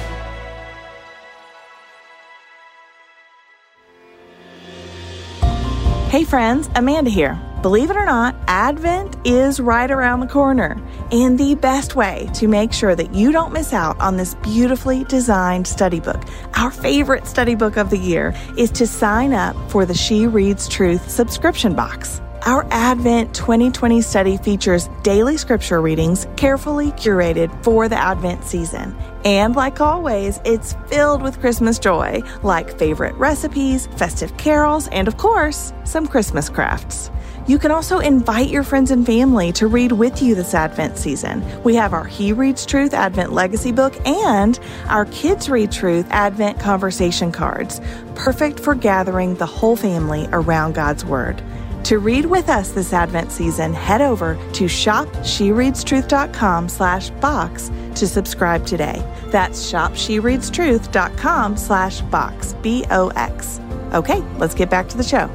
Hey 6.09 6.23
friends, 6.23 6.67
Amanda 6.73 7.11
here. 7.11 7.39
Believe 7.61 7.91
it 7.91 7.95
or 7.95 8.03
not, 8.03 8.35
Advent 8.47 9.15
is 9.25 9.59
right 9.59 9.91
around 9.91 10.21
the 10.21 10.27
corner. 10.27 10.75
And 11.11 11.37
the 11.37 11.53
best 11.53 11.95
way 11.95 12.27
to 12.33 12.47
make 12.47 12.73
sure 12.73 12.95
that 12.95 13.13
you 13.13 13.31
don't 13.31 13.53
miss 13.53 13.73
out 13.73 13.99
on 13.99 14.17
this 14.17 14.33
beautifully 14.33 15.03
designed 15.03 15.67
study 15.67 15.99
book, 15.99 16.19
our 16.55 16.71
favorite 16.71 17.27
study 17.27 17.53
book 17.53 17.77
of 17.77 17.91
the 17.91 17.97
year, 17.99 18.33
is 18.57 18.71
to 18.71 18.87
sign 18.87 19.33
up 19.33 19.55
for 19.69 19.85
the 19.85 19.93
She 19.93 20.25
Reads 20.25 20.67
Truth 20.67 21.11
subscription 21.11 21.75
box. 21.75 22.21
Our 22.45 22.65
Advent 22.71 23.35
2020 23.35 24.01
study 24.01 24.37
features 24.37 24.89
daily 25.03 25.35
scripture 25.35 25.81
readings 25.81 26.25
carefully 26.37 26.91
curated 26.93 27.51
for 27.65 27.89
the 27.89 27.97
Advent 27.97 28.45
season. 28.45 28.95
And 29.25 29.57
like 29.57 29.81
always, 29.81 30.39
it's 30.45 30.73
filled 30.87 31.21
with 31.21 31.41
Christmas 31.41 31.79
joy, 31.79 32.21
like 32.41 32.79
favorite 32.79 33.15
recipes, 33.15 33.87
festive 33.97 34.37
carols, 34.37 34.87
and 34.87 35.09
of 35.09 35.17
course, 35.17 35.73
some 35.83 36.07
Christmas 36.07 36.47
crafts. 36.47 37.11
You 37.45 37.59
can 37.59 37.71
also 37.71 37.99
invite 37.99 38.49
your 38.49 38.63
friends 38.63 38.91
and 38.91 39.05
family 39.05 39.51
to 39.53 39.67
read 39.67 39.91
with 39.91 40.21
you 40.21 40.33
this 40.33 40.53
Advent 40.53 40.97
season. 40.97 41.43
We 41.63 41.75
have 41.75 41.93
our 41.93 42.05
He 42.05 42.31
Reads 42.31 42.65
Truth 42.65 42.93
Advent 42.93 43.33
Legacy 43.33 43.73
book 43.73 43.95
and 44.07 44.57
our 44.87 45.05
Kids 45.07 45.49
Read 45.49 45.71
Truth 45.71 46.07
Advent 46.09 46.59
Conversation 46.59 47.33
cards, 47.33 47.81
perfect 48.15 48.61
for 48.61 48.75
gathering 48.75 49.35
the 49.35 49.45
whole 49.45 49.75
family 49.75 50.29
around 50.31 50.75
God's 50.75 51.03
Word. 51.03 51.43
To 51.83 51.99
read 51.99 52.25
with 52.25 52.49
us 52.49 52.71
this 52.71 52.91
Advent 52.93 53.31
season, 53.31 53.73
head 53.73 54.01
over 54.01 54.35
to 54.53 54.65
shopshereadstruth.com 54.65 56.69
slash 56.69 57.09
box 57.11 57.71
to 57.95 58.07
subscribe 58.07 58.65
today. 58.65 59.03
That's 59.27 59.71
shopshereadstruth.com 59.71 61.57
slash 61.57 62.01
box, 62.01 62.53
B-O-X. 62.61 63.59
Okay, 63.93 64.19
let's 64.37 64.53
get 64.53 64.69
back 64.69 64.89
to 64.89 64.97
the 64.97 65.03
show. 65.03 65.29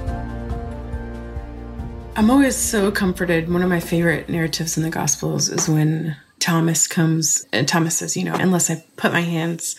I'm 2.17 2.31
always 2.31 2.57
so 2.57 2.93
comforted. 2.93 3.53
One 3.53 3.63
of 3.63 3.69
my 3.69 3.81
favorite 3.81 4.29
narratives 4.29 4.77
in 4.77 4.85
the 4.85 4.91
Gospels 4.91 5.49
is 5.49 5.69
when 5.69 6.17
Thomas 6.39 6.87
comes 6.87 7.45
and 7.53 7.67
Thomas 7.67 7.99
says, 7.99 8.17
you 8.17 8.23
know, 8.23 8.35
unless 8.35 8.71
I 8.71 8.85
put 8.97 9.13
my 9.13 9.23
hands 9.23 9.75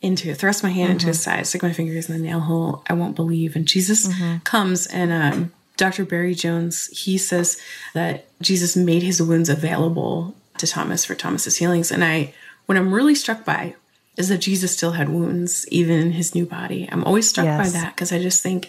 into 0.00 0.32
thrust 0.34 0.62
my 0.62 0.70
hand 0.70 0.92
into 0.92 1.04
mm-hmm. 1.04 1.08
his 1.08 1.22
side, 1.22 1.46
stick 1.46 1.62
my 1.62 1.72
fingers 1.72 2.08
in 2.08 2.16
the 2.16 2.22
nail 2.22 2.40
hole, 2.40 2.84
I 2.88 2.92
won't 2.92 3.16
believe. 3.16 3.56
And 3.56 3.66
Jesus 3.66 4.06
mm-hmm. 4.06 4.38
comes 4.38 4.86
and 4.86 5.12
um, 5.12 5.52
Dr. 5.78 6.04
Barry 6.04 6.34
Jones, 6.34 6.88
he 6.88 7.16
says 7.16 7.58
that 7.94 8.26
Jesus 8.42 8.76
made 8.76 9.02
his 9.02 9.22
wounds 9.22 9.48
available 9.48 10.34
to 10.58 10.66
Thomas 10.66 11.04
for 11.04 11.14
Thomas's 11.14 11.56
healings. 11.56 11.90
And 11.90 12.04
I, 12.04 12.34
what 12.66 12.76
I'm 12.76 12.92
really 12.92 13.14
struck 13.14 13.44
by 13.44 13.76
is 14.18 14.28
that 14.28 14.38
Jesus 14.38 14.76
still 14.76 14.92
had 14.92 15.08
wounds, 15.08 15.66
even 15.68 15.98
in 15.98 16.12
his 16.12 16.34
new 16.34 16.44
body. 16.44 16.88
I'm 16.90 17.04
always 17.04 17.30
struck 17.30 17.46
by 17.46 17.68
that 17.68 17.94
because 17.94 18.12
I 18.12 18.20
just 18.20 18.42
think, 18.42 18.68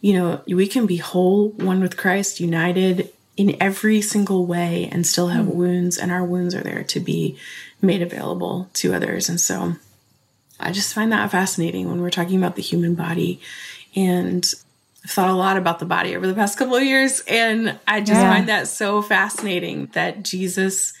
you 0.00 0.14
know, 0.14 0.42
we 0.48 0.66
can 0.66 0.84
be 0.84 0.96
whole, 0.96 1.50
one 1.50 1.80
with 1.80 1.96
Christ, 1.96 2.40
united 2.40 3.10
in 3.36 3.56
every 3.60 4.02
single 4.02 4.44
way, 4.44 4.88
and 4.90 5.06
still 5.06 5.28
have 5.28 5.46
hmm. 5.46 5.56
wounds, 5.56 5.96
and 5.96 6.10
our 6.10 6.24
wounds 6.24 6.54
are 6.54 6.62
there 6.62 6.82
to 6.82 7.00
be 7.00 7.38
made 7.80 8.02
available 8.02 8.68
to 8.74 8.92
others. 8.92 9.28
And 9.28 9.40
so 9.40 9.76
I 10.58 10.72
just 10.72 10.92
find 10.92 11.12
that 11.12 11.30
fascinating 11.30 11.88
when 11.88 12.02
we're 12.02 12.10
talking 12.10 12.36
about 12.36 12.56
the 12.56 12.62
human 12.62 12.96
body. 12.96 13.40
And 13.94 14.52
I've 15.04 15.10
thought 15.10 15.30
a 15.30 15.34
lot 15.34 15.56
about 15.56 15.78
the 15.80 15.84
body 15.84 16.14
over 16.16 16.26
the 16.26 16.34
past 16.34 16.56
couple 16.58 16.76
of 16.76 16.82
years, 16.84 17.22
and 17.26 17.78
I 17.88 18.00
just 18.00 18.20
Yeah. 18.20 18.30
find 18.30 18.48
that 18.48 18.68
so 18.68 19.02
fascinating 19.02 19.88
that 19.94 20.22
Jesus, 20.22 20.92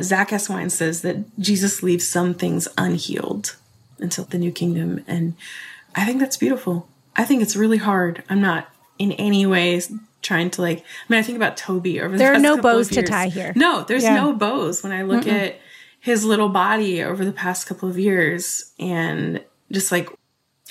Zack 0.00 0.30
Eswine 0.30 0.70
says 0.70 1.02
that 1.02 1.38
Jesus 1.38 1.82
leaves 1.82 2.06
some 2.08 2.34
things 2.34 2.66
unhealed 2.78 3.56
until 3.98 4.24
the 4.24 4.38
new 4.38 4.50
kingdom. 4.50 5.04
And 5.06 5.34
I 5.94 6.04
think 6.06 6.20
that's 6.20 6.36
beautiful. 6.36 6.88
I 7.14 7.24
think 7.24 7.42
it's 7.42 7.56
really 7.56 7.78
hard. 7.78 8.22
I'm 8.30 8.40
not 8.40 8.68
in 8.98 9.12
any 9.12 9.44
ways 9.46 9.92
trying 10.22 10.50
to 10.50 10.62
like, 10.62 10.78
I 10.78 10.82
mean, 11.12 11.18
I 11.18 11.22
think 11.22 11.36
about 11.36 11.56
Toby 11.56 12.00
over 12.00 12.12
the 12.12 12.18
There 12.18 12.34
are 12.34 12.38
no 12.38 12.56
bows 12.56 12.88
to 12.88 13.02
tie 13.02 13.28
here. 13.28 13.52
No, 13.54 13.84
there's 13.84 14.02
Yeah. 14.02 14.14
no 14.16 14.32
bows 14.32 14.82
when 14.82 14.92
I 14.92 15.02
look 15.02 15.26
at 15.26 15.60
his 16.00 16.24
little 16.24 16.48
body 16.48 17.02
over 17.02 17.24
the 17.24 17.32
past 17.32 17.66
couple 17.66 17.88
of 17.88 17.98
years 17.98 18.72
and 18.78 19.40
just 19.70 19.92
like 19.92 20.08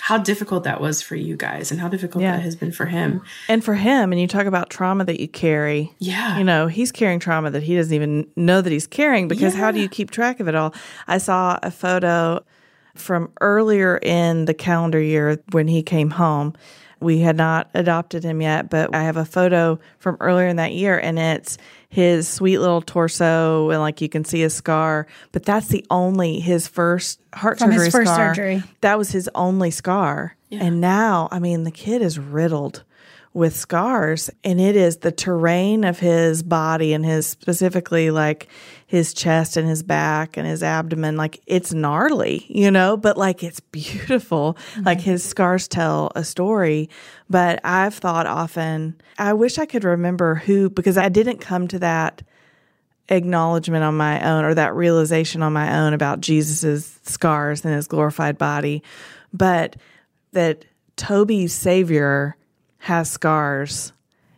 how 0.05 0.19
difficult 0.19 0.63
that 0.65 0.79
was 0.79 1.01
for 1.01 1.15
you 1.15 1.35
guys 1.35 1.71
and 1.71 1.79
how 1.81 1.87
difficult 1.87 2.21
Yeah. 2.21 2.33
that 2.33 2.43
has 2.43 2.55
been 2.55 2.71
for 2.71 2.85
him. 2.85 3.21
And 3.49 3.63
for 3.63 3.73
him, 3.73 4.11
and 4.11 4.21
you 4.21 4.27
talk 4.27 4.45
about 4.45 4.69
trauma 4.69 5.03
that 5.05 5.19
you 5.19 5.27
carry. 5.27 5.91
Yeah. 5.97 6.37
You 6.37 6.43
know, 6.43 6.67
he's 6.67 6.91
carrying 6.91 7.19
trauma 7.19 7.49
that 7.49 7.63
he 7.63 7.75
doesn't 7.75 7.91
even 7.93 8.27
know 8.35 8.61
that 8.61 8.71
he's 8.71 8.85
carrying 8.85 9.27
because 9.27 9.55
how 9.55 9.71
do 9.71 9.79
you 9.79 9.89
keep 9.89 10.11
track 10.11 10.39
of 10.39 10.47
it 10.47 10.53
all? 10.53 10.75
I 11.07 11.17
saw 11.17 11.57
a 11.63 11.71
photo 11.71 12.45
from 12.93 13.31
earlier 13.41 13.97
in 13.97 14.45
the 14.45 14.53
calendar 14.53 15.01
year 15.01 15.39
when 15.53 15.67
he 15.67 15.81
came 15.81 16.11
home. 16.11 16.53
We 17.05 17.19
had 17.19 17.37
not 17.37 17.69
adopted 17.75 18.23
him 18.23 18.41
yet, 18.41 18.69
but 18.71 18.95
I 18.95 19.03
have 19.03 19.15
a 19.15 19.25
photo 19.25 19.79
from 19.99 20.17
earlier 20.19 20.47
in 20.47 20.55
that 20.55 20.73
year 20.73 20.99
and 20.99 21.19
it's 21.19 21.59
his 21.87 22.27
sweet 22.27 22.57
little 22.57 22.81
torso 22.81 23.69
and 23.69 23.79
like 23.79 24.01
you 24.01 24.09
can 24.09 24.25
see 24.25 24.41
a 24.41 24.49
scar, 24.49 25.05
but 25.31 25.43
that's 25.45 25.67
the 25.67 25.85
only 25.91 26.39
his 26.39 26.67
first 26.67 27.21
heart 27.31 27.59
From 27.59 27.69
his 27.71 27.83
surgery 27.83 27.91
first 27.91 28.11
scar. 28.11 28.35
surgery. 28.35 28.63
That 28.81 28.97
was 28.97 29.11
his 29.11 29.29
only 29.35 29.69
scar. 29.69 30.35
And 30.51 30.81
now, 30.81 31.27
I 31.31 31.39
mean, 31.39 31.63
the 31.63 31.71
kid 31.71 32.01
is 32.01 32.17
riddled 32.17 32.83
with 33.35 33.53
scars 33.53 34.29
and 34.45 34.61
it 34.61 34.77
is 34.77 34.97
the 34.97 35.11
terrain 35.11 35.83
of 35.83 35.99
his 35.99 36.41
body 36.41 36.93
and 36.93 37.05
his 37.05 37.27
specifically 37.27 38.09
like 38.09 38.47
his 38.87 39.13
chest 39.13 39.57
and 39.57 39.67
his 39.67 39.83
back 39.83 40.37
and 40.37 40.47
his 40.47 40.63
abdomen 40.63 41.17
like 41.17 41.41
it's 41.45 41.73
gnarly 41.73 42.45
you 42.47 42.71
know 42.71 42.95
but 42.95 43.17
like 43.17 43.43
it's 43.43 43.59
beautiful. 43.59 44.53
Mm-hmm. 44.53 44.83
Like 44.85 45.01
his 45.01 45.21
scars 45.21 45.67
tell 45.67 46.13
a 46.15 46.23
story. 46.23 46.89
But 47.29 47.59
i've 47.65 47.93
thought 47.93 48.25
often 48.25 49.01
i 49.17 49.33
wish 49.33 49.57
i 49.57 49.65
could 49.65 49.83
remember 49.83 50.35
who 50.35 50.69
because 50.69 50.97
i 50.97 51.09
didn't 51.09 51.39
come 51.39 51.67
to 51.67 51.79
that 51.79 52.21
acknowledgement 53.09 53.83
on 53.83 53.97
my 53.97 54.25
own 54.25 54.45
or 54.45 54.53
that 54.53 54.73
realization 54.75 55.43
on 55.43 55.53
my 55.53 55.77
own 55.77 55.93
about 55.93 56.21
Jesus's 56.21 56.99
scars 57.03 57.63
and 57.63 57.75
his 57.75 57.85
glorified 57.85 58.35
body, 58.35 58.81
but 59.31 59.75
that 60.31 60.65
Toby's 60.95 61.53
savior 61.53 62.35
has 62.85 63.09
scars 63.09 63.93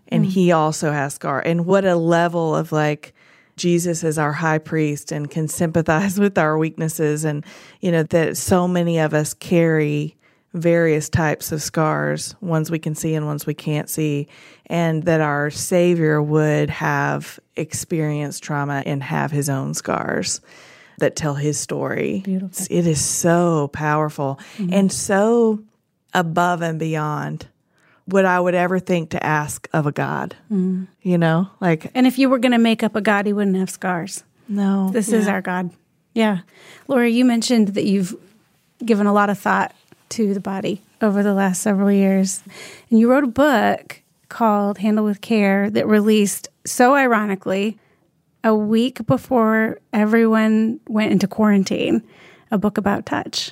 and 0.07 0.23
hmm. 0.23 0.31
he 0.31 0.53
also 0.53 0.93
has 0.93 1.15
scar 1.15 1.41
and 1.41 1.65
what 1.65 1.83
a 1.83 1.97
level 1.97 2.55
of 2.55 2.71
like 2.71 3.13
Jesus 3.57 4.05
is 4.05 4.17
our 4.17 4.31
high 4.31 4.57
priest 4.57 5.11
and 5.11 5.29
can 5.29 5.49
sympathize 5.49 6.17
with 6.19 6.37
our 6.37 6.57
weaknesses 6.57 7.25
and 7.25 7.45
you 7.81 7.91
know 7.91 8.03
that 8.03 8.37
so 8.37 8.65
many 8.65 8.99
of 8.99 9.13
us 9.13 9.33
carry 9.33 10.15
various 10.53 11.09
types 11.09 11.51
of 11.51 11.61
scars, 11.61 12.35
ones 12.39 12.71
we 12.71 12.79
can 12.79 12.95
see 12.95 13.13
and 13.13 13.25
ones 13.25 13.45
we 13.45 13.53
can't 13.53 13.89
see, 13.89 14.29
and 14.67 15.03
that 15.03 15.19
our 15.19 15.49
Savior 15.49 16.21
would 16.21 16.69
have 16.69 17.37
experienced 17.57 18.43
trauma 18.43 18.81
and 18.85 19.03
have 19.03 19.29
his 19.29 19.49
own 19.49 19.73
scars 19.73 20.39
that 20.99 21.17
tell 21.17 21.35
his 21.35 21.59
story. 21.59 22.21
Beautiful. 22.23 22.65
It 22.69 22.87
is 22.87 23.03
so 23.03 23.67
powerful 23.73 24.39
mm-hmm. 24.55 24.73
and 24.73 24.91
so 24.91 25.61
above 26.13 26.61
and 26.61 26.79
beyond 26.79 27.45
what 28.07 28.25
I 28.25 28.39
would 28.39 28.55
ever 28.55 28.79
think 28.79 29.11
to 29.11 29.23
ask 29.25 29.67
of 29.73 29.85
a 29.85 29.91
God. 29.91 30.35
You 30.49 31.17
know, 31.17 31.49
like, 31.59 31.91
And 31.93 32.07
if 32.07 32.17
you 32.17 32.29
were 32.29 32.39
going 32.39 32.51
to 32.53 32.57
make 32.57 32.81
up 32.83 32.95
a 32.95 33.01
God, 33.01 33.25
he 33.25 33.33
wouldn't 33.33 33.57
have 33.57 33.69
scars. 33.69 34.23
no. 34.47 34.89
This 34.91 35.11
is 35.11 35.27
our 35.27 35.41
God. 35.41 35.69
Yeah. 36.13 36.39
Lore, 36.87 37.05
you 37.05 37.23
mentioned 37.25 37.69
that 37.69 37.83
you've 37.85 38.15
given 38.83 39.05
a 39.07 39.13
lot 39.13 39.29
of 39.29 39.37
thought 39.37 39.75
to 40.09 40.33
the 40.33 40.39
body 40.39 40.81
over 41.01 41.21
the 41.21 41.33
last 41.33 41.61
several 41.61 41.91
years. 41.91 42.41
And 42.89 42.99
you 42.99 43.11
wrote 43.11 43.23
a 43.23 43.27
book 43.27 44.01
called 44.29 44.79
Handle 44.79 45.05
with 45.05 45.21
Care 45.21 45.69
that 45.69 45.85
released 45.87 46.47
so 46.65 46.95
ironically 46.95 47.77
a 48.43 48.55
week 48.55 49.05
before 49.05 49.79
everyone 49.93 50.79
went 50.87 51.11
into 51.11 51.27
quarantine, 51.27 52.01
a 52.51 52.57
book 52.57 52.77
about 52.77 53.05
touch. 53.05 53.51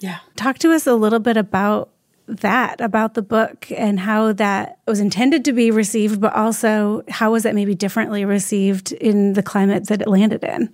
Yeah. 0.00 0.18
Talk 0.36 0.58
to 0.58 0.72
us 0.72 0.86
a 0.86 0.94
little 0.94 1.20
bit 1.20 1.36
about 1.36 1.90
that, 2.26 2.80
about 2.80 3.14
the 3.14 3.22
book 3.22 3.70
and 3.70 3.98
how 3.98 4.32
that 4.34 4.78
was 4.86 5.00
intended 5.00 5.44
to 5.44 5.52
be 5.52 5.70
received, 5.70 6.20
but 6.20 6.34
also 6.34 7.02
how 7.08 7.32
was 7.32 7.42
that 7.42 7.54
maybe 7.54 7.74
differently 7.74 8.24
received 8.24 8.92
in 8.92 9.32
the 9.32 9.42
climate 9.42 9.88
that 9.88 10.02
it 10.02 10.08
landed 10.08 10.44
in? 10.44 10.72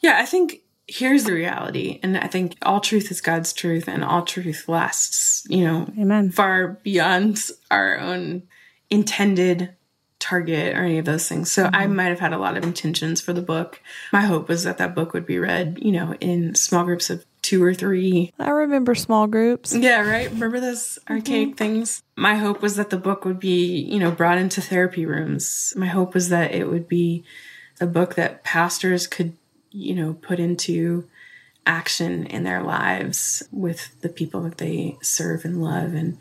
Yeah, 0.00 0.18
I 0.18 0.26
think 0.26 0.60
here's 0.86 1.24
the 1.24 1.32
reality. 1.32 1.98
And 2.02 2.16
I 2.16 2.26
think 2.26 2.56
all 2.62 2.80
truth 2.80 3.10
is 3.10 3.20
God's 3.20 3.52
truth 3.52 3.88
and 3.88 4.04
all 4.04 4.22
truth 4.22 4.68
lasts, 4.68 5.46
you 5.48 5.64
know, 5.64 5.90
Amen. 5.98 6.30
far 6.30 6.78
beyond 6.82 7.40
our 7.70 7.98
own 7.98 8.42
intended 8.90 9.74
target 10.18 10.74
or 10.74 10.80
any 10.80 10.98
of 10.98 11.04
those 11.04 11.28
things. 11.28 11.50
So 11.50 11.66
I 11.66 11.84
mm-hmm. 11.84 11.96
might 11.96 12.04
have 12.04 12.20
had 12.20 12.32
a 12.32 12.38
lot 12.38 12.56
of 12.56 12.64
intentions 12.64 13.20
for 13.20 13.32
the 13.32 13.42
book. 13.42 13.80
My 14.12 14.22
hope 14.22 14.48
was 14.48 14.64
that 14.64 14.78
that 14.78 14.94
book 14.94 15.12
would 15.12 15.26
be 15.26 15.38
read, 15.38 15.78
you 15.80 15.92
know, 15.92 16.14
in 16.20 16.54
small 16.54 16.84
groups 16.84 17.10
of 17.10 17.24
two 17.44 17.62
or 17.62 17.74
three 17.74 18.32
I 18.40 18.48
remember 18.48 18.94
small 18.94 19.26
groups. 19.26 19.74
yeah, 19.74 20.00
right. 20.00 20.30
Remember 20.30 20.58
those 20.60 20.98
archaic 21.08 21.48
mm-hmm. 21.48 21.56
things? 21.56 22.02
My 22.16 22.36
hope 22.36 22.62
was 22.62 22.76
that 22.76 22.90
the 22.90 22.96
book 22.96 23.24
would 23.24 23.38
be, 23.38 23.82
you 23.82 23.98
know, 23.98 24.10
brought 24.10 24.38
into 24.38 24.62
therapy 24.62 25.04
rooms. 25.04 25.74
My 25.76 25.86
hope 25.86 26.14
was 26.14 26.30
that 26.30 26.54
it 26.54 26.68
would 26.68 26.88
be 26.88 27.22
a 27.80 27.86
book 27.86 28.14
that 28.14 28.44
pastors 28.44 29.06
could, 29.06 29.34
you 29.70 29.94
know, 29.94 30.14
put 30.14 30.40
into 30.40 31.06
action 31.66 32.26
in 32.26 32.44
their 32.44 32.62
lives 32.62 33.42
with 33.52 34.00
the 34.00 34.08
people 34.08 34.40
that 34.42 34.58
they 34.58 34.96
serve 35.02 35.44
and 35.44 35.62
love. 35.62 35.94
And 35.94 36.16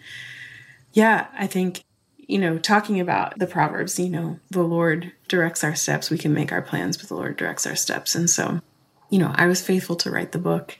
yeah, 0.92 1.28
I 1.38 1.48
think, 1.48 1.84
you 2.18 2.38
know, 2.38 2.58
talking 2.58 3.00
about 3.00 3.40
the 3.40 3.48
Proverbs, 3.48 3.98
you 3.98 4.10
know, 4.10 4.40
the 4.50 4.64
Lord 4.64 5.12
directs 5.28 5.64
our 5.64 5.76
steps. 5.76 6.10
We 6.10 6.18
can 6.18 6.34
make 6.34 6.52
our 6.52 6.62
plans, 6.62 6.98
but 6.98 7.08
the 7.08 7.16
Lord 7.16 7.38
directs 7.38 7.66
our 7.66 7.76
steps. 7.76 8.14
And 8.14 8.30
so, 8.30 8.62
you 9.10 9.20
know, 9.20 9.32
I 9.36 9.48
was 9.48 9.62
faithful 9.62 9.96
to 9.98 10.12
write 10.12 10.32
the 10.32 10.40
book. 10.40 10.78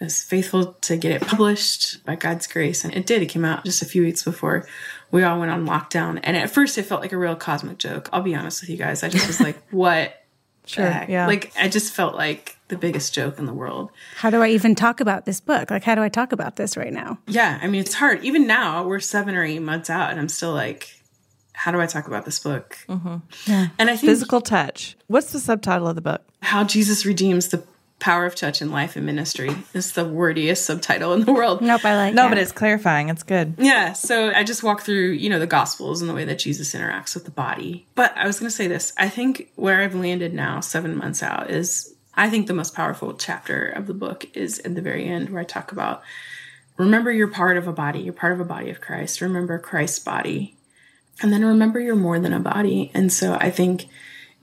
I 0.00 0.04
was 0.04 0.22
faithful 0.22 0.74
to 0.74 0.96
get 0.96 1.10
it 1.10 1.22
published 1.22 2.04
by 2.04 2.14
God's 2.14 2.46
grace. 2.46 2.84
And 2.84 2.94
it 2.94 3.04
did. 3.04 3.20
It 3.20 3.26
came 3.26 3.44
out 3.44 3.64
just 3.64 3.82
a 3.82 3.84
few 3.84 4.02
weeks 4.02 4.22
before 4.22 4.66
we 5.10 5.24
all 5.24 5.40
went 5.40 5.50
on 5.50 5.66
lockdown. 5.66 6.20
And 6.22 6.36
at 6.36 6.50
first, 6.50 6.78
it 6.78 6.84
felt 6.84 7.00
like 7.00 7.12
a 7.12 7.18
real 7.18 7.34
cosmic 7.34 7.78
joke. 7.78 8.08
I'll 8.12 8.22
be 8.22 8.34
honest 8.34 8.60
with 8.62 8.70
you 8.70 8.76
guys. 8.76 9.02
I 9.02 9.08
just 9.08 9.26
was 9.26 9.40
like, 9.40 9.56
what? 9.70 10.14
Sure, 10.66 10.84
the 10.84 10.90
heck? 10.90 11.08
yeah. 11.08 11.26
Like, 11.26 11.50
I 11.58 11.68
just 11.68 11.94
felt 11.94 12.14
like 12.14 12.58
the 12.68 12.76
biggest 12.76 13.14
joke 13.14 13.38
in 13.38 13.46
the 13.46 13.54
world. 13.54 13.90
How 14.16 14.28
do 14.30 14.42
I 14.42 14.48
even 14.48 14.74
talk 14.74 15.00
about 15.00 15.24
this 15.24 15.40
book? 15.40 15.70
Like, 15.70 15.82
how 15.82 15.94
do 15.94 16.02
I 16.02 16.10
talk 16.10 16.30
about 16.32 16.56
this 16.56 16.76
right 16.76 16.92
now? 16.92 17.18
Yeah. 17.26 17.58
I 17.60 17.66
mean, 17.66 17.80
it's 17.80 17.94
hard. 17.94 18.22
Even 18.22 18.46
now, 18.46 18.86
we're 18.86 19.00
seven 19.00 19.34
or 19.34 19.42
eight 19.42 19.60
months 19.62 19.88
out, 19.88 20.10
and 20.10 20.20
I'm 20.20 20.28
still 20.28 20.52
like, 20.52 21.00
how 21.54 21.72
do 21.72 21.80
I 21.80 21.86
talk 21.86 22.06
about 22.06 22.24
this 22.24 22.38
book? 22.38 22.78
Mm-hmm. 22.88 23.16
And 23.78 23.90
I 23.90 23.96
think 23.96 24.10
Physical 24.10 24.40
touch. 24.40 24.96
What's 25.08 25.32
the 25.32 25.40
subtitle 25.40 25.88
of 25.88 25.96
the 25.96 26.02
book? 26.02 26.22
how 26.40 26.62
Jesus 26.62 27.04
redeems 27.04 27.48
the 27.48 27.64
power 27.98 28.24
of 28.26 28.34
touch 28.34 28.62
in 28.62 28.70
life 28.70 28.94
and 28.94 29.04
ministry 29.04 29.50
is 29.74 29.92
the 29.92 30.04
wordiest 30.04 30.64
subtitle 30.64 31.12
in 31.14 31.24
the 31.24 31.32
world. 31.32 31.60
Nope, 31.60 31.84
I 31.84 31.96
like 31.96 32.14
No, 32.14 32.22
that. 32.22 32.28
but 32.28 32.38
it's 32.38 32.52
clarifying. 32.52 33.08
It's 33.08 33.24
good. 33.24 33.54
Yeah, 33.58 33.92
so 33.92 34.32
I 34.32 34.44
just 34.44 34.62
walk 34.62 34.82
through, 34.82 35.10
you 35.10 35.28
know, 35.28 35.40
the 35.40 35.46
gospels 35.48 36.00
and 36.00 36.08
the 36.08 36.14
way 36.14 36.24
that 36.24 36.38
Jesus 36.38 36.74
interacts 36.74 37.14
with 37.14 37.24
the 37.24 37.32
body. 37.32 37.86
But 37.96 38.16
I 38.16 38.26
was 38.26 38.38
going 38.38 38.48
to 38.50 38.54
say 38.54 38.68
this. 38.68 38.92
I 38.96 39.08
think 39.08 39.50
where 39.56 39.82
I've 39.82 39.94
landed 39.96 40.32
now, 40.32 40.60
7 40.60 40.96
months 40.96 41.22
out, 41.22 41.50
is 41.50 41.92
I 42.14 42.30
think 42.30 42.46
the 42.46 42.54
most 42.54 42.74
powerful 42.74 43.14
chapter 43.14 43.66
of 43.66 43.86
the 43.86 43.94
book 43.94 44.26
is 44.34 44.58
in 44.58 44.74
the 44.74 44.82
very 44.82 45.04
end 45.04 45.30
where 45.30 45.40
I 45.40 45.44
talk 45.44 45.72
about 45.72 46.02
remember 46.76 47.10
you're 47.10 47.26
part 47.26 47.56
of 47.56 47.66
a 47.66 47.72
body, 47.72 47.98
you're 47.98 48.12
part 48.12 48.32
of 48.32 48.38
a 48.38 48.44
body 48.44 48.70
of 48.70 48.80
Christ. 48.80 49.20
Remember 49.20 49.58
Christ's 49.58 49.98
body. 49.98 50.56
And 51.20 51.32
then 51.32 51.44
remember 51.44 51.80
you're 51.80 51.96
more 51.96 52.20
than 52.20 52.32
a 52.32 52.38
body. 52.38 52.92
And 52.94 53.12
so 53.12 53.34
I 53.40 53.50
think 53.50 53.88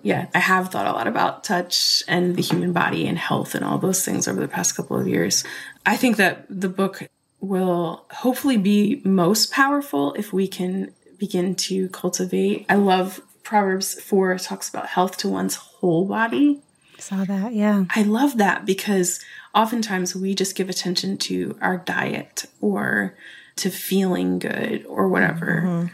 yeah, 0.05 0.27
I 0.35 0.39
have 0.39 0.69
thought 0.69 0.85
a 0.85 0.91
lot 0.91 1.07
about 1.07 1.43
touch 1.43 2.03
and 2.07 2.35
the 2.35 2.41
human 2.43 2.73
body 2.73 3.07
and 3.07 3.17
health 3.17 3.55
and 3.55 3.65
all 3.65 3.79
those 3.79 4.05
things 4.05 4.27
over 4.27 4.39
the 4.39 4.47
past 4.47 4.75
couple 4.75 4.99
of 4.99 5.07
years. 5.07 5.43
I 5.83 5.97
think 5.97 6.17
that 6.17 6.45
the 6.47 6.69
book 6.69 7.09
will 7.39 8.05
hopefully 8.11 8.57
be 8.57 9.01
most 9.03 9.51
powerful 9.51 10.13
if 10.13 10.31
we 10.31 10.47
can 10.47 10.93
begin 11.17 11.55
to 11.55 11.89
cultivate. 11.89 12.67
I 12.69 12.75
love 12.75 13.19
Proverbs 13.41 13.99
4 13.99 14.37
talks 14.37 14.69
about 14.69 14.85
health 14.85 15.17
to 15.17 15.29
one's 15.29 15.55
whole 15.55 16.05
body. 16.05 16.61
Saw 16.99 17.25
that, 17.25 17.53
yeah. 17.53 17.85
I 17.89 18.03
love 18.03 18.37
that 18.37 18.63
because 18.63 19.19
oftentimes 19.55 20.15
we 20.15 20.35
just 20.35 20.55
give 20.55 20.69
attention 20.69 21.17
to 21.17 21.57
our 21.61 21.77
diet 21.77 22.45
or 22.61 23.15
to 23.55 23.71
feeling 23.71 24.37
good 24.37 24.85
or 24.85 25.07
whatever. 25.07 25.63
Mm-hmm. 25.65 25.87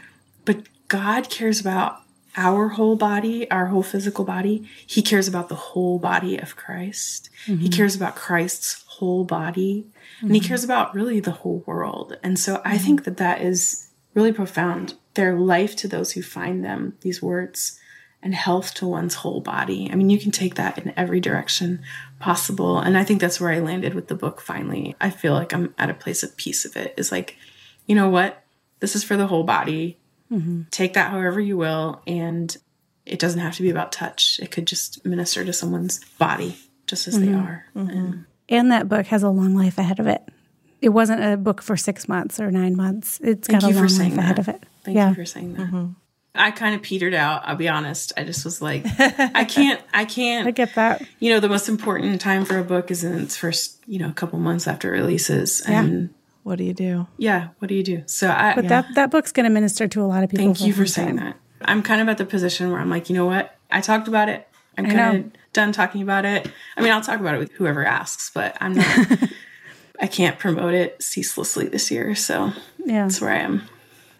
But 0.44 0.66
God 0.88 1.30
cares 1.30 1.60
about 1.60 2.01
our 2.36 2.68
whole 2.68 2.96
body, 2.96 3.50
our 3.50 3.66
whole 3.66 3.82
physical 3.82 4.24
body. 4.24 4.68
He 4.86 5.02
cares 5.02 5.28
about 5.28 5.48
the 5.48 5.54
whole 5.54 5.98
body 5.98 6.38
of 6.38 6.56
Christ. 6.56 7.30
He 7.46 7.52
mm-hmm. 7.54 7.66
cares 7.68 7.94
about 7.94 8.16
Christ's 8.16 8.84
whole 8.86 9.24
body. 9.24 9.86
And 10.20 10.34
he 10.34 10.40
mm-hmm. 10.40 10.48
cares 10.48 10.64
about 10.64 10.94
really 10.94 11.20
the 11.20 11.32
whole 11.32 11.62
world. 11.66 12.16
And 12.22 12.38
so 12.38 12.62
I 12.64 12.76
mm-hmm. 12.76 12.84
think 12.84 13.04
that 13.04 13.16
that 13.18 13.42
is 13.42 13.88
really 14.14 14.32
profound. 14.32 14.94
Their 15.14 15.38
life 15.38 15.76
to 15.76 15.88
those 15.88 16.12
who 16.12 16.22
find 16.22 16.64
them, 16.64 16.96
these 17.02 17.20
words 17.20 17.78
and 18.22 18.34
health 18.34 18.72
to 18.74 18.86
one's 18.86 19.16
whole 19.16 19.40
body. 19.40 19.90
I 19.90 19.96
mean, 19.96 20.08
you 20.08 20.18
can 20.18 20.30
take 20.30 20.54
that 20.54 20.78
in 20.78 20.94
every 20.96 21.20
direction 21.20 21.82
possible. 22.20 22.78
And 22.78 22.96
I 22.96 23.04
think 23.04 23.20
that's 23.20 23.40
where 23.40 23.50
I 23.50 23.58
landed 23.58 23.94
with 23.94 24.08
the 24.08 24.14
book 24.14 24.40
finally. 24.40 24.94
I 25.00 25.10
feel 25.10 25.34
like 25.34 25.52
I'm 25.52 25.74
at 25.76 25.90
a 25.90 25.94
place 25.94 26.22
of 26.22 26.36
peace 26.36 26.64
of 26.64 26.76
it. 26.76 26.94
Is 26.96 27.10
like, 27.10 27.36
you 27.86 27.94
know 27.94 28.08
what? 28.08 28.44
This 28.80 28.94
is 28.94 29.02
for 29.02 29.16
the 29.16 29.26
whole 29.26 29.42
body. 29.44 29.98
Mm-hmm. 30.32 30.62
Take 30.70 30.94
that 30.94 31.10
however 31.10 31.40
you 31.40 31.56
will. 31.56 32.02
And 32.06 32.56
it 33.04 33.18
doesn't 33.18 33.40
have 33.40 33.56
to 33.56 33.62
be 33.62 33.70
about 33.70 33.92
touch, 33.92 34.40
it 34.42 34.50
could 34.50 34.66
just 34.66 35.04
minister 35.04 35.44
to 35.44 35.52
someone's 35.52 36.00
body 36.18 36.56
just 36.86 37.08
as 37.08 37.18
they 37.18 37.26
mm-hmm. 37.26 37.46
are. 37.46 37.66
Mm-hmm. 37.76 37.90
And 37.90 38.24
And 38.48 38.72
that 38.72 38.88
book 38.88 39.06
has 39.06 39.22
a 39.22 39.30
long 39.30 39.54
life 39.54 39.78
ahead 39.78 40.00
of 40.00 40.06
it. 40.06 40.22
It 40.80 40.90
wasn't 40.90 41.22
a 41.22 41.36
book 41.36 41.62
for 41.62 41.76
six 41.76 42.08
months 42.08 42.40
or 42.40 42.50
nine 42.50 42.76
months. 42.76 43.20
It's 43.22 43.46
got 43.46 43.62
a 43.62 43.68
long 43.68 43.86
life 43.86 44.18
ahead 44.18 44.38
of 44.38 44.48
it. 44.48 44.64
Thank 44.84 44.96
yeah. 44.96 45.10
you 45.10 45.14
for 45.14 45.24
saying 45.24 45.54
that. 45.54 45.94
I 46.34 46.50
kind 46.50 46.74
of 46.74 46.82
petered 46.82 47.14
out. 47.14 47.42
I'll 47.44 47.56
be 47.56 47.68
honest. 47.68 48.12
I 48.16 48.24
just 48.24 48.44
was 48.44 48.62
like, 48.62 48.84
I 48.98 49.44
can't, 49.44 49.80
I 49.92 50.06
can't. 50.06 50.48
I 50.48 50.50
get 50.50 50.74
that. 50.76 51.02
you 51.20 51.30
know, 51.30 51.40
the 51.40 51.48
most 51.48 51.68
important 51.68 52.20
time 52.20 52.44
for 52.44 52.58
a 52.58 52.64
book 52.64 52.90
is 52.90 53.04
in 53.04 53.18
its 53.20 53.36
first, 53.36 53.78
you 53.86 53.98
know, 53.98 54.08
a 54.08 54.14
couple 54.14 54.38
months 54.38 54.66
after 54.66 54.94
it 54.94 54.98
releases. 54.98 55.60
And 55.60 56.10
What 56.42 56.58
do 56.58 56.64
you 56.64 56.74
do? 56.74 57.06
yeah, 57.18 57.48
what 57.58 57.68
do 57.68 57.74
you 57.74 57.82
do? 57.84 58.02
So 58.06 58.28
I 58.28 58.54
But 58.54 58.68
that, 58.68 58.86
that 58.96 59.10
book's 59.10 59.30
going 59.32 59.44
to 59.44 59.50
minister 59.50 59.86
to 59.88 60.02
a 60.02 60.06
lot 60.06 60.24
of 60.24 60.30
people. 60.30 60.44
thank 60.46 60.60
you 60.60 60.72
for 60.72 60.86
saying 60.86 61.16
time. 61.18 61.26
that. 61.26 61.36
I'm 61.64 61.82
kind 61.82 62.00
of 62.00 62.08
at 62.08 62.18
the 62.18 62.24
position 62.24 62.70
where 62.72 62.80
I'm 62.80 62.90
like, 62.90 63.08
you 63.08 63.14
know 63.14 63.26
what? 63.26 63.56
I 63.70 63.80
talked 63.80 64.08
about 64.08 64.28
it. 64.28 64.48
I'm 64.76 64.86
kind 64.86 65.16
of 65.26 65.32
done 65.52 65.70
talking 65.72 66.02
about 66.02 66.24
it. 66.24 66.50
I 66.76 66.80
mean, 66.82 66.90
I'll 66.92 67.02
talk 67.02 67.20
about 67.20 67.34
it 67.34 67.38
with 67.38 67.52
whoever 67.52 67.84
asks, 67.86 68.30
but 68.34 68.56
I'm 68.60 68.74
not, 68.74 69.18
I 70.00 70.06
can't 70.08 70.38
promote 70.38 70.74
it 70.74 71.00
ceaselessly 71.02 71.68
this 71.68 71.90
year. 71.90 72.14
So 72.16 72.52
Yeah. 72.84 73.02
that's 73.02 73.20
where 73.20 73.30
I 73.30 73.36
am. 73.38 73.62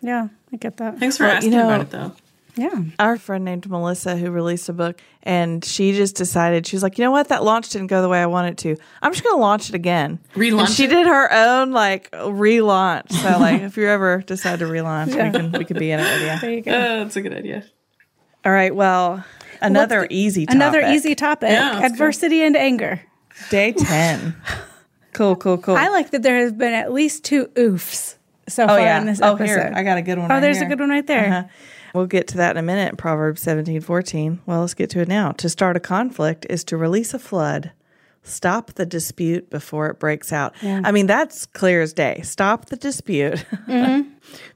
Yeah. 0.03 0.29
I 0.53 0.57
get 0.57 0.77
that. 0.77 0.99
Thanks 1.01 1.17
for 1.17 1.25
Well, 1.25 1.33
you 1.33 1.37
asking 1.39 1.51
know- 1.53 1.67
about 1.67 1.81
it 1.81 1.91
though. 1.91 2.13
Yeah. 2.55 2.83
Our 2.99 3.17
friend 3.17 3.45
named 3.45 3.69
Melissa 3.71 4.17
who 4.17 4.31
released 4.31 4.69
a 4.69 4.73
book 4.75 5.01
and 5.23 5.65
she 5.65 5.93
just 5.93 6.17
decided 6.17 6.67
she 6.67 6.77
was 6.77 6.83
like, 6.83 6.99
you 6.99 7.05
know 7.05 7.11
what, 7.11 7.29
that 7.29 7.43
launch 7.45 7.71
didn't 7.71 7.87
go 7.87 8.03
the 8.03 8.09
way 8.11 8.21
I 8.21 8.27
wanted 8.27 8.59
to. 8.59 8.77
I'm 9.01 9.13
just 9.13 9.25
gonna 9.25 9.41
launch 9.41 9.69
it 9.71 9.75
again. 9.75 10.19
Relaunch 10.35 10.61
And 10.61 10.69
she 10.69 10.85
it? 10.85 10.89
did 10.89 11.07
her 11.07 11.33
own 11.33 11.73
like 11.73 12.11
relaunch. 12.11 13.11
So 13.13 13.29
like 13.41 13.63
if 13.63 13.77
you 13.77 13.89
ever 13.89 14.19
decide 14.27 14.59
to 14.59 14.67
relaunch, 14.67 15.09
we 15.09 15.31
can 15.31 15.53
we 15.53 15.65
could 15.65 15.79
be 15.79 15.91
in 15.91 16.01
it 16.01 16.03
with 16.03 16.21
you. 16.35 16.41
There 16.41 16.51
you 16.53 16.61
go. 16.63 16.73
Uh, 16.73 17.05
that's 17.05 17.17
a 17.17 17.23
good 17.23 17.33
idea. 17.35 17.65
All 18.45 18.53
right, 18.53 18.75
well, 18.75 19.25
another 19.61 20.07
easy 20.11 20.45
topic. 20.47 20.55
Another 20.57 20.81
easy 20.83 21.15
topic 21.15 21.51
Yeah, 21.51 21.75
let's 21.75 21.81
go. 21.81 21.87
adversity 21.95 22.43
and 22.43 22.57
anger. 22.57 23.01
day 23.51 23.73
ten. 23.79 24.37
cool, 25.13 25.37
cool, 25.37 25.59
cool. 25.59 25.77
I 25.77 25.89
like 25.89 26.11
that 26.11 26.23
there 26.23 26.37
has 26.39 26.53
been 26.53 26.73
at 26.75 26.93
least 26.93 27.25
two 27.25 27.47
oofs 27.55 28.17
so 28.49 28.65
oh 28.65 28.67
far 28.67 28.81
yeah. 28.81 29.01
in 29.01 29.07
this 29.07 29.21
oh 29.23 29.35
episode. 29.37 29.45
here, 29.47 29.73
I 29.75 29.83
got 29.85 29.97
a 29.97 30.03
good 30.03 30.19
one. 30.19 30.31
Oh, 30.31 30.35
right 30.35 30.41
there's 30.41 30.57
here. 30.59 30.67
a 30.67 30.69
good 30.69 30.81
one 30.81 30.91
right 30.91 31.07
there. 31.07 31.27
Uh-huh. 31.29 31.49
We'll 31.95 32.07
get 32.07 32.29
to 32.29 32.39
that 32.39 32.53
in 32.53 32.57
a 32.57 32.63
minute. 32.63 32.97
Proverbs 32.97 33.43
seventeen 33.43 33.81
fourteen. 33.81 34.41
Well, 34.47 34.61
let's 34.61 34.75
get 34.75 34.91
to 34.91 35.01
it 35.01 35.09
now. 35.09 35.33
To 35.33 35.49
start 35.49 35.77
a 35.77 35.81
conflict 35.81 36.47
is 36.49 36.65
to 36.65 36.77
release 36.77 37.15
a 37.15 37.19
flood. 37.19 37.73
Stop 38.25 38.75
the 38.75 38.87
dispute 38.87 39.51
before 39.51 39.89
it 39.89 39.99
breaks 39.99 40.33
out. 40.33 40.55
I 40.63 40.93
mean, 40.93 41.07
that's 41.07 41.45
clear 41.47 41.83
as 41.83 41.93
day. 41.93 42.21
Stop 42.23 42.67
the 42.67 42.77
dispute 42.77 43.35
mm-hmm. 43.67 44.09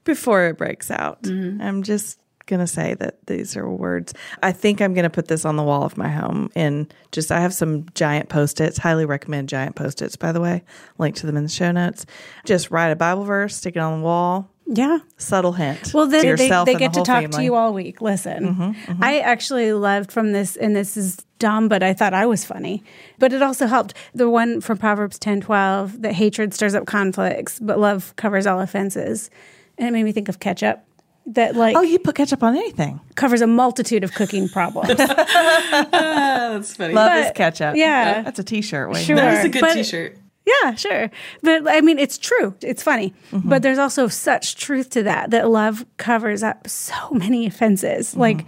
before 0.05 0.45
it 0.45 0.57
breaks 0.57 0.89
out. 0.89 1.23
Mm-hmm. 1.23 1.61
I'm 1.61 1.83
just 1.83 2.17
going 2.45 2.61
to 2.61 2.67
say 2.67 2.95
that 2.95 3.17
these 3.27 3.57
are 3.57 3.69
words. 3.69 4.13
I 4.41 4.53
think 4.53 4.81
I'm 4.81 4.93
going 4.93 5.03
to 5.03 5.09
put 5.09 5.27
this 5.27 5.45
on 5.45 5.57
the 5.57 5.63
wall 5.63 5.83
of 5.83 5.97
my 5.97 6.07
home. 6.07 6.49
And 6.55 6.93
just, 7.11 7.29
I 7.29 7.41
have 7.41 7.53
some 7.53 7.85
giant 7.93 8.29
post 8.29 8.59
its. 8.61 8.77
Highly 8.77 9.05
recommend 9.05 9.49
giant 9.49 9.75
post 9.75 10.01
its, 10.01 10.15
by 10.15 10.31
the 10.31 10.39
way. 10.39 10.63
Link 10.97 11.15
to 11.17 11.25
them 11.25 11.37
in 11.37 11.43
the 11.43 11.49
show 11.49 11.71
notes. 11.71 12.05
Just 12.45 12.71
write 12.71 12.89
a 12.89 12.95
Bible 12.95 13.25
verse, 13.25 13.55
stick 13.55 13.75
it 13.75 13.79
on 13.79 13.99
the 13.99 14.05
wall. 14.05 14.49
Yeah. 14.69 14.99
Subtle 15.17 15.53
hint. 15.53 15.93
Well, 15.93 16.05
to 16.05 16.11
then 16.11 16.35
they, 16.35 16.49
they 16.65 16.75
get 16.75 16.91
the 16.93 17.01
to 17.03 17.11
whole 17.13 17.21
talk 17.21 17.31
to 17.31 17.43
you 17.43 17.55
all 17.55 17.73
week. 17.73 18.01
Listen, 18.01 18.43
mm-hmm, 18.55 18.61
mm-hmm. 18.91 19.03
I 19.03 19.19
actually 19.19 19.71
loved 19.73 20.11
from 20.11 20.33
this, 20.33 20.55
and 20.57 20.75
this 20.75 20.97
is 20.97 21.17
dumb, 21.39 21.69
but 21.69 21.83
I 21.83 21.93
thought 21.93 22.13
I 22.13 22.25
was 22.25 22.43
funny. 22.43 22.83
But 23.17 23.31
it 23.31 23.41
also 23.41 23.67
helped 23.67 23.93
the 24.13 24.29
one 24.29 24.59
from 24.61 24.77
Proverbs 24.77 25.17
ten 25.19 25.39
twelve 25.41 26.01
that 26.01 26.13
hatred 26.13 26.53
stirs 26.53 26.75
up 26.75 26.85
conflicts, 26.85 27.59
but 27.59 27.79
love 27.79 28.13
covers 28.17 28.45
all 28.45 28.59
offenses. 28.59 29.29
And 29.77 29.87
it 29.87 29.91
made 29.91 30.03
me 30.03 30.11
think 30.11 30.27
of 30.27 30.39
ketchup 30.39 30.83
that 31.27 31.55
like 31.55 31.75
Oh, 31.77 31.81
you 31.81 31.99
put 31.99 32.15
ketchup 32.15 32.41
on 32.43 32.55
anything. 32.55 32.99
covers 33.15 33.41
a 33.41 33.47
multitude 33.47 34.03
of 34.03 34.13
cooking 34.13 34.49
problems. 34.49 34.95
That's 34.97 36.75
funny. 36.75 36.93
Love 36.93 37.09
But- 37.11 37.25
is 37.25 37.31
ketchup. 37.35 37.75
yeah. 37.75 38.21
That's 38.23 38.39
a 38.39 38.43
t 38.43 38.61
shirt. 38.61 38.89
Wait 38.89 39.05
Sure. 39.05 39.15
minute. 39.15 39.29
that 39.31 39.39
is 39.39 39.45
a 39.45 39.49
good 39.49 39.61
But- 39.61 39.73
t-shirt. 39.73 40.17
Yeah, 40.63 40.75
sure. 40.75 41.11
But 41.43 41.67
I 41.67 41.81
mean, 41.81 41.99
it's 41.99 42.17
true. 42.17 42.55
It's 42.61 42.81
funny. 42.81 43.13
Mm-hmm. 43.31 43.49
But 43.49 43.61
there's 43.63 43.77
also 43.77 44.07
such 44.07 44.55
truth 44.55 44.89
to 44.91 45.03
that 45.03 45.31
that 45.31 45.49
love 45.49 45.85
covers 45.97 46.41
up 46.43 46.67
so 46.69 47.09
many 47.11 47.45
offenses. 47.45 48.11
Mm-hmm. 48.11 48.19
Like 48.21 48.45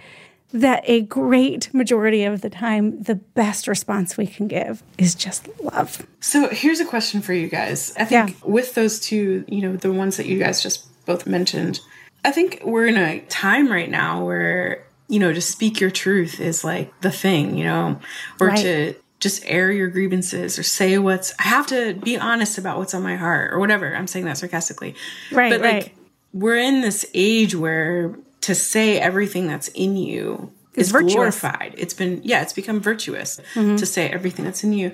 that 0.51 0.81
a 0.87 1.01
great 1.01 1.71
majority 1.75 2.23
of 2.23 2.41
the 2.41 2.49
time, 2.49 3.03
the 3.03 3.13
best 3.15 3.67
response 3.67 4.17
we 4.17 4.25
can 4.25 4.47
give 4.47 4.81
is 4.97 5.13
just 5.13 5.47
love. 5.61 6.07
So 6.21 6.47
here's 6.49 6.79
a 6.79 6.85
question 6.85 7.21
for 7.21 7.33
you 7.33 7.47
guys. 7.47 7.93
I 7.97 8.05
think 8.05 8.29
Yeah. 8.31 8.35
with 8.43 8.73
those 8.73 8.99
two, 8.99 9.45
you 9.47 9.61
know, 9.61 9.75
the 9.75 9.91
ones 9.93 10.17
that 10.17 10.25
you 10.25 10.39
guys 10.39 10.63
just 10.63 10.87
both 11.05 11.27
mentioned, 11.27 11.79
I 12.25 12.31
think 12.31 12.61
we're 12.63 12.87
in 12.87 12.97
a 12.97 13.19
time 13.27 13.71
right 13.71 13.89
now 13.91 14.25
where, 14.25 14.83
you 15.07 15.19
know, 15.19 15.31
to 15.33 15.41
speak 15.41 15.79
your 15.79 15.91
truth 15.91 16.39
is 16.39 16.63
like 16.63 16.91
the 17.01 17.11
thing, 17.11 17.55
you 17.55 17.65
know, 17.65 17.99
or 18.41 18.47
Right. 18.47 18.57
to 18.57 18.93
just 19.19 19.43
air 19.45 19.71
your 19.71 19.89
grievances 19.89 20.57
or 20.57 20.63
say 20.63 20.97
what's, 20.97 21.33
I 21.39 21.43
have 21.43 21.67
to 21.67 21.93
be 21.93 22.17
honest 22.17 22.57
about 22.57 22.77
what's 22.77 22.93
on 22.93 23.03
my 23.03 23.15
heart 23.15 23.53
or 23.53 23.59
whatever. 23.59 23.95
I'm 23.95 24.07
saying 24.07 24.25
that 24.25 24.37
sarcastically. 24.37 24.95
Right, 25.31 25.51
But 25.51 25.61
like, 25.61 25.95
we're 26.33 26.57
in 26.57 26.81
this 26.81 27.05
age 27.13 27.55
where 27.55 28.15
to 28.41 28.55
say 28.55 28.99
everything 28.99 29.47
that's 29.47 29.67
in 29.69 29.97
you 29.97 30.51
Is 30.75 30.87
is 30.87 30.91
virtuous. 30.91 31.13
glorified. 31.13 31.75
It's 31.77 31.93
been, 31.93 32.21
yeah, 32.23 32.41
it's 32.41 32.53
become 32.53 32.79
virtuous 32.79 33.41
mm-hmm. 33.53 33.75
to 33.75 33.85
say 33.85 34.07
everything 34.09 34.45
that's 34.45 34.63
in 34.63 34.73
you 34.73 34.93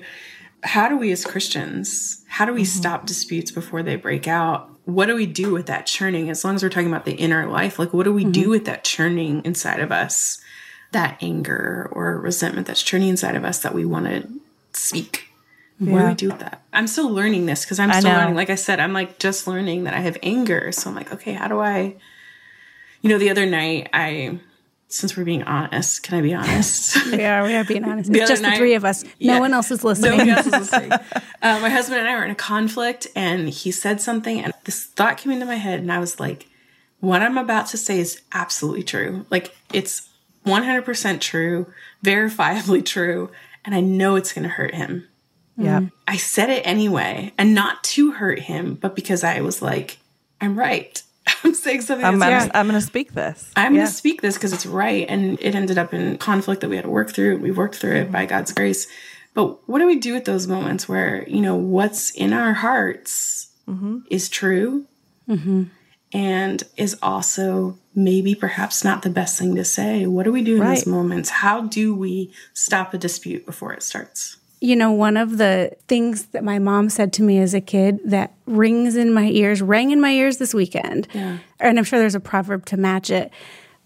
how 0.66 0.88
do 0.88 0.96
we 0.96 1.12
as 1.12 1.24
Christians, 1.24 2.24
how 2.28 2.44
do 2.44 2.52
we 2.52 2.62
mm-hmm. 2.62 2.78
stop 2.78 3.06
disputes 3.06 3.50
before 3.50 3.82
they 3.82 3.96
break 3.96 4.26
out? 4.28 4.70
What 4.84 5.06
do 5.06 5.14
we 5.14 5.26
do 5.26 5.52
with 5.52 5.66
that 5.66 5.86
churning? 5.86 6.30
As 6.30 6.44
long 6.44 6.54
as 6.54 6.62
we're 6.62 6.68
talking 6.68 6.88
about 6.88 7.04
the 7.04 7.14
inner 7.14 7.46
life, 7.46 7.78
like 7.78 7.92
what 7.92 8.04
do 8.04 8.12
we 8.12 8.24
do 8.24 8.42
mm-hmm. 8.42 8.50
with 8.50 8.64
that 8.66 8.84
churning 8.84 9.42
inside 9.44 9.80
of 9.80 9.90
us? 9.90 10.40
That 10.96 11.18
anger 11.22 11.88
or 11.92 12.18
resentment 12.18 12.66
that's 12.66 12.82
churning 12.82 13.08
inside 13.08 13.34
of 13.36 13.44
us 13.44 13.58
that 13.60 13.74
we 13.74 13.84
want 13.84 14.06
to 14.06 14.28
speak. 14.72 15.28
What 15.78 16.00
do 16.00 16.06
we 16.06 16.14
do 16.14 16.28
with 16.28 16.38
that? 16.38 16.62
I'm 16.72 16.86
still 16.86 17.10
learning 17.10 17.44
this 17.46 17.64
because 17.64 17.78
I'm 17.78 17.92
still 17.92 18.10
learning. 18.12 18.34
Like 18.34 18.48
I 18.48 18.54
said, 18.54 18.80
I'm 18.80 18.94
like 18.94 19.18
just 19.18 19.46
learning 19.46 19.84
that 19.84 19.92
I 19.94 20.00
have 20.00 20.16
anger. 20.22 20.72
So 20.72 20.88
I'm 20.88 20.96
like, 20.96 21.12
okay, 21.12 21.34
how 21.34 21.48
do 21.48 21.60
I, 21.60 21.96
you 23.02 23.10
know, 23.10 23.18
the 23.18 23.28
other 23.28 23.44
night 23.44 23.90
I, 23.92 24.38
since 24.88 25.16
we're 25.16 25.24
being 25.24 25.42
honest, 25.42 26.02
can 26.02 26.18
I 26.18 26.22
be 26.22 26.32
honest? 26.32 26.96
We 27.12 27.24
are, 27.24 27.42
we 27.44 27.54
are 27.54 27.64
being 27.64 27.84
honest. 27.90 28.10
The 28.10 28.20
It's 28.20 28.30
just 28.30 28.42
the 28.42 28.52
three 28.52 28.74
of 28.74 28.86
us. 28.86 29.04
Yeah. 29.18 29.34
No 29.34 29.40
one 29.40 29.52
else 29.52 29.70
is 29.70 29.84
listening. 29.84 30.12
Nobody 30.12 30.30
else 30.30 30.46
is 30.46 30.52
listening. 30.52 30.92
uh, 30.92 31.00
my 31.42 31.68
husband 31.68 32.00
and 32.00 32.08
I 32.08 32.16
were 32.16 32.24
in 32.24 32.30
a 32.30 32.34
conflict, 32.34 33.06
and 33.14 33.50
he 33.50 33.70
said 33.70 34.00
something, 34.00 34.40
and 34.40 34.54
this 34.64 34.84
thought 34.84 35.18
came 35.18 35.32
into 35.32 35.44
my 35.44 35.56
head, 35.56 35.80
and 35.80 35.92
I 35.92 35.98
was 35.98 36.18
like, 36.18 36.46
what 37.00 37.20
I'm 37.20 37.36
about 37.36 37.66
to 37.68 37.76
say 37.76 37.98
is 37.98 38.22
absolutely 38.32 38.82
true. 38.82 39.26
Like 39.30 39.54
it's 39.74 40.08
100% 40.46 41.20
true, 41.20 41.66
verifiably 42.04 42.84
true, 42.84 43.30
and 43.64 43.74
I 43.74 43.80
know 43.80 44.16
it's 44.16 44.32
going 44.32 44.44
to 44.44 44.48
hurt 44.48 44.74
him. 44.74 45.06
Yeah. 45.58 45.86
I 46.06 46.16
said 46.16 46.50
it 46.50 46.66
anyway, 46.66 47.32
and 47.38 47.54
not 47.54 47.82
to 47.84 48.12
hurt 48.12 48.40
him, 48.40 48.74
but 48.74 48.94
because 48.94 49.24
I 49.24 49.40
was 49.40 49.62
like, 49.62 49.98
I'm 50.40 50.58
right. 50.58 51.02
I'm 51.44 51.54
saying 51.54 51.80
something 51.82 52.06
I'm, 52.06 52.18
that's 52.18 52.46
I'm, 52.46 52.50
I'm 52.54 52.68
going 52.68 52.80
to 52.80 52.86
speak 52.86 53.14
this. 53.14 53.50
I'm 53.56 53.74
Yeah. 53.74 53.80
going 53.80 53.88
to 53.88 53.94
speak 53.94 54.22
this 54.22 54.34
because 54.34 54.52
it's 54.52 54.66
right. 54.66 55.06
And 55.08 55.38
it 55.40 55.54
ended 55.54 55.78
up 55.78 55.92
in 55.94 56.18
conflict 56.18 56.60
that 56.60 56.70
we 56.70 56.76
had 56.76 56.84
to 56.84 56.90
work 56.90 57.10
through. 57.10 57.38
We've 57.38 57.56
worked 57.56 57.76
through 57.76 57.96
it 57.96 58.12
by 58.12 58.26
God's 58.26 58.52
grace. 58.52 58.86
But 59.34 59.68
what 59.68 59.80
do 59.80 59.86
we 59.86 59.98
do 59.98 60.14
with 60.14 60.24
those 60.24 60.46
moments 60.46 60.88
where, 60.88 61.28
you 61.28 61.40
know, 61.40 61.56
what's 61.56 62.10
in 62.10 62.32
our 62.32 62.54
hearts 62.54 63.48
mm-hmm. 63.68 63.98
is 64.10 64.28
true 64.28 64.86
mm-hmm. 65.28 65.64
And 66.12 66.62
is 66.76 66.96
also 67.02 67.78
maybe 67.94 68.34
perhaps 68.34 68.84
not 68.84 69.02
the 69.02 69.10
best 69.10 69.38
thing 69.38 69.54
to 69.56 69.64
say? 69.64 70.06
What 70.06 70.24
do 70.24 70.32
we 70.32 70.42
do 70.42 70.56
in 70.56 70.62
Right. 70.62 70.86
moments? 70.86 71.30
How 71.30 71.62
do 71.62 71.94
we 71.94 72.30
stop 72.54 72.94
a 72.94 72.98
dispute 72.98 73.44
before 73.44 73.72
it 73.72 73.82
starts? 73.82 74.36
You 74.60 74.76
know, 74.76 74.90
one 74.92 75.16
of 75.16 75.36
the 75.36 75.72
things 75.88 76.26
that 76.26 76.42
my 76.42 76.58
mom 76.58 76.88
said 76.88 77.12
to 77.14 77.22
me 77.22 77.38
as 77.38 77.52
a 77.54 77.60
kid 77.60 78.00
that 78.04 78.32
rings 78.46 78.96
in 78.96 79.12
my 79.12 79.26
ears, 79.26 79.60
rang 79.60 79.90
in 79.90 80.00
my 80.00 80.12
ears 80.12 80.38
this 80.38 80.54
weekend. 80.54 81.08
Yeah. 81.12 81.38
And 81.60 81.78
I'm 81.78 81.84
sure 81.84 81.98
there's 81.98 82.14
a 82.14 82.20
proverb 82.20 82.64
to 82.66 82.76
match 82.76 83.10
it. 83.10 83.30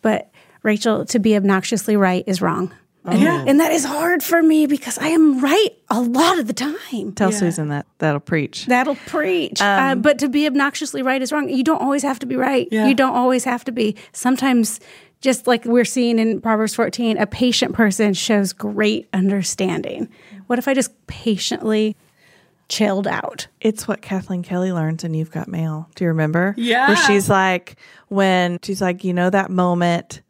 But 0.03 0.31
Raechel, 0.63 1.09
to 1.09 1.19
be 1.19 1.35
obnoxiously 1.35 1.97
right 1.97 2.23
is 2.27 2.41
wrong. 2.43 2.73
And, 3.05 3.21
Yeah. 3.21 3.45
and 3.47 3.59
that 3.61 3.73
is 3.73 3.85
hard 3.85 4.23
for 4.23 4.43
me 4.43 4.67
because 4.67 4.99
I 4.99 5.09
am 5.09 5.41
right 5.41 5.71
a 5.89 6.01
lot 6.01 6.39
of 6.39 6.47
the 6.47 6.53
time. 6.53 7.13
Tell 7.15 7.31
Yeah. 7.31 7.37
Susan 7.39 7.69
that. 7.69 7.87
That'll 7.99 8.21
preach. 8.21 8.67
That'll 8.67 8.95
preach. 9.07 9.61
uh, 9.63 9.95
but 9.95 10.19
to 10.19 10.29
be 10.29 10.47
obnoxiously 10.47 11.01
right 11.03 11.21
is 11.23 11.33
wrong. 11.33 11.49
You 11.49 11.65
don't 11.65 11.81
always 11.81 12.03
have 12.03 12.19
to 12.19 12.27
be 12.27 12.37
right. 12.37 12.69
Yeah. 12.71 12.89
You 12.89 12.95
don't 12.95 13.15
always 13.17 13.45
have 13.45 13.65
to 13.65 13.73
be. 13.73 13.97
Sometimes, 14.13 14.81
just 15.23 15.47
like 15.47 15.65
we're 15.65 15.85
seeing 15.87 16.19
in 16.19 16.41
Proverbs 16.43 16.75
14, 16.75 17.17
a 17.17 17.27
patient 17.27 17.75
person 17.75 18.13
shows 18.15 18.53
great 18.53 19.09
understanding. 19.15 20.09
What 20.47 20.59
if 20.59 20.69
I 20.69 20.75
just 20.75 20.93
patiently 21.07 21.97
chilled 22.69 23.07
out? 23.07 23.47
It's 23.61 23.89
what 23.89 24.03
Kathleen 24.03 24.43
Kelly 24.43 24.73
learns 24.73 25.05
in 25.05 25.15
You've 25.15 25.31
Got 25.31 25.49
Mail. 25.49 25.89
Do 25.95 26.05
you 26.05 26.09
remember? 26.09 26.55
Yeah. 26.57 26.89
Where 26.89 26.97
she's 26.97 27.29
like, 27.31 27.77
when 28.09 28.59
she's 28.63 28.81
like, 28.81 29.05
you 29.05 29.13
know, 29.13 29.31
that 29.31 29.51
moment 29.51 30.21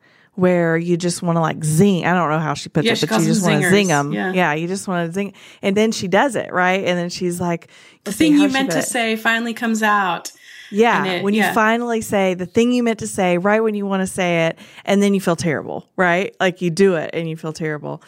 where 0.41 0.77
you 0.77 0.97
just 0.97 1.23
want 1.23 1.37
to 1.37 1.41
like 1.41 1.63
zing. 1.63 2.07
I 2.07 2.15
don't 2.15 2.31
know 2.31 2.39
how 2.39 2.55
she 2.55 2.69
puts 2.69 2.87
Yeah, 2.87 2.93
it, 2.93 3.01
but 3.01 3.21
you 3.21 3.27
just 3.27 3.43
want 3.45 3.63
to 3.63 3.69
zing 3.71 3.89
them. 3.89 4.13
Yeah. 4.13 4.55
you 4.55 4.67
just 4.67 4.89
want 4.89 5.07
to 5.09 5.13
zing. 5.13 5.35
And 5.63 5.77
then 5.77 5.93
she 5.93 6.09
does 6.09 6.35
it, 6.37 6.53
right? 6.53 6.85
And 6.85 6.99
then 6.99 7.11
she's 7.11 7.41
like, 7.41 7.69
The 8.05 8.13
thing 8.13 8.35
you 8.39 8.49
meant 8.49 8.71
to 8.73 8.83
say 8.83 9.17
finally 9.17 9.55
comes 9.55 9.83
out. 9.83 10.33
Yeah, 10.73 11.05
it- 11.05 11.25
when 11.25 11.35
you 11.35 11.41
yeah. 11.43 11.53
finally 11.53 12.01
say 12.01 12.35
the 12.35 12.47
thing 12.47 12.71
you 12.73 12.83
meant 12.85 13.01
to 13.01 13.07
say 13.09 13.39
right 13.39 13.61
when 13.61 13.75
you 13.75 13.87
want 13.87 14.03
to 14.03 14.07
say 14.07 14.47
it, 14.47 14.59
and 14.85 15.03
then 15.03 15.15
you 15.15 15.21
feel 15.21 15.35
terrible, 15.37 15.89
right? 15.97 16.35
Like 16.41 16.63
you 16.63 16.71
do 16.71 16.95
it 16.95 17.11
and 17.13 17.29
you 17.29 17.37
feel 17.37 17.53
terrible. 17.53 18.03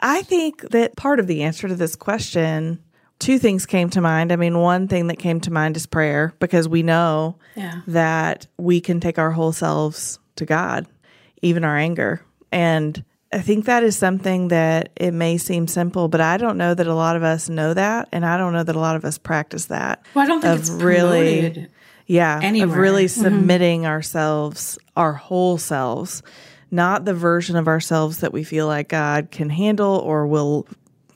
I 0.00 0.22
think 0.22 0.68
that 0.70 0.96
part 0.96 1.20
of 1.20 1.26
the 1.28 1.42
answer 1.44 1.68
to 1.68 1.74
this 1.76 1.94
question, 1.96 2.80
two 3.20 3.38
things 3.38 3.66
came 3.66 3.88
to 3.90 4.00
mind. 4.00 4.32
I 4.32 4.36
mean, 4.36 4.58
one 4.58 4.88
thing 4.88 5.06
that 5.08 5.18
came 5.20 5.40
to 5.42 5.52
mind 5.52 5.76
is 5.76 5.86
prayer 5.86 6.34
because 6.40 6.68
we 6.68 6.82
know 6.82 7.36
Yeah. 7.54 7.80
that 7.86 8.46
we 8.58 8.80
can 8.80 8.98
take 9.00 9.18
our 9.18 9.30
whole 9.30 9.52
selves 9.52 10.18
to 10.36 10.44
God, 10.44 10.86
even 11.42 11.64
our 11.64 11.76
anger. 11.76 12.22
And 12.52 13.04
I 13.32 13.40
think 13.40 13.66
that 13.66 13.82
is 13.82 13.96
something 13.96 14.48
that 14.48 14.90
it 14.96 15.12
may 15.12 15.36
seem 15.36 15.66
simple, 15.66 16.08
but 16.08 16.20
I 16.20 16.38
don't 16.38 16.56
know 16.56 16.74
that 16.74 16.86
a 16.86 16.94
lot 16.94 17.16
of 17.16 17.22
us 17.22 17.48
know 17.48 17.74
that. 17.74 18.08
And 18.10 18.24
I 18.24 18.38
don't 18.38 18.52
know 18.52 18.64
that 18.64 18.74
a 18.76 18.80
lot 18.80 18.96
of 18.96 19.04
us 19.04 19.18
practice 19.18 19.66
that. 19.66 20.04
Well, 20.14 20.24
I 20.24 20.28
don't 20.28 20.40
think 20.40 20.58
it's 20.58 20.70
really, 20.70 21.66
Yeah, 22.06 22.40
anywhere. 22.42 22.74
of 22.74 22.76
really 22.76 23.04
mm-hmm. 23.04 23.22
submitting 23.22 23.86
ourselves, 23.86 24.78
our 24.96 25.12
whole 25.12 25.58
selves, 25.58 26.22
not 26.70 27.04
the 27.04 27.14
version 27.14 27.56
of 27.56 27.68
ourselves 27.68 28.18
that 28.18 28.32
we 28.32 28.44
feel 28.44 28.66
like 28.66 28.88
God 28.88 29.30
can 29.30 29.50
handle 29.50 29.96
or 29.98 30.26
will 30.26 30.66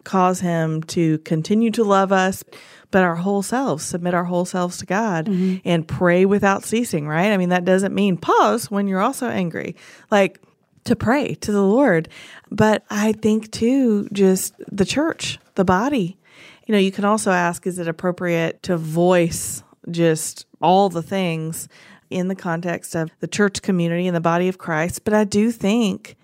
cause 0.04 0.40
Him 0.40 0.82
to 0.84 1.18
continue 1.18 1.70
to 1.70 1.84
love 1.84 2.12
us, 2.12 2.44
but 2.92 3.02
our 3.02 3.16
whole 3.16 3.42
selves, 3.42 3.84
submit 3.84 4.14
our 4.14 4.24
whole 4.24 4.44
selves 4.44 4.76
to 4.78 4.86
God 4.86 5.26
mm-hmm. 5.26 5.56
and 5.64 5.88
pray 5.88 6.24
without 6.24 6.64
ceasing, 6.64 7.08
right? 7.08 7.32
I 7.32 7.36
mean, 7.36 7.48
that 7.48 7.64
doesn't 7.64 7.94
mean 7.94 8.16
pause 8.16 8.70
when 8.70 8.86
you're 8.86 9.00
also 9.00 9.28
angry. 9.28 9.74
Like, 10.10 10.40
to 10.84 10.96
pray 10.96 11.34
to 11.36 11.52
the 11.52 11.62
Lord. 11.62 12.08
But 12.50 12.84
I 12.90 13.12
think 13.12 13.50
too, 13.50 14.08
just 14.12 14.54
the 14.70 14.84
church, 14.84 15.38
the 15.54 15.64
body. 15.64 16.18
You 16.66 16.72
know, 16.72 16.78
you 16.78 16.92
can 16.92 17.04
also 17.04 17.30
ask 17.30 17.66
is 17.66 17.78
it 17.78 17.88
appropriate 17.88 18.62
to 18.64 18.76
voice 18.76 19.62
just 19.90 20.46
all 20.60 20.88
the 20.88 21.02
things 21.02 21.68
in 22.10 22.28
the 22.28 22.34
context 22.34 22.94
of 22.94 23.10
the 23.20 23.26
church 23.26 23.62
community 23.62 24.06
and 24.06 24.16
the 24.16 24.20
body 24.20 24.48
of 24.48 24.58
Christ? 24.58 25.04
But 25.04 25.14
I 25.14 25.24
do 25.24 25.50
think 25.50 26.16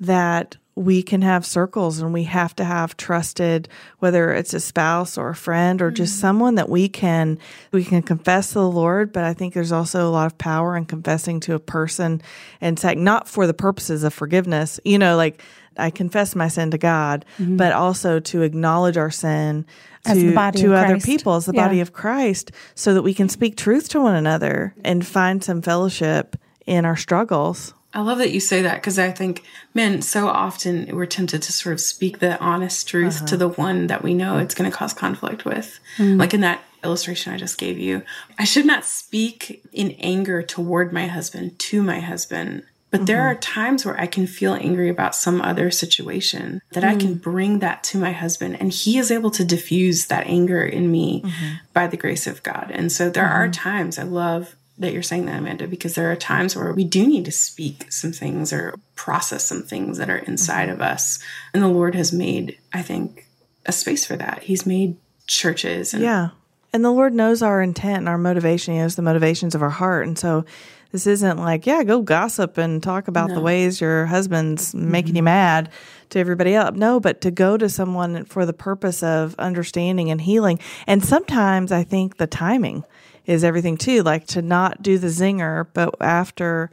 that 0.00 0.56
we 0.74 1.02
can 1.02 1.20
have 1.20 1.44
circles 1.44 2.00
and 2.00 2.12
we 2.12 2.24
have 2.24 2.56
to 2.56 2.64
have 2.64 2.96
trusted 2.96 3.68
whether 3.98 4.32
it's 4.32 4.54
a 4.54 4.60
spouse 4.60 5.18
or 5.18 5.30
a 5.30 5.34
friend 5.34 5.82
or 5.82 5.90
just 5.90 6.14
mm-hmm. 6.14 6.20
someone 6.20 6.54
that 6.54 6.68
we 6.68 6.88
can 6.88 7.38
we 7.72 7.84
can 7.84 8.02
confess 8.02 8.48
to 8.48 8.54
the 8.54 8.70
Lord. 8.70 9.12
But 9.12 9.24
I 9.24 9.34
think 9.34 9.52
there's 9.52 9.72
also 9.72 10.08
a 10.08 10.10
lot 10.10 10.26
of 10.26 10.38
power 10.38 10.76
in 10.76 10.86
confessing 10.86 11.40
to 11.40 11.54
a 11.54 11.58
person 11.58 12.22
and 12.60 12.78
saying 12.78 13.04
not 13.04 13.28
for 13.28 13.46
the 13.46 13.54
purposes 13.54 14.02
of 14.02 14.14
forgiveness 14.14 14.80
you 14.84 14.98
know 14.98 15.16
like 15.16 15.42
I 15.76 15.90
confess 15.90 16.34
my 16.34 16.48
sin 16.48 16.70
to 16.70 16.78
God 16.78 17.24
mm-hmm. 17.38 17.56
but 17.56 17.72
also 17.72 18.20
to 18.20 18.42
acknowledge 18.42 18.96
our 18.96 19.10
sin 19.10 19.66
As 20.06 20.18
to, 20.18 20.28
the 20.28 20.34
body 20.34 20.60
to 20.60 20.74
other 20.74 20.98
people 20.98 21.34
as 21.34 21.46
the 21.46 21.52
Yeah. 21.54 21.66
body 21.66 21.80
of 21.80 21.92
Christ 21.92 22.52
so 22.74 22.94
that 22.94 23.02
we 23.02 23.14
can 23.14 23.26
mm-hmm. 23.26 23.32
speak 23.32 23.56
truth 23.56 23.88
to 23.90 24.00
one 24.00 24.14
another 24.14 24.74
and 24.84 25.06
find 25.06 25.44
some 25.44 25.62
fellowship 25.62 26.36
in 26.66 26.84
our 26.84 26.96
struggles 26.96 27.74
I 27.94 28.00
love 28.00 28.18
that 28.18 28.32
you 28.32 28.40
say 28.40 28.62
that 28.62 28.76
because 28.76 28.98
I 28.98 29.10
think, 29.10 29.44
men, 29.74 30.00
so 30.02 30.28
often 30.28 30.88
we're 30.94 31.06
tempted 31.06 31.42
to 31.42 31.52
sort 31.52 31.74
of 31.74 31.80
speak 31.80 32.18
the 32.18 32.38
honest 32.40 32.88
truth 32.88 33.18
to 33.18 33.24
uh-huh. 33.24 33.36
the 33.36 33.48
one 33.48 33.86
that 33.88 34.02
we 34.02 34.14
know 34.14 34.38
it's 34.38 34.54
going 34.54 34.70
to 34.70 34.76
cause 34.76 34.94
conflict 34.94 35.44
with. 35.44 35.78
Mm-hmm. 35.98 36.18
Like 36.18 36.32
in 36.32 36.40
that 36.40 36.62
illustration 36.82 37.32
I 37.32 37.36
just 37.36 37.58
gave 37.58 37.78
you, 37.78 38.02
I 38.38 38.44
should 38.44 38.66
not 38.66 38.84
speak 38.84 39.62
in 39.72 39.92
anger 39.92 40.42
toward 40.42 40.92
my 40.92 41.06
husband 41.06 41.58
to 41.58 41.82
my 41.82 42.00
husband. 42.00 42.64
But 42.90 43.06
there 43.06 43.18
mm-hmm. 43.18 43.38
are 43.38 43.40
times 43.40 43.86
where 43.86 43.98
I 43.98 44.06
can 44.06 44.26
feel 44.26 44.52
angry 44.52 44.90
about 44.90 45.14
some 45.14 45.40
other 45.40 45.70
situation 45.70 46.60
that 46.72 46.84
I 46.84 46.94
can 46.94 47.14
mm. 47.14 47.22
bring 47.22 47.60
that 47.60 47.82
to 47.84 47.98
my 47.98 48.12
husband 48.12 48.60
and 48.60 48.70
he 48.70 48.98
is 48.98 49.10
able 49.10 49.30
to 49.30 49.46
diffuse 49.46 50.08
that 50.08 50.26
anger 50.26 50.62
in 50.62 50.90
me 50.90 51.22
mm-hmm. 51.22 51.54
by 51.72 51.86
the 51.86 51.96
grace 51.96 52.26
of 52.26 52.42
God. 52.42 52.70
And 52.70 52.92
so 52.92 53.08
there 53.08 53.26
are 53.26 53.48
times 53.48 53.98
I 53.98 54.02
love 54.02 54.56
that 54.78 54.92
you're 54.92 55.02
saying 55.02 55.26
that, 55.26 55.38
Amanda, 55.38 55.68
because 55.68 55.94
there 55.94 56.10
are 56.10 56.16
times 56.16 56.56
where 56.56 56.72
we 56.72 56.84
do 56.84 57.06
need 57.06 57.24
to 57.26 57.32
speak 57.32 57.90
some 57.92 58.12
things 58.12 58.52
or 58.52 58.74
process 58.96 59.44
some 59.44 59.62
things 59.62 59.98
that 59.98 60.10
are 60.10 60.18
inside 60.18 60.68
mm-hmm. 60.68 60.80
of 60.80 60.82
us. 60.82 61.18
And 61.52 61.62
the 61.62 61.68
Lord 61.68 61.94
has 61.94 62.12
made, 62.12 62.58
I 62.72 62.82
think, 62.82 63.26
a 63.66 63.72
space 63.72 64.04
for 64.04 64.16
that. 64.16 64.44
He's 64.44 64.66
made 64.66 64.96
churches 65.26 65.94
and 65.94 66.02
Yeah. 66.02 66.30
And 66.72 66.84
the 66.84 66.90
Lord 66.90 67.12
knows 67.12 67.42
our 67.42 67.60
intent 67.60 67.98
and 67.98 68.08
our 68.08 68.16
motivation. 68.16 68.72
He 68.74 68.80
knows 68.80 68.96
the 68.96 69.02
motivations 69.02 69.54
of 69.54 69.62
our 69.62 69.70
heart. 69.70 70.06
And 70.06 70.18
so 70.18 70.46
this 70.90 71.06
isn't 71.06 71.38
like, 71.38 71.66
yeah, 71.66 71.84
go 71.84 72.00
gossip 72.00 72.56
and 72.56 72.82
talk 72.82 73.08
about 73.08 73.28
the 73.30 73.40
ways 73.40 73.80
your 73.80 74.06
husband's 74.06 74.74
mm-hmm. 74.74 74.90
making 74.90 75.16
you 75.16 75.22
mad 75.22 75.70
to 76.10 76.18
everybody 76.18 76.54
else. 76.54 76.76
No, 76.76 76.98
but 76.98 77.20
to 77.22 77.30
go 77.30 77.56
to 77.56 77.68
someone 77.68 78.24
for 78.24 78.46
the 78.46 78.52
purpose 78.52 79.02
of 79.02 79.34
understanding 79.38 80.10
and 80.10 80.20
healing. 80.20 80.60
And 80.86 81.04
sometimes 81.04 81.72
I 81.72 81.84
think 81.84 82.16
the 82.16 82.26
timing 82.26 82.84
is 83.26 83.44
everything 83.44 83.76
too. 83.76 84.02
Like 84.02 84.26
to 84.28 84.42
not 84.42 84.82
do 84.82 84.98
the 84.98 85.08
zinger, 85.08 85.66
but 85.72 85.94
after 86.00 86.70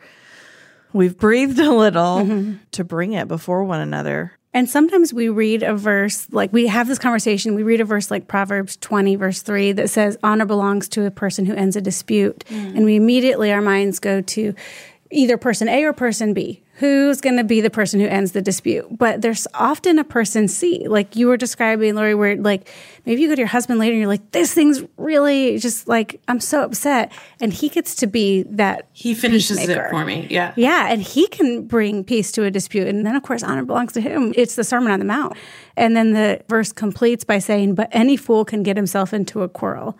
we've 0.93 1.17
breathed 1.17 1.59
a 1.59 1.71
little 1.71 2.19
mm-hmm. 2.19 2.55
to 2.71 2.83
bring 2.83 3.13
it 3.13 3.27
before 3.27 3.63
one 3.63 3.81
another. 3.81 4.33
And 4.51 4.67
sometimes 4.67 5.13
we 5.13 5.29
read 5.29 5.61
a 5.61 5.75
verse, 5.75 6.27
like 6.31 6.51
we 6.51 6.67
have 6.67 6.87
this 6.87 6.97
conversation, 6.97 7.53
we 7.53 7.61
read 7.61 7.81
a 7.81 7.85
verse 7.85 8.09
like 8.09 8.27
Proverbs 8.27 8.77
20, 8.77 9.15
verse 9.15 9.43
3, 9.43 9.73
that 9.73 9.89
says, 9.91 10.17
Honor 10.23 10.45
belongs 10.45 10.89
to 10.89 11.05
a 11.05 11.11
person 11.11 11.45
who 11.45 11.53
ends 11.53 11.75
a 11.75 11.81
dispute. 11.81 12.43
Mm. 12.49 12.77
And 12.77 12.85
we 12.85 12.95
immediately, 12.95 13.51
our 13.51 13.61
minds 13.61 13.99
go 13.99 14.21
to 14.21 14.55
either 15.11 15.37
person 15.37 15.69
A 15.69 15.83
or 15.83 15.93
person 15.93 16.33
B. 16.33 16.63
Who's 16.79 17.19
going 17.19 17.35
to 17.35 17.43
be 17.43 17.59
the 17.59 17.69
person 17.69 17.99
who 17.99 18.07
ends 18.07 18.31
the 18.31 18.41
dispute? 18.41 18.87
But 18.97 19.21
there's 19.21 19.45
often 19.53 19.99
a 19.99 20.05
person 20.05 20.47
C, 20.47 20.87
like 20.87 21.17
you 21.17 21.27
were 21.27 21.35
describing, 21.35 21.93
Lore, 21.93 22.15
where 22.15 22.37
like 22.37 22.69
maybe 23.05 23.21
you 23.21 23.27
go 23.27 23.35
to 23.35 23.41
your 23.41 23.47
husband 23.47 23.79
later 23.79 23.91
and 23.91 23.99
you're 23.99 24.07
like, 24.07 24.31
this 24.31 24.53
thing's 24.53 24.83
really 24.95 25.57
just 25.57 25.89
like, 25.89 26.21
I'm 26.29 26.39
so 26.39 26.63
upset. 26.63 27.11
And 27.41 27.51
he 27.51 27.67
gets 27.67 27.95
to 27.95 28.07
be 28.07 28.43
that 28.43 28.87
he 28.93 29.13
finishes 29.13 29.57
peacemaker. 29.57 29.87
it 29.87 29.89
for 29.89 30.05
me. 30.05 30.27
Yeah. 30.29 30.53
Yeah, 30.55 30.87
and 30.89 31.01
he 31.01 31.27
can 31.27 31.67
bring 31.67 32.05
peace 32.05 32.31
to 32.31 32.43
a 32.43 32.51
dispute. 32.51 32.87
And 32.87 33.05
then, 33.05 33.15
of 33.15 33.23
course, 33.23 33.43
honor 33.43 33.65
belongs 33.65 33.91
to 33.93 34.01
him. 34.01 34.33
It's 34.37 34.55
the 34.55 34.63
Sermon 34.63 34.91
on 34.91 34.99
the 34.99 35.05
Mount. 35.05 35.35
And 35.75 35.97
then 35.97 36.13
the 36.13 36.41
verse 36.47 36.71
completes 36.71 37.25
by 37.25 37.39
saying, 37.39 37.75
But 37.75 37.89
any 37.91 38.15
fool 38.15 38.45
can 38.45 38.63
get 38.63 38.77
himself 38.77 39.13
into 39.13 39.43
a 39.43 39.49
quarrel. 39.49 39.97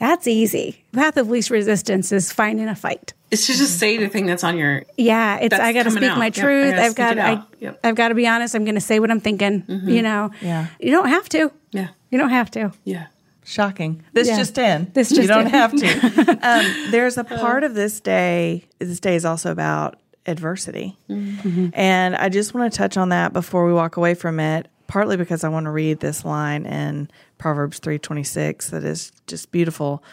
That's 0.00 0.26
easy. 0.26 0.84
Path 0.92 1.16
of 1.16 1.28
least 1.28 1.48
resistance 1.48 2.10
is 2.10 2.32
finding 2.32 2.66
a 2.66 2.74
fight. 2.74 3.14
It's 3.32 3.46
to 3.46 3.54
just 3.54 3.78
say 3.78 3.96
the 3.96 4.08
thing 4.08 4.26
that's 4.26 4.44
on 4.44 4.56
your 4.56 4.84
Yeah, 4.96 5.38
it's 5.40 5.54
I 5.58 5.72
got 5.72 5.84
to 5.84 5.90
speak 5.90 6.04
out. 6.04 6.18
my 6.18 6.26
Yep, 6.26 6.36
I 6.36 6.40
truth. 6.40 6.70
gotta 6.70 6.82
I've 6.84 6.94
got 6.94 7.16
it 7.16 7.20
I, 7.20 7.42
yep. 7.60 7.80
I've 7.82 7.94
got 7.96 8.08
to 8.08 8.14
be 8.14 8.26
honest. 8.28 8.54
I'm 8.54 8.64
going 8.64 8.74
to 8.76 8.80
say 8.80 9.00
what 9.00 9.10
I'm 9.10 9.20
thinking. 9.20 9.62
Mm-hmm. 9.62 9.88
You 9.88 10.02
know, 10.02 10.30
Yeah. 10.40 10.66
you 10.78 10.90
don't 10.90 11.08
have 11.08 11.28
to. 11.30 11.50
Yeah. 11.72 11.88
You 12.10 12.18
don't 12.18 12.30
have 12.30 12.50
to. 12.52 12.72
Yeah. 12.84 13.06
Shocking. 13.44 14.04
This 14.12 14.28
Yeah. 14.28 14.36
just 14.36 14.58
in. 14.58 14.90
This 14.94 15.08
just 15.08 15.22
you 15.22 15.26
don't 15.28 15.46
in. 15.46 15.50
have 15.50 15.72
to. 15.74 16.38
um, 16.42 16.90
there's 16.92 17.16
a 17.18 17.22
uh. 17.34 17.38
part 17.40 17.64
of 17.64 17.74
this 17.74 18.00
day. 18.00 18.64
This 18.78 19.00
day 19.00 19.16
is 19.16 19.24
also 19.24 19.50
about 19.50 19.96
adversity, 20.26 20.96
mm-hmm. 21.10 21.70
and 21.74 22.14
I 22.14 22.28
just 22.28 22.54
want 22.54 22.72
to 22.72 22.76
touch 22.78 22.96
on 22.96 23.08
that 23.08 23.32
before 23.32 23.66
we 23.66 23.72
walk 23.72 23.96
away 23.96 24.14
from 24.14 24.38
it. 24.38 24.68
Partly 24.86 25.16
because 25.16 25.42
I 25.42 25.48
want 25.48 25.64
to 25.64 25.70
read 25.70 26.00
this 26.00 26.24
line 26.24 26.66
in 26.66 27.10
Proverbs 27.38 27.78
three 27.80 27.98
twenty 27.98 28.22
six 28.24 28.68
that 28.70 28.84
is 28.84 29.10
just 29.26 29.50
beautiful, 29.50 30.04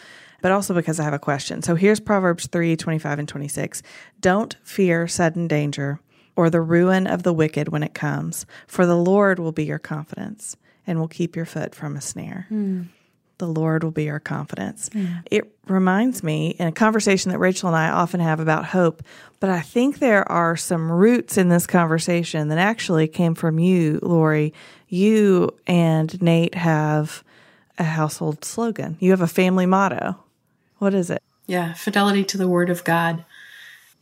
but 0.42 0.52
also 0.52 0.74
because 0.74 1.00
I 1.00 1.04
have 1.04 1.14
a 1.14 1.18
question. 1.18 1.62
So 1.62 1.74
here's 1.74 2.00
Proverbs 2.00 2.46
three 2.46 2.76
twenty 2.76 2.98
five 2.98 3.18
and 3.18 3.28
twenty 3.28 3.48
six. 3.48 3.82
Don't 4.20 4.56
fear 4.62 5.06
sudden 5.08 5.48
danger 5.48 6.00
or 6.36 6.50
the 6.50 6.60
ruin 6.60 7.06
of 7.06 7.22
the 7.22 7.32
wicked 7.32 7.68
when 7.68 7.82
it 7.82 7.94
comes, 7.94 8.46
for 8.66 8.86
the 8.86 8.96
Lord 8.96 9.38
will 9.38 9.52
be 9.52 9.64
your 9.64 9.78
confidence 9.78 10.56
and 10.86 10.98
will 10.98 11.08
keep 11.08 11.36
your 11.36 11.44
foot 11.44 11.74
from 11.74 11.96
a 11.96 12.00
snare 12.00 12.46
hmm. 12.48 12.82
the 13.38 13.46
Lord 13.46 13.82
will 13.82 13.90
be 13.90 14.10
our 14.10 14.20
confidence. 14.20 14.90
Hmm. 14.92 15.06
It 15.30 15.54
reminds 15.66 16.22
me 16.22 16.50
in 16.50 16.66
a 16.66 16.72
conversation 16.72 17.30
that 17.32 17.38
Raechel 17.38 17.68
and 17.68 17.76
I 17.76 17.90
often 17.90 18.20
have 18.20 18.38
about 18.40 18.66
hope, 18.66 19.02
but 19.40 19.50
I 19.50 19.60
think 19.60 19.98
there 19.98 20.30
are 20.30 20.56
some 20.56 20.90
roots 20.90 21.38
in 21.38 21.48
this 21.48 21.66
conversation 21.66 22.48
that 22.48 22.58
actually 22.58 23.08
came 23.08 23.34
from 23.34 23.58
you, 23.58 23.98
Lore. 24.02 24.50
You 24.88 25.50
and 25.66 26.20
Nate 26.20 26.54
have 26.54 27.24
a 27.78 27.84
household 27.84 28.44
slogan. 28.44 28.96
You 29.00 29.10
have 29.10 29.22
a 29.22 29.26
family 29.26 29.66
motto. 29.66 30.16
What 30.80 30.92
is 30.94 31.08
it? 31.10 31.22
Yeah, 31.46 31.72
fidelity 31.74 32.24
to 32.24 32.36
the 32.38 32.48
word 32.48 32.70
of 32.70 32.82
God 32.84 33.24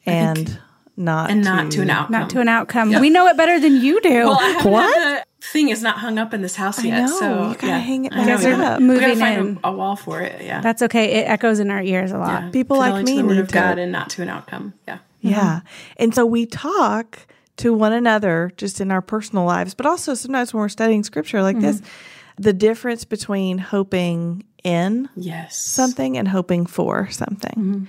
And 0.06 0.58
not 0.96 1.30
and 1.30 1.44
not 1.44 1.70
to 1.72 1.82
an 1.82 1.90
outcome. 1.90 2.12
Not 2.12 2.30
to 2.30 2.40
an 2.40 2.48
outcome. 2.48 2.90
We 3.00 3.10
know 3.10 3.26
it 3.28 3.36
better 3.36 3.60
than 3.60 3.80
you 3.82 4.00
do. 4.00 4.24
Well, 4.24 4.36
What? 4.64 4.94
the 5.40 5.46
thing 5.46 5.68
is 5.68 5.82
not 5.82 5.98
hung 5.98 6.18
up 6.18 6.34
in 6.34 6.42
this 6.42 6.56
house 6.56 6.82
yet. 6.82 7.02
know, 7.02 7.06
So 7.06 7.48
you 7.50 7.54
gotta 7.54 7.66
yeah. 7.68 7.78
hang 7.78 8.04
it 8.06 8.12
I 8.12 8.24
know, 8.24 8.36
back 8.36 8.38
we 8.44 8.50
gotta- 8.50 8.64
up. 8.64 8.80
We 8.80 8.86
Moving 8.86 9.00
gotta 9.08 9.20
find 9.20 9.48
in. 9.48 9.60
a, 9.62 9.68
a 9.68 9.72
wall 9.72 9.96
for 9.96 10.20
it. 10.20 10.42
Yeah. 10.42 10.60
That's 10.60 10.82
okay. 10.82 11.12
It 11.20 11.28
echoes 11.28 11.58
in 11.60 11.70
our 11.70 11.82
ears 11.82 12.10
a 12.10 12.18
lot. 12.18 12.52
People 12.52 12.78
like 12.78 13.04
me 13.04 13.16
to 13.16 13.22
the 13.22 13.28
word 13.28 13.34
need 13.34 13.40
of 13.40 13.48
to- 13.48 13.54
God 13.54 13.78
and 13.78 13.92
not 13.92 14.10
to 14.10 14.22
an 14.22 14.28
outcome. 14.28 14.74
Yeah. 14.86 14.98
Yeah. 15.20 15.60
And 15.96 16.14
so 16.14 16.24
we 16.26 16.46
talk 16.46 17.26
to 17.58 17.72
one 17.74 17.92
another 17.92 18.52
just 18.56 18.80
in 18.80 18.90
our 18.92 19.02
personal 19.02 19.44
lives, 19.44 19.74
but 19.74 19.84
also 19.86 20.14
sometimes 20.14 20.54
when 20.54 20.60
we're 20.60 20.68
studying 20.68 21.02
scripture 21.02 21.42
like 21.42 21.56
mm-hmm. 21.56 21.66
this, 21.66 21.82
the 22.36 22.52
difference 22.52 23.04
between 23.04 23.58
hoping 23.58 24.44
in 24.68 25.08
Yes. 25.16 25.58
something 25.58 26.16
and 26.18 26.28
hoping 26.28 26.66
for 26.66 27.08
something. 27.10 27.54
Mm-hmm. 27.56 27.84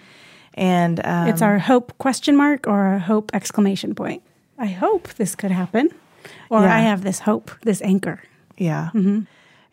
And 0.56 1.06
um, 1.06 1.28
It's 1.28 1.42
our 1.42 1.60
hope 1.60 1.98
question 1.98 2.36
mark 2.36 2.68
or 2.68 2.94
a 2.96 3.00
hope 3.00 3.32
exclamation 3.34 3.96
point. 3.96 4.24
I 4.58 4.68
hope 4.68 5.08
this 5.16 5.36
could 5.36 5.52
happen. 5.52 5.90
Or 6.50 6.62
Yeah. 6.62 6.76
I 6.76 6.80
have 6.80 7.04
this 7.04 7.20
hope, 7.20 7.52
this 7.64 7.82
anchor. 7.82 8.22
yeah. 8.58 8.90
Mm-hmm. 8.94 9.22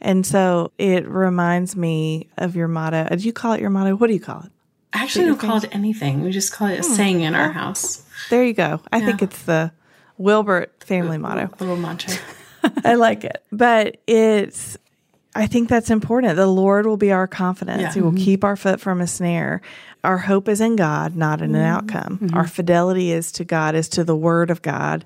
And 0.01 0.27
so 0.27 0.73
it 0.79 1.09
reminds 1.09 1.75
me 1.75 2.29
of 2.37 2.55
your 2.55 2.69
motto. 2.69 3.09
Uh, 3.11 3.17
do 3.17 3.25
you 3.25 3.33
call 3.33 3.55
it 3.55 3.61
your 3.61 3.71
motto? 3.71 3.97
What 3.97 4.09
do 4.09 4.13
you 4.13 4.21
call 4.21 4.43
it? 4.43 4.53
I 4.93 5.03
actually 5.03 5.25
don't 5.25 5.39
call 5.41 5.57
it 5.57 5.75
anything. 5.75 6.23
We 6.23 6.31
just 6.31 6.53
call 6.53 6.69
it 6.69 6.81
a 6.81 6.83
hmm. 6.83 6.95
saying 6.95 7.21
in 7.23 7.35
our 7.35 7.51
house. 7.51 8.03
There 8.31 8.45
you 8.45 8.53
go. 8.53 8.81
I 8.93 9.01
think 9.01 9.23
it's 9.23 9.43
the 9.43 9.73
Wilbert 10.19 10.85
family 10.85 11.19
motto. 11.19 11.51
Little 11.61 11.77
mantra. 11.77 12.15
I 12.85 12.95
like 12.95 13.25
it. 13.25 13.43
But 13.51 13.99
it's, 14.07 14.79
I 15.37 15.47
think 15.47 15.69
that's 15.69 15.91
important. 15.91 16.37
The 16.37 16.47
Lord 16.47 16.87
will 16.87 16.97
be 16.97 17.13
our 17.13 17.27
confidence. 17.27 17.83
Yeah. 17.83 17.93
He 17.93 18.01
will 18.01 18.13
mm-hmm. 18.13 18.25
keep 18.25 18.45
our 18.45 18.57
foot 18.57 18.81
from 18.81 19.01
a 19.01 19.07
snare. 19.07 19.61
Our 20.03 20.19
hope 20.19 20.49
is 20.49 20.61
in 20.61 20.77
God, 20.77 21.17
not 21.17 21.43
in 21.43 21.55
an 21.55 21.63
mm-hmm. 21.63 21.77
outcome. 21.77 22.19
Mm-hmm. 22.19 22.37
Our 22.37 22.47
fidelity 22.47 23.13
is 23.13 23.33
to 23.33 23.45
God, 23.45 23.75
is 23.75 23.89
to 23.91 24.05
the 24.05 24.17
word 24.17 24.51
of 24.51 24.63
God 24.63 25.05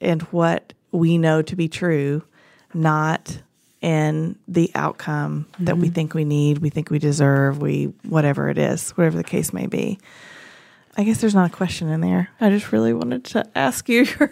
and 0.00 0.22
what 0.22 0.72
we 0.90 1.18
know 1.18 1.42
to 1.42 1.56
be 1.56 1.68
true, 1.68 2.22
not 2.74 3.40
in 3.80 4.36
the 4.48 4.70
outcome 4.74 5.46
that 5.60 5.78
we 5.78 5.88
think 5.88 6.14
we 6.14 6.24
need, 6.24 6.58
we 6.58 6.70
think 6.70 6.90
we 6.90 6.98
deserve, 6.98 7.60
we, 7.60 7.84
whatever 8.08 8.48
it 8.48 8.58
is, 8.58 8.90
whatever 8.92 9.16
the 9.16 9.24
case 9.24 9.52
may 9.52 9.66
be. 9.66 9.98
I 10.96 11.04
guess 11.04 11.20
there's 11.20 11.34
not 11.34 11.52
a 11.52 11.54
question 11.54 11.88
in 11.88 12.00
there. 12.00 12.28
I 12.40 12.50
just 12.50 12.72
really 12.72 12.92
wanted 12.92 13.24
to 13.26 13.46
ask 13.54 13.88
you 13.88 14.02
your 14.18 14.30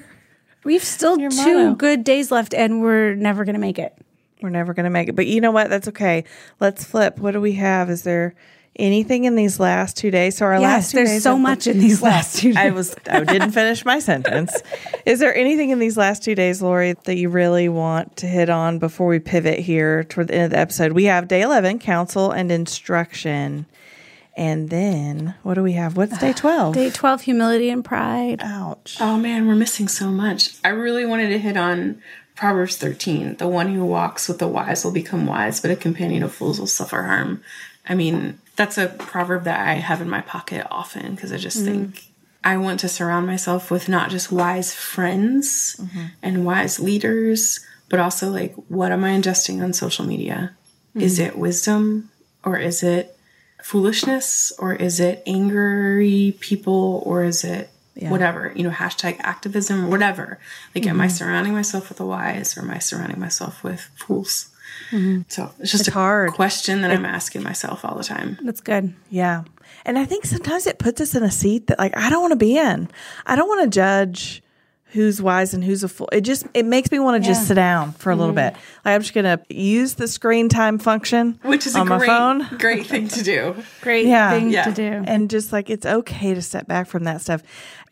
We've 0.64 0.82
still 0.82 1.16
two 1.16 1.76
good 1.76 2.02
days 2.02 2.32
left 2.32 2.52
and 2.52 2.82
we're 2.82 3.14
never 3.14 3.44
going 3.44 3.54
to 3.54 3.60
make 3.60 3.78
it. 3.78 3.96
We're 4.42 4.50
never 4.50 4.74
going 4.74 4.84
to 4.84 4.90
make 4.90 5.08
it. 5.08 5.16
But 5.16 5.26
you 5.26 5.40
know 5.40 5.50
what? 5.50 5.70
That's 5.70 5.88
okay. 5.88 6.24
Let's 6.60 6.84
flip. 6.84 7.18
What 7.18 7.32
do 7.32 7.40
we 7.40 7.52
have? 7.54 7.88
Is 7.90 8.02
there 8.02 8.34
anything 8.78 9.24
in 9.24 9.34
these 9.34 9.58
last 9.58 9.96
two 9.96 10.10
days? 10.10 10.36
So 10.36 10.44
our 10.44 10.52
Yes, 10.54 10.62
last 10.62 10.90
two 10.90 10.96
there's 10.98 11.08
days 11.08 11.22
so 11.22 11.32
of 11.32 11.38
the- 11.38 11.42
much 11.42 11.66
in 11.66 11.78
these 11.78 12.02
last 12.10 12.38
two 12.38 12.48
days. 12.48 12.56
I 12.58 12.70
was 12.70 12.94
I 13.10 13.24
didn't 13.24 13.52
finish 13.52 13.84
my 13.86 13.98
sentence. 13.98 14.54
Is 15.06 15.20
there 15.20 15.34
anything 15.34 15.70
in 15.70 15.78
these 15.78 15.96
last 15.96 16.22
two 16.22 16.34
days, 16.34 16.60
Lore, 16.60 16.92
that 17.04 17.16
you 17.16 17.30
really 17.30 17.68
want 17.70 18.16
to 18.18 18.26
hit 18.26 18.50
on 18.50 18.78
before 18.78 19.06
we 19.06 19.18
pivot 19.20 19.58
here 19.58 20.04
toward 20.04 20.28
the 20.28 20.34
end 20.34 20.44
of 20.44 20.50
the 20.50 20.58
episode? 20.58 20.92
We 20.92 21.04
have 21.04 21.28
day 21.28 21.40
eleven, 21.40 21.78
counsel 21.78 22.30
and 22.32 22.52
instruction. 22.52 23.64
And 24.36 24.68
then 24.68 25.34
what 25.44 25.54
do 25.54 25.62
we 25.62 25.72
have? 25.72 25.96
What's 25.96 26.18
day 26.18 26.32
twelve? 26.36 26.74
Day 26.74 26.90
12, 26.90 27.22
humility 27.22 27.70
and 27.70 27.82
pride. 27.82 28.40
Ouch. 28.42 28.98
Oh 29.00 29.16
man, 29.16 29.46
we're 29.46 29.54
missing 29.54 29.88
so 29.88 30.08
much. 30.08 30.50
I 30.62 30.68
really 30.68 31.06
wanted 31.06 31.30
to 31.30 31.38
hit 31.38 31.56
on 31.56 32.02
Proverbs 32.36 32.76
13. 32.76 33.36
The 33.36 33.48
one 33.48 33.74
who 33.74 33.84
walks 33.84 34.28
with 34.28 34.38
the 34.38 34.46
wise 34.46 34.84
will 34.84 34.92
become 34.92 35.26
wise, 35.26 35.60
but 35.60 35.70
a 35.70 35.76
companion 35.76 36.22
of 36.22 36.34
fools 36.34 36.60
will 36.60 36.66
suffer 36.66 37.02
harm. 37.02 37.42
I 37.88 37.94
mean, 37.94 38.38
that's 38.56 38.78
a 38.78 38.88
proverb 38.88 39.44
that 39.44 39.66
I 39.66 39.74
have 39.74 40.00
in 40.00 40.10
my 40.10 40.20
pocket 40.20 40.66
often 40.70 41.14
because 41.14 41.32
I 41.32 41.38
just 41.38 41.58
mm. 41.58 41.64
think 41.64 42.04
I 42.44 42.56
want 42.58 42.80
to 42.80 42.88
surround 42.88 43.26
myself 43.26 43.70
with 43.70 43.88
not 43.88 44.10
just 44.10 44.30
wise 44.30 44.74
friends 44.74 45.76
mm-hmm. 45.80 46.06
and 46.22 46.46
wise 46.46 46.78
leaders, 46.78 47.60
but 47.88 48.00
also 48.00 48.30
like 48.30 48.54
what 48.68 48.92
am 48.92 49.04
I 49.04 49.10
ingesting 49.10 49.62
on 49.62 49.72
social 49.72 50.04
media? 50.04 50.56
Is 50.94 51.18
mm. 51.18 51.26
it 51.26 51.38
wisdom 51.38 52.10
or 52.44 52.58
is 52.58 52.82
it 52.82 53.16
foolishness 53.62 54.52
or 54.58 54.74
is 54.74 55.00
it 55.00 55.22
angry 55.26 56.36
people 56.40 57.02
or 57.04 57.24
is 57.24 57.44
it 57.44 57.70
whatever 58.02 58.52
you 58.54 58.62
know 58.62 58.70
hashtag 58.70 59.18
activism 59.20 59.84
or 59.84 59.88
whatever 59.88 60.38
like 60.74 60.86
am 60.86 61.00
i 61.00 61.06
mm-hmm. 61.06 61.14
surrounding 61.14 61.52
myself 61.52 61.88
with 61.88 61.98
the 61.98 62.04
wise 62.04 62.56
or 62.56 62.60
am 62.60 62.70
i 62.70 62.78
surrounding 62.78 63.18
myself 63.18 63.64
with 63.64 63.80
fools 63.96 64.50
mm-hmm. 64.90 65.22
so 65.28 65.50
it's 65.58 65.72
just 65.72 65.88
a 65.88 65.92
hard. 65.92 66.32
question 66.32 66.82
that 66.82 66.90
i'm 66.90 67.06
asking 67.06 67.42
myself 67.42 67.84
all 67.84 67.96
the 67.96 68.04
time 68.04 68.38
That's 68.42 68.60
good. 68.60 68.94
Yeah. 69.10 69.44
And 69.84 69.98
I 69.98 70.04
think 70.04 70.26
sometimes 70.26 70.66
it 70.66 70.78
puts 70.78 71.00
us 71.00 71.14
in 71.14 71.22
a 71.22 71.30
seat 71.30 71.68
that 71.68 71.78
like 71.78 71.96
I 71.96 72.10
don't 72.10 72.20
want 72.20 72.32
to 72.32 72.36
be 72.36 72.58
in. 72.58 72.88
I 73.24 73.36
don't 73.36 73.48
want 73.48 73.62
to 73.64 73.74
judge 73.74 74.42
who's 74.90 75.20
wise 75.20 75.52
and 75.54 75.62
who's 75.62 75.84
a 75.84 75.88
fool. 75.88 76.08
It 76.12 76.22
just 76.22 76.46
it 76.54 76.64
makes 76.64 76.90
me 76.90 76.98
want 76.98 77.22
to 77.22 77.28
just 77.28 77.46
sit 77.46 77.54
down 77.54 77.92
for 77.92 78.10
a 78.10 78.16
little 78.16 78.34
mm-hmm. 78.34 78.54
bit. 78.54 78.62
Like 78.84 78.94
I'm 78.94 79.02
just 79.02 79.14
gonna 79.14 79.40
use 79.48 79.94
the 79.94 80.08
screen 80.08 80.48
time 80.48 80.78
function 80.78 81.38
which 81.42 81.66
is 81.66 81.76
on 81.76 81.86
a 81.86 81.90
my 81.90 81.98
great 81.98 82.06
phone. 82.06 82.58
great 82.58 82.86
thing 82.86 83.08
to 83.08 83.22
do 83.22 83.56
Great 83.80 84.06
Yeah. 84.06 84.30
thing 84.30 84.50
Yeah. 84.50 84.64
to 84.64 84.72
do. 84.72 85.04
And 85.06 85.30
just 85.30 85.52
like 85.52 85.70
it's 85.70 85.86
okay 85.86 86.34
to 86.34 86.42
step 86.42 86.66
back 86.66 86.88
from 86.88 87.04
that 87.04 87.20
stuff. 87.20 87.42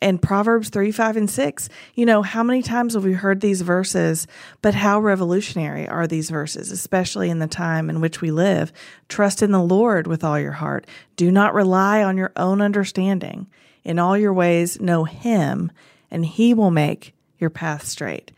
And 0.05 0.21
Proverbs 0.21 0.69
3, 0.69 0.93
5, 0.93 1.17
and 1.17 1.31
6, 1.31 1.71
you 1.95 2.05
know, 2.05 2.21
how 2.21 2.43
many 2.43 2.61
times 2.61 2.93
have 2.93 3.05
we 3.05 3.15
heard 3.15 3.41
these 3.41 3.63
verses, 3.63 4.27
but 4.61 4.75
how 4.75 5.01
revolutionary 5.01 5.89
are 5.89 6.07
these 6.07 6.29
verses, 6.29 6.71
especially 6.71 7.31
in 7.31 7.39
the 7.39 7.47
time 7.47 7.89
in 7.89 8.03
which 8.03 8.21
we 8.21 8.31
live? 8.31 8.71
Trust 9.09 9.41
in 9.41 9.51
the 9.51 9.63
Lord 9.63 10.07
with 10.07 10.23
all 10.23 10.39
your 10.39 10.53
heart. 10.53 10.87
Do 11.17 11.33
not 11.33 11.55
rely 11.55 12.03
on 12.03 12.19
your 12.19 12.33
own 12.37 12.61
understanding. 12.61 13.47
In 13.83 13.99
all 13.99 14.19
your 14.19 14.35
ways, 14.35 14.79
know 14.79 15.05
Him, 15.05 15.73
and 16.11 16.27
He 16.27 16.53
will 16.53 16.71
make 16.71 17.15
your 17.39 17.49
path 17.49 17.87
straight. 17.87 18.31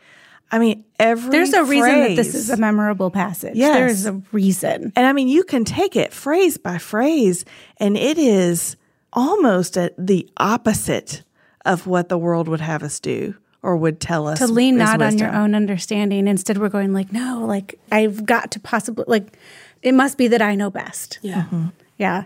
I 0.49 0.59
mean, 0.59 0.85
every 0.97 1.31
There's 1.31 1.51
a 1.51 1.65
reason 1.65 1.99
that 1.99 2.15
this 2.15 2.33
is 2.33 2.49
a 2.49 2.55
memorable 2.55 3.11
passage. 3.11 3.57
Yes. 3.57 3.75
There's 3.75 4.05
a 4.05 4.21
reason. 4.31 4.93
and 4.95 5.05
I 5.05 5.11
mean, 5.11 5.27
you 5.27 5.43
can 5.43 5.65
take 5.65 5.97
it 5.97 6.13
phrase 6.13 6.57
by 6.57 6.77
phrase, 6.77 7.43
and 7.75 7.97
it 7.97 8.17
is 8.17 8.77
almost 9.11 9.77
at 9.77 9.93
the 9.97 10.29
opposite 10.37 11.23
of 11.67 11.85
what 11.85 12.09
the 12.09 12.17
world 12.17 12.47
would 12.47 12.61
have 12.61 12.81
us 12.83 12.99
do 12.99 13.35
or 13.61 13.75
would 13.75 13.99
tell 13.99 14.27
us 14.27 14.39
to 14.39 14.47
lean 14.47 14.75
is 14.75 14.79
not 14.79 15.01
on 15.01 15.17
your 15.17 15.33
own 15.33 15.53
understanding. 15.53 16.27
Instead, 16.27 16.57
we're 16.57 16.69
going 16.69 16.93
like, 16.93 17.11
no, 17.11 17.45
like 17.45 17.79
I've 17.91 18.25
got 18.25 18.51
to 18.51 18.59
possibly 18.59 19.05
like 19.07 19.37
it 19.81 19.93
must 19.93 20.17
be 20.17 20.27
that 20.29 20.41
I 20.41 20.55
know 20.55 20.69
best. 20.69 21.19
yeah 21.21 21.43
mm-hmm. 21.43 21.67
Yeah. 21.97 22.23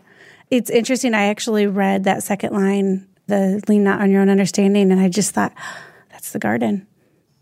It's 0.50 0.70
interesting. 0.70 1.14
I 1.14 1.28
actually 1.28 1.66
read 1.66 2.04
that 2.04 2.24
second 2.24 2.54
line, 2.54 3.08
the 3.28 3.62
lean 3.70 3.84
not 3.86 4.02
on 4.02 4.12
your 4.12 4.22
own 4.22 4.30
understanding, 4.30 4.92
and 4.92 5.00
I 5.00 5.08
just 5.08 5.34
thought, 5.34 5.54
oh, 5.58 5.78
that's 6.12 6.32
the 6.34 6.39
garden. 6.39 6.88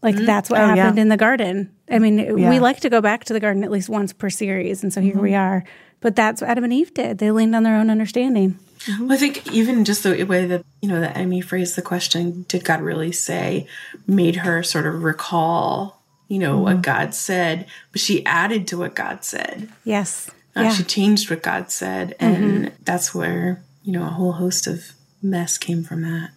Like 0.03 0.15
mm-hmm. 0.15 0.25
that's 0.25 0.49
what 0.49 0.61
Oh, 0.61 0.67
yeah. 0.67 0.75
happened 0.75 0.99
in 0.99 1.09
the 1.09 1.17
garden. 1.17 1.71
I 1.89 1.99
mean, 1.99 2.19
Yeah. 2.19 2.49
we 2.49 2.59
like 2.59 2.79
to 2.81 2.89
go 2.89 3.01
back 3.01 3.25
to 3.25 3.33
the 3.33 3.39
garden 3.39 3.63
at 3.63 3.71
least 3.71 3.89
once 3.89 4.13
per 4.13 4.29
series. 4.29 4.83
And 4.83 4.93
so 4.93 5.01
here 5.01 5.19
we 5.19 5.31
mm-hmm. 5.31 5.41
are. 5.41 5.63
But 6.01 6.15
that's 6.15 6.39
what 6.41 6.49
Adam 6.49 6.63
and 6.63 6.71
Eve 6.71 6.93
did. 6.93 7.17
They 7.17 7.31
leaned 7.31 7.55
on 7.55 7.63
their 7.63 7.75
own 7.75 7.89
understanding. 7.89 8.57
Mm-hmm. 8.85 9.07
Well, 9.07 9.13
I 9.13 9.17
think 9.17 9.51
even 9.51 9.85
just 9.85 10.03
the 10.03 10.23
way 10.23 10.45
that 10.45 10.65
you 10.81 10.89
know 10.89 10.99
that 10.99 11.17
Emmy 11.17 11.41
phrased 11.41 11.75
the 11.75 11.81
question, 11.81 12.45
"Did 12.47 12.63
God 12.63 12.81
really 12.81 13.11
say?" 13.11 13.67
made 14.07 14.37
her 14.37 14.63
sort 14.63 14.87
of 14.87 15.03
recall, 15.03 16.01
you 16.27 16.39
know, 16.39 16.57
what 16.57 16.73
mm-hmm. 16.73 16.81
God 16.81 17.13
said, 17.13 17.67
but 17.91 18.01
she 18.01 18.25
added 18.25 18.67
to 18.67 18.77
what 18.77 18.95
God 18.95 19.23
said. 19.23 19.69
Yes. 19.83 20.29
Uh, 20.55 20.61
yeah. 20.61 20.71
She 20.71 20.83
changed 20.83 21.29
what 21.29 21.43
God 21.43 21.71
said, 21.71 22.15
and 22.19 22.65
mm-hmm. 22.67 22.83
that's 22.83 23.13
where 23.13 23.63
you 23.83 23.91
know 23.91 24.03
a 24.03 24.09
whole 24.09 24.33
host 24.33 24.65
of 24.67 24.93
mess 25.21 25.57
came 25.57 25.83
from 25.83 26.01
that. 26.03 26.31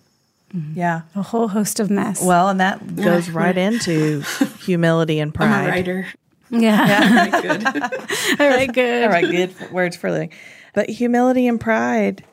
Yeah. 0.74 1.02
a 1.14 1.22
whole 1.22 1.48
host 1.48 1.80
of 1.80 1.90
mess. 1.90 2.22
Well, 2.22 2.48
and 2.48 2.60
that 2.60 2.96
goes 2.96 3.30
right 3.30 3.56
into 3.56 4.20
humility 4.60 5.18
and 5.18 5.34
I'm 5.38 5.48
a 5.48 5.54
pride. 5.54 5.68
writer. 5.68 6.06
Yeah. 6.50 7.40
Good. 7.40 7.66
All 8.40 8.48
right, 8.48 8.72
good. 8.72 9.04
All 9.04 9.08
right, 9.08 9.24
good 9.24 9.72
words 9.72 9.96
for 9.96 10.10
living. 10.10 10.32
But 10.74 10.90
humility 10.90 11.46
and 11.46 11.58
pride. 11.58 12.24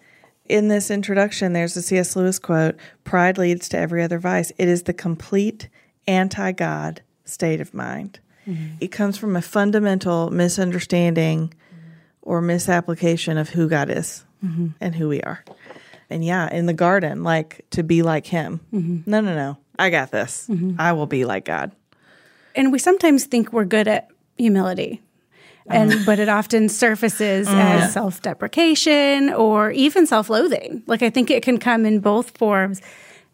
In 0.49 0.67
this 0.67 0.89
introduction, 0.89 1.53
there's 1.53 1.77
a 1.77 1.81
C.S. 1.81 2.15
Lewis 2.15 2.39
quote 2.39 2.75
Pride 3.03 3.37
leads 3.37 3.69
to 3.69 3.77
every 3.77 4.01
other 4.03 4.17
vice. 4.17 4.51
It 4.57 4.67
is 4.67 4.83
the 4.83 4.93
complete 4.93 5.69
anti 6.07 6.51
God 6.51 7.01
state 7.23 7.61
of 7.61 7.73
mind. 7.73 8.19
Mm-hmm. 8.47 8.77
It 8.81 8.87
comes 8.87 9.15
from 9.15 9.35
a 9.35 9.43
fundamental 9.43 10.31
misunderstanding 10.31 11.53
or 12.23 12.41
misapplication 12.41 13.37
of 13.37 13.49
who 13.49 13.69
God 13.69 13.91
is 13.91 14.25
mm-hmm. 14.43 14.69
and 14.81 14.95
who 14.95 15.07
we 15.07 15.21
are. 15.21 15.43
And 16.09 16.25
yeah, 16.25 16.51
in 16.51 16.65
the 16.65 16.73
garden, 16.73 17.23
like 17.23 17.63
to 17.69 17.83
be 17.83 18.01
like 18.01 18.25
Him. 18.25 18.59
Mm-hmm. 18.73 19.09
No, 19.09 19.21
no, 19.21 19.35
no. 19.35 19.57
I 19.77 19.91
got 19.91 20.09
this. 20.09 20.49
I 20.79 20.93
will 20.93 21.05
be 21.05 21.25
like 21.25 21.45
God. 21.45 21.71
And 22.55 22.71
we 22.71 22.79
sometimes 22.79 23.25
think 23.25 23.53
we're 23.53 23.65
good 23.65 23.87
at 23.87 24.09
humility. 24.35 25.03
And 25.69 25.91
mm. 25.91 26.05
but 26.05 26.19
it 26.19 26.29
often 26.29 26.67
surfaces 26.67 27.47
mm. 27.47 27.53
as 27.53 27.93
self-deprecation 27.93 29.29
or 29.29 29.71
even 29.71 30.07
self-loathing. 30.07 30.83
Like 30.87 31.03
I 31.03 31.09
think 31.09 31.29
it 31.29 31.43
can 31.43 31.59
come 31.59 31.85
in 31.85 31.99
both 31.99 32.37
forms. 32.37 32.81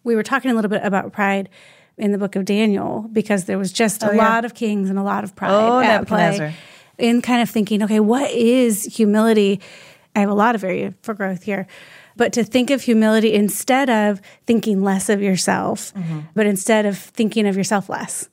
We 0.04 0.16
were 0.16 0.24
talking 0.24 0.52
a 0.52 0.54
little 0.54 0.70
bit 0.70 0.84
about 0.84 1.14
pride 1.14 1.50
in 1.98 2.12
the 2.12 2.18
book 2.18 2.36
of 2.36 2.46
Daniel 2.46 3.10
because 3.12 3.46
there 3.46 3.58
was 3.58 3.72
just 3.72 4.04
oh, 4.04 4.10
a 4.10 4.16
yeah. 4.16 4.28
lot 4.28 4.46
of 4.46 4.54
kings 4.54 4.90
and 4.90 5.00
a 5.00 5.04
lot 5.04 5.24
of 5.24 5.36
pride 5.36 5.52
Oh, 5.52 5.80
at 5.80 6.08
play. 6.08 6.54
In 6.98 7.22
kind 7.22 7.42
of 7.42 7.50
thinking, 7.50 7.84
okay, 7.84 8.00
what 8.00 8.32
is 8.32 8.84
humility? 8.84 9.60
I 10.16 10.20
have 10.20 10.30
a 10.30 10.34
lot 10.34 10.56
of 10.56 10.64
area 10.64 10.94
for 11.02 11.14
growth 11.14 11.44
here. 11.44 11.68
But 12.18 12.32
to 12.34 12.44
think 12.46 12.70
of 12.70 12.82
humility 12.82 13.34
instead 13.34 13.90
of 13.90 14.22
thinking 14.46 14.82
less 14.82 15.10
of 15.10 15.22
yourself, 15.22 15.94
mm-hmm. 15.94 16.22
but 16.34 16.46
instead 16.46 16.86
of 16.86 16.98
thinking 16.98 17.48
of 17.48 17.58
yourself 17.58 17.90
less 17.90 18.30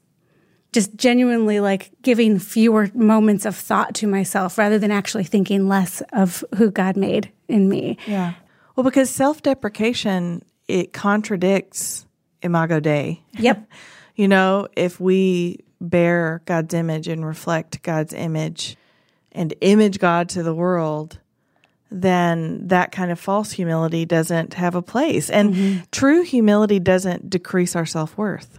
just 0.73 0.97
genuinely 0.97 1.61
like 1.61 1.91
giving 2.03 2.39
fewer 2.39 2.91
moments 2.95 3.45
of 3.45 3.55
thought 3.55 3.95
to 3.97 4.07
myself 4.07 4.57
rather 4.57 4.79
than 4.79 4.91
actually 4.91 5.25
thinking 5.25 5.69
less 5.69 6.03
of 6.13 6.45
who 6.57 6.71
God 6.71 6.97
made 6.97 7.31
in 7.49 7.69
me. 7.69 7.99
Yeah. 8.07 8.35
Well, 8.75 8.85
because 8.85 9.11
self 9.11 9.43
deprecation, 9.43 10.43
it 10.69 10.93
contradicts 10.93 12.07
Imago 12.43 12.81
Dei. 12.81 13.23
Yep. 13.39 13.69
You 14.15 14.29
know, 14.29 14.69
if 14.77 15.01
we 15.01 15.61
bear 15.81 16.43
God's 16.45 16.75
image 16.75 17.09
and 17.09 17.25
reflect 17.25 17.83
God's 17.83 18.13
image 18.13 18.77
and 19.33 19.55
image 19.63 19.99
God 19.99 20.29
to 20.31 20.43
the 20.43 20.55
world, 20.55 21.19
then 21.91 22.69
that 22.69 22.93
kind 22.93 23.11
of 23.11 23.21
false 23.21 23.53
humility 23.53 24.05
doesn't 24.05 24.55
have 24.55 24.75
a 24.75 24.83
place. 24.83 25.31
And 25.31 25.55
mm-hmm. 25.55 25.81
true 25.91 26.23
humility 26.23 26.79
doesn't 26.79 27.31
decrease 27.31 27.77
our 27.77 27.87
self 27.87 28.17
worth. 28.17 28.59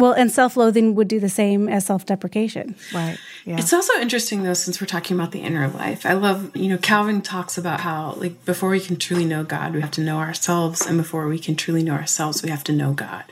Well, 0.00 0.12
and 0.12 0.30
self 0.30 0.56
loathing 0.56 0.94
would 0.94 1.08
do 1.08 1.20
the 1.20 1.28
same 1.28 1.68
as 1.68 1.86
self 1.86 2.06
deprecation. 2.06 2.74
Right. 2.92 3.18
Yeah. 3.44 3.58
It's 3.58 3.72
also 3.72 3.94
interesting 4.00 4.42
though, 4.42 4.54
since 4.54 4.80
we're 4.80 4.86
talking 4.86 5.16
about 5.16 5.32
the 5.32 5.40
inner 5.40 5.68
life. 5.68 6.04
I 6.04 6.14
love, 6.14 6.56
you 6.56 6.68
know, 6.68 6.78
Calvin 6.78 7.22
talks 7.22 7.56
about 7.56 7.80
how, 7.80 8.14
like, 8.14 8.44
before 8.44 8.70
we 8.70 8.80
can 8.80 8.96
truly 8.96 9.24
know 9.24 9.44
God, 9.44 9.74
we 9.74 9.80
have 9.80 9.90
to 9.92 10.00
know 10.00 10.18
ourselves. 10.18 10.86
And 10.86 10.96
before 10.96 11.28
we 11.28 11.38
can 11.38 11.56
truly 11.56 11.82
know 11.82 11.94
ourselves, 11.94 12.42
we 12.42 12.50
have 12.50 12.64
to 12.64 12.72
know 12.72 12.92
God. 12.92 13.24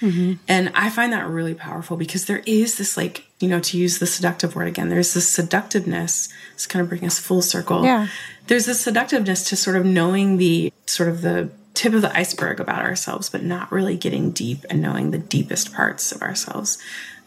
Mm-hmm. 0.00 0.32
And 0.48 0.72
I 0.74 0.90
find 0.90 1.12
that 1.12 1.28
really 1.28 1.54
powerful 1.54 1.96
because 1.96 2.26
there 2.26 2.42
is 2.44 2.76
this, 2.76 2.96
like, 2.96 3.24
you 3.38 3.48
know, 3.48 3.60
to 3.60 3.78
use 3.78 3.98
the 3.98 4.06
seductive 4.06 4.56
word 4.56 4.66
again, 4.66 4.88
there's 4.88 5.14
this 5.14 5.32
seductiveness. 5.32 6.28
It's 6.54 6.66
kind 6.66 6.82
of 6.82 6.88
bring 6.88 7.04
us 7.04 7.20
full 7.20 7.40
circle. 7.40 7.84
Yeah. 7.84 8.08
There's 8.48 8.66
this 8.66 8.80
seductiveness 8.80 9.48
to 9.50 9.56
sort 9.56 9.76
of 9.76 9.86
knowing 9.86 10.38
the 10.38 10.72
sort 10.86 11.08
of 11.08 11.22
the 11.22 11.50
tip 11.74 11.94
of 11.94 12.02
the 12.02 12.16
iceberg 12.16 12.60
about 12.60 12.84
ourselves, 12.84 13.28
but 13.30 13.42
not 13.42 13.72
really 13.72 13.96
getting 13.96 14.30
deep 14.30 14.64
and 14.68 14.82
knowing 14.82 15.10
the 15.10 15.18
deepest 15.18 15.72
parts 15.72 16.12
of 16.12 16.22
ourselves, 16.22 16.78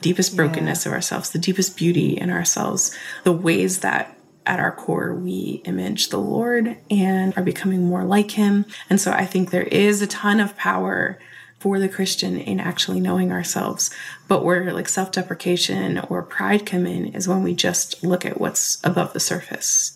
deepest 0.02 0.36
brokenness 0.36 0.86
of 0.86 0.92
ourselves, 0.92 1.32
the 1.32 1.40
deepest 1.40 1.76
beauty 1.76 2.18
in 2.18 2.30
ourselves, 2.30 2.96
the 3.24 3.32
ways 3.32 3.80
that 3.80 4.16
at 4.46 4.60
our 4.60 4.72
core 4.72 5.14
we 5.14 5.62
image 5.66 6.10
the 6.10 6.20
Lord 6.20 6.78
and 6.92 7.36
are 7.36 7.44
becoming 7.44 7.88
more 7.88 8.04
like 8.04 8.32
Him. 8.32 8.66
And 8.90 9.02
so 9.02 9.12
I 9.12 9.26
think 9.26 9.50
there 9.50 9.64
is 9.64 10.02
a 10.02 10.08
ton 10.08 10.40
of 10.40 10.56
power 10.56 11.20
for 11.60 11.80
the 11.80 11.90
Christian 11.90 12.38
in 12.38 12.60
actually 12.60 13.00
knowing 13.00 13.32
ourselves. 13.32 13.90
But 14.28 14.44
where 14.44 14.72
like 14.72 14.88
self 14.88 15.12
deprecation 15.12 15.98
or 16.10 16.22
pride 16.22 16.66
come 16.66 16.86
in 16.86 17.08
is 17.08 17.28
when 17.28 17.42
we 17.42 17.56
just 17.56 18.04
look 18.04 18.26
at 18.26 18.40
what's 18.40 18.78
above 18.84 19.14
the 19.14 19.20
surface. 19.20 19.95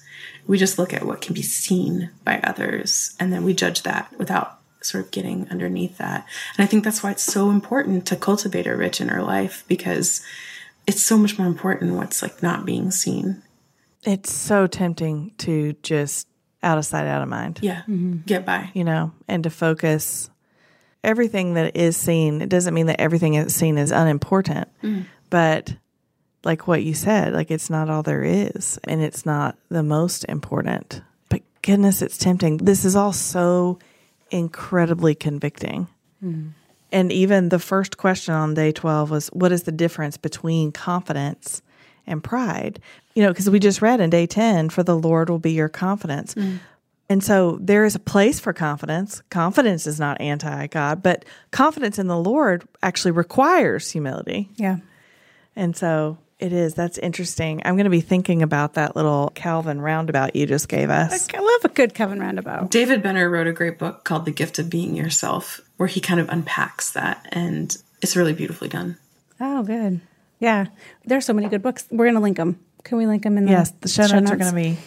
We 0.49 0.57
just 0.57 0.79
look 0.79 0.93
at 0.93 1.05
what 1.05 1.21
can 1.21 1.33
be 1.33 1.41
seen 1.41 2.09
by 2.25 2.39
others 2.43 3.15
and 3.19 3.31
then 3.31 3.43
we 3.43 3.53
judge 3.53 3.83
that 3.83 4.11
without 4.17 4.59
sort 4.81 5.05
of 5.05 5.11
getting 5.11 5.47
underneath 5.49 5.97
that. 5.99 6.25
And 6.57 6.63
I 6.63 6.67
think 6.67 6.83
that's 6.83 7.03
why 7.03 7.11
it's 7.11 7.23
so 7.23 7.49
important 7.51 8.05
to 8.07 8.15
cultivate 8.15 8.65
a 8.65 8.75
rich 8.75 8.99
inner 8.99 9.21
life 9.21 9.63
because 9.67 10.21
it's 10.87 11.03
so 11.03 11.17
much 11.17 11.37
more 11.37 11.47
important 11.47 11.95
what's 11.95 12.21
like 12.21 12.41
not 12.41 12.65
being 12.65 12.89
seen. 12.91 13.43
it's 14.03 14.31
so 14.31 14.65
tempting 14.67 15.33
to 15.37 15.73
just 15.83 16.27
out 16.63 16.77
of 16.77 16.85
sight, 16.85 17.05
out 17.05 17.21
of 17.21 17.29
mind. 17.29 17.59
Yeah. 17.61 17.81
Mm-hmm. 17.81 18.17
Get 18.25 18.45
by. 18.45 18.71
you 18.73 18.83
know, 18.83 19.13
and 19.27 19.43
to 19.43 19.49
focus 19.49 20.29
everything 21.03 21.53
that 21.53 21.77
is 21.77 21.95
seen. 21.95 22.41
It 22.41 22.49
doesn't 22.49 22.73
mean 22.73 22.87
that 22.87 22.99
everything 22.99 23.35
is 23.35 23.55
seen 23.55 23.77
is 23.77 23.91
unimportant, 23.91 24.67
mm. 24.83 25.05
but 25.29 25.75
like 26.43 26.67
what 26.67 26.83
you 26.83 26.93
said, 26.93 27.33
like 27.33 27.51
it's 27.51 27.69
not 27.69 27.89
all 27.89 28.03
there 28.03 28.23
is 28.23 28.79
and 28.85 29.01
it's 29.01 29.25
not 29.25 29.57
the 29.69 29.83
most 29.83 30.25
important. 30.25 31.01
But 31.29 31.41
goodness, 31.61 32.01
it's 32.01 32.17
tempting. 32.17 32.57
This 32.57 32.85
is 32.85 32.95
all 32.95 33.13
so 33.13 33.79
incredibly 34.31 35.15
convicting. 35.15 35.87
Mm-hmm. 36.23 36.49
And 36.91 37.11
even 37.11 37.49
the 37.49 37.59
first 37.59 37.97
question 37.97 38.33
on 38.33 38.53
day 38.53 38.71
12 38.71 39.11
was 39.11 39.27
what 39.27 39.51
is 39.51 39.63
the 39.63 39.71
difference 39.71 40.17
between 40.17 40.71
confidence 40.71 41.61
and 42.07 42.23
pride? 42.23 42.81
You 43.13 43.23
know, 43.23 43.29
because 43.29 43.49
we 43.49 43.59
just 43.59 43.81
read 43.81 43.99
in 43.99 44.09
day 44.09 44.25
10, 44.25 44.69
for 44.69 44.81
the 44.81 44.97
Lord 44.97 45.29
will 45.29 45.39
be 45.39 45.51
your 45.51 45.69
confidence. 45.69 46.33
Mm. 46.35 46.59
And 47.09 47.23
so 47.23 47.57
there 47.59 47.85
is 47.85 47.95
a 47.95 47.99
place 47.99 48.39
for 48.39 48.53
confidence. 48.53 49.21
Confidence 49.29 49.87
is 49.87 49.99
not 49.99 50.21
anti 50.21 50.67
God, 50.67 51.01
but 51.03 51.25
confidence 51.51 51.99
in 51.99 52.07
the 52.07 52.17
Lord 52.17 52.67
actually 52.81 53.11
requires 53.11 53.89
humility. 53.89 54.49
Yeah. 54.55 54.77
And 55.55 55.75
so 55.75 56.17
it 56.39 56.53
is. 56.53 56.73
That's 56.73 56.97
interesting. 56.97 57.61
I'm 57.65 57.75
going 57.75 57.83
to 57.83 57.89
be 57.89 58.01
thinking 58.01 58.41
about 58.41 58.75
that 58.75 58.95
little 58.95 59.31
Calvin 59.35 59.81
roundabout 59.81 60.35
you 60.35 60.45
just 60.45 60.69
gave 60.69 60.89
us. 60.89 61.27
I 61.33 61.39
love 61.39 61.65
a 61.65 61.69
good 61.69 61.93
Calvin 61.93 62.19
roundabout. 62.19 62.71
David 62.71 63.03
Benner 63.03 63.29
wrote 63.29 63.47
a 63.47 63.53
great 63.53 63.77
book 63.77 64.05
called 64.05 64.25
The 64.25 64.31
Gift 64.31 64.57
of 64.57 64.69
Being 64.69 64.95
Yourself, 64.95 65.59
where 65.77 65.87
he 65.87 65.99
kind 65.99 66.19
of 66.19 66.29
unpacks 66.29 66.91
that, 66.91 67.27
and 67.31 67.75
it's 68.01 68.15
really 68.15 68.33
beautifully 68.33 68.69
done. 68.69 68.97
Oh, 69.39 69.63
good. 69.63 69.99
Yeah. 70.39 70.67
There's 71.05 71.25
so 71.25 71.33
many 71.33 71.49
good 71.49 71.61
books. 71.61 71.85
We're 71.91 72.05
going 72.05 72.15
to 72.15 72.21
link 72.21 72.37
them. 72.37 72.59
Can 72.83 72.97
we 72.97 73.05
link 73.05 73.23
them 73.23 73.37
in 73.37 73.45
the 73.45 73.51
Yes, 73.51 73.71
the 73.81 73.89
show 73.89 74.07
notes 74.07 74.31
are 74.31 74.37
going 74.37 74.49
to 74.49 74.55
be. 74.55 74.77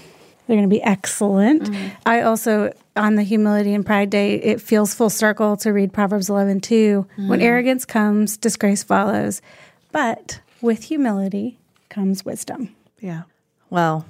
They're 0.47 0.57
going 0.57 0.69
to 0.69 0.75
be 0.75 0.83
excellent. 0.83 1.65
Mm-hmm. 1.65 1.89
I 2.05 2.23
also, 2.23 2.73
on 2.97 3.15
the 3.15 3.23
Humility 3.23 3.75
and 3.75 3.87
Pride 3.87 4.11
Day, 4.11 4.35
it 4.35 4.61
feels 4.61 4.95
full 4.95 5.11
circle 5.11 5.57
to 5.59 5.73
read 5.73 5.93
Proverbs 5.93 6.29
11 6.29 6.63
too. 6.63 7.07
When 7.17 7.41
mm. 7.41 7.43
arrogance 7.43 7.85
comes, 7.85 8.37
disgrace 8.39 8.83
follows. 8.83 9.41
But 9.93 10.41
with 10.63 10.85
humility 10.85 11.59
comes 11.91 12.25
wisdom. 12.25 12.75
Yeah. 13.01 13.23
Well, 13.69 14.07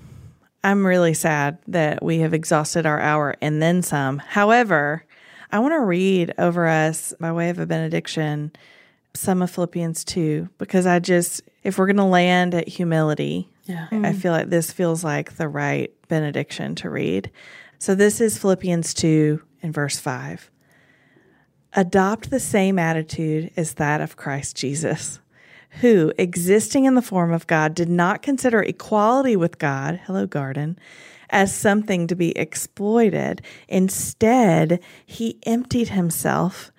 I'm 0.62 0.86
really 0.86 1.14
sad 1.14 1.58
that 1.66 2.02
we 2.02 2.18
have 2.18 2.34
exhausted 2.34 2.86
our 2.86 3.00
hour 3.00 3.34
and 3.40 3.60
then 3.60 3.82
some. 3.82 4.18
However, 4.18 5.04
I 5.50 5.58
want 5.58 5.72
to 5.72 5.80
read 5.80 6.32
over 6.38 6.66
us 6.66 7.12
by 7.18 7.32
way 7.32 7.50
of 7.50 7.58
a 7.58 7.66
benediction 7.66 8.52
some 9.14 9.42
of 9.42 9.50
Philippians 9.50 10.04
2 10.04 10.48
because 10.58 10.86
I 10.86 10.98
just, 10.98 11.42
if 11.62 11.78
we're 11.78 11.86
going 11.86 11.96
to 11.96 12.04
land 12.04 12.54
at 12.54 12.68
humility, 12.68 13.50
Yeah. 13.64 13.88
I 13.90 13.94
mm. 13.94 14.16
feel 14.16 14.32
like 14.32 14.48
this 14.48 14.72
feels 14.72 15.04
like 15.04 15.36
the 15.36 15.48
right 15.48 15.92
benediction 16.08 16.74
to 16.76 16.90
read. 16.90 17.30
So 17.78 17.94
this 17.94 18.20
is 18.20 18.38
Philippians 18.38 18.94
2 18.94 19.42
in 19.62 19.72
verse 19.72 19.98
5. 19.98 20.50
Adopt 21.74 22.30
the 22.30 22.40
same 22.40 22.78
attitude 22.78 23.50
as 23.56 23.74
that 23.74 24.00
of 24.00 24.16
Christ 24.16 24.56
Jesus, 24.56 25.20
who, 25.80 26.12
existing 26.18 26.84
in 26.84 26.94
the 26.94 27.02
form 27.02 27.32
of 27.32 27.46
God, 27.46 27.74
did 27.74 27.88
not 27.88 28.22
consider 28.22 28.62
equality 28.62 29.36
with 29.36 29.58
God, 29.58 30.00
hello, 30.04 30.26
garden, 30.26 30.78
as 31.30 31.54
something 31.54 32.06
to 32.06 32.14
be 32.14 32.36
exploited. 32.36 33.42
Instead, 33.68 34.80
he 35.06 35.38
emptied 35.46 35.88
himself 35.88 36.70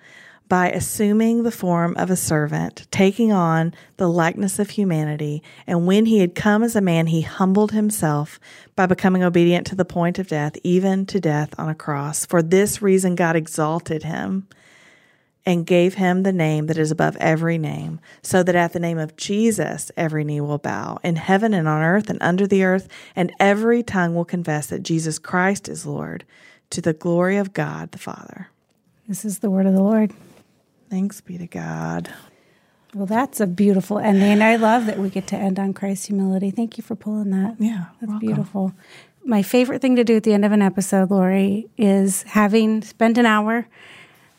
by 0.48 0.70
assuming 0.70 1.42
the 1.42 1.50
form 1.50 1.96
of 1.96 2.10
a 2.10 2.16
servant, 2.16 2.86
taking 2.90 3.32
on 3.32 3.74
the 3.96 4.08
likeness 4.08 4.58
of 4.58 4.70
humanity. 4.70 5.42
And 5.66 5.86
when 5.86 6.06
he 6.06 6.20
had 6.20 6.34
come 6.34 6.62
as 6.62 6.76
a 6.76 6.80
man, 6.80 7.06
he 7.06 7.22
humbled 7.22 7.72
himself 7.72 8.38
by 8.76 8.86
becoming 8.86 9.22
obedient 9.22 9.66
to 9.68 9.74
the 9.74 9.84
point 9.84 10.18
of 10.18 10.28
death, 10.28 10.56
even 10.62 11.06
to 11.06 11.18
death 11.18 11.54
on 11.58 11.68
a 11.68 11.74
cross. 11.74 12.26
For 12.26 12.42
this 12.42 12.82
reason, 12.82 13.14
God 13.16 13.36
exalted 13.36 14.04
him 14.04 14.46
and 15.46 15.66
gave 15.66 15.94
him 15.94 16.22
the 16.22 16.32
name 16.32 16.66
that 16.66 16.78
is 16.78 16.90
above 16.90 17.16
every 17.16 17.58
name, 17.58 18.00
so 18.22 18.42
that 18.42 18.54
at 18.54 18.72
the 18.72 18.80
name 18.80 18.98
of 18.98 19.16
Jesus 19.16 19.90
every 19.96 20.24
knee 20.24 20.40
will 20.40 20.58
bow, 20.58 20.98
in 21.02 21.16
heaven 21.16 21.52
and 21.52 21.68
on 21.68 21.82
earth 21.82 22.08
and 22.08 22.18
under 22.22 22.46
the 22.46 22.64
earth, 22.64 22.88
and 23.14 23.32
every 23.38 23.82
tongue 23.82 24.14
will 24.14 24.24
confess 24.24 24.66
that 24.68 24.82
Jesus 24.82 25.18
Christ 25.18 25.68
is 25.68 25.84
Lord, 25.84 26.24
to 26.70 26.80
the 26.80 26.94
glory 26.94 27.36
of 27.36 27.52
God 27.52 27.92
the 27.92 27.98
Father. 27.98 28.48
This 29.06 29.24
is 29.24 29.40
the 29.40 29.50
word 29.50 29.66
of 29.66 29.74
the 29.74 29.82
Lord. 29.82 30.12
Thanks 30.88 31.20
be 31.20 31.36
to 31.38 31.46
God. 31.46 32.10
Well, 32.94 33.06
that's 33.06 33.40
a 33.40 33.46
beautiful 33.46 33.98
ending. 33.98 34.22
And 34.30 34.42
I 34.42 34.56
love 34.56 34.86
that 34.86 34.98
we 34.98 35.10
get 35.10 35.26
to 35.28 35.36
end 35.36 35.58
on 35.58 35.74
Christ's 35.74 36.06
humility. 36.06 36.50
Thank 36.50 36.78
you 36.78 36.84
for 36.84 36.94
pulling 36.94 37.30
that. 37.30 37.56
Yeah, 37.58 37.86
That's 38.00 38.08
welcome. 38.10 38.26
beautiful. 38.26 38.74
My 39.24 39.42
favorite 39.42 39.82
thing 39.82 39.96
to 39.96 40.04
do 40.04 40.16
at 40.16 40.22
the 40.22 40.32
end 40.32 40.44
of 40.44 40.52
an 40.52 40.62
episode, 40.62 41.10
Lore, 41.10 41.62
is 41.76 42.22
having 42.22 42.82
spent 42.82 43.18
an 43.18 43.26
hour 43.26 43.66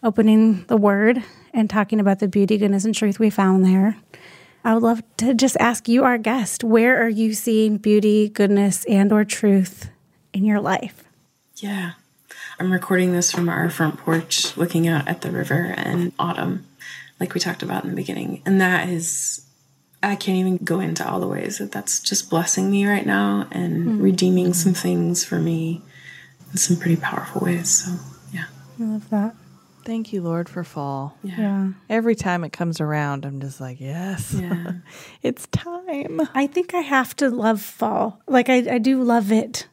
opening 0.05 0.63
the 0.65 0.77
word 0.77 1.23
and 1.53 1.69
talking 1.69 1.99
about 1.99 2.19
the 2.19 2.27
beauty, 2.27 2.57
goodness, 2.57 2.85
and 2.85 2.93
truth 2.93 3.19
we 3.19 3.29
found 3.29 3.65
there. 3.65 3.97
I 4.63 4.73
would 4.73 4.83
love 4.83 5.03
to 5.17 5.33
just 5.33 5.57
ask 5.59 5.87
you, 5.87 6.03
our 6.03 6.17
guest, 6.17 6.63
where 6.63 7.03
are 7.03 7.09
you 7.09 7.33
seeing 7.33 7.77
beauty, 7.77 8.29
goodness, 8.29 8.85
and 8.85 9.11
or 9.11 9.25
truth 9.25 9.89
in 10.31 10.45
your 10.45 10.61
life? 10.61 11.03
Yeah. 11.55 11.93
I'm 12.59 12.71
recording 12.71 13.11
this 13.11 13.31
from 13.31 13.49
our 13.49 13.69
front 13.69 13.97
porch 13.97 14.55
looking 14.55 14.87
out 14.87 15.07
at 15.07 15.21
the 15.21 15.31
river 15.31 15.73
and 15.75 16.13
autumn, 16.17 16.65
like 17.19 17.33
we 17.33 17.39
talked 17.39 17.63
about 17.63 17.83
in 17.83 17.89
the 17.89 17.95
beginning. 17.95 18.41
And 18.45 18.61
that 18.61 18.87
is, 18.89 19.45
I 20.01 20.15
can't 20.15 20.37
even 20.37 20.57
go 20.57 20.79
into 20.79 21.07
all 21.07 21.19
the 21.19 21.27
ways 21.27 21.57
that 21.57 21.71
that's 21.71 21.99
just 21.99 22.29
blessing 22.29 22.71
me 22.71 22.87
right 22.87 23.05
now 23.05 23.47
and 23.51 23.83
hmm. 23.83 24.01
redeeming 24.01 24.53
some 24.53 24.73
things 24.73 25.25
for 25.25 25.39
me 25.39 25.81
in 26.51 26.57
some 26.57 26.77
pretty 26.77 26.95
powerful 26.95 27.41
ways. 27.41 27.85
So, 27.85 27.97
yeah. 28.31 28.45
I 28.79 28.83
love 28.83 29.09
that. 29.09 29.35
Thank 29.85 30.11
you, 30.11 30.21
Lord, 30.21 30.49
for 30.49 30.63
fall. 30.63 31.15
Yeah. 31.23 31.37
Yeah. 31.37 31.67
Every 31.89 32.15
time 32.15 32.43
it 32.43 32.51
comes 32.51 32.81
around, 32.81 33.23
I'm 33.23 33.39
just 33.39 33.61
like, 33.61 33.79
yes, 33.79 34.33
Yeah. 34.33 34.71
it's 35.21 35.45
time. 35.51 36.21
I 36.33 36.47
think 36.47 36.73
I 36.73 36.79
have 36.81 37.15
to 37.17 37.29
love 37.29 37.61
fall. 37.61 38.19
Like 38.27 38.49
I, 38.49 38.75
I 38.75 38.77
do 38.79 39.01
love 39.03 39.31
it, 39.31 39.67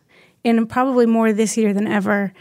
and 0.45 0.69
probably 0.69 1.07
more 1.07 1.33
this 1.33 1.57
year 1.57 1.73
than 1.73 1.87
ever. 1.87 2.33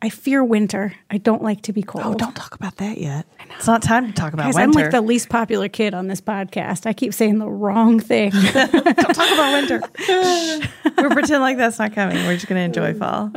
I 0.00 0.10
fear 0.10 0.44
winter. 0.44 0.94
I 1.10 1.18
don't 1.18 1.42
like 1.42 1.62
to 1.62 1.72
be 1.72 1.82
oh, 1.82 1.90
cold. 1.90 2.04
Oh, 2.06 2.14
don't 2.14 2.36
talk 2.36 2.54
about 2.54 2.76
that 2.76 2.98
yet. 2.98 3.26
It's 3.56 3.66
not 3.66 3.82
time 3.82 4.06
to 4.06 4.12
talk 4.12 4.32
about 4.32 4.44
Guys, 4.44 4.56
I'm 4.56 4.70
like 4.70 4.92
the 4.92 5.00
least 5.00 5.28
popular 5.28 5.68
kid 5.68 5.92
on 5.92 6.06
this 6.06 6.20
podcast. 6.20 6.86
I 6.86 6.92
keep 6.92 7.12
saying 7.12 7.38
the 7.38 7.48
wrong 7.48 7.98
thing. 7.98 8.30
don't 8.52 8.72
talk 8.72 9.32
about 9.32 9.52
winter. 9.70 9.80
We're 10.96 11.10
pretending 11.10 11.40
like 11.40 11.56
that's 11.56 11.80
not 11.80 11.94
coming. 11.94 12.16
We're 12.26 12.34
just 12.34 12.46
going 12.46 12.60
to 12.60 12.80
enjoy 12.80 12.96
fall. 12.96 13.32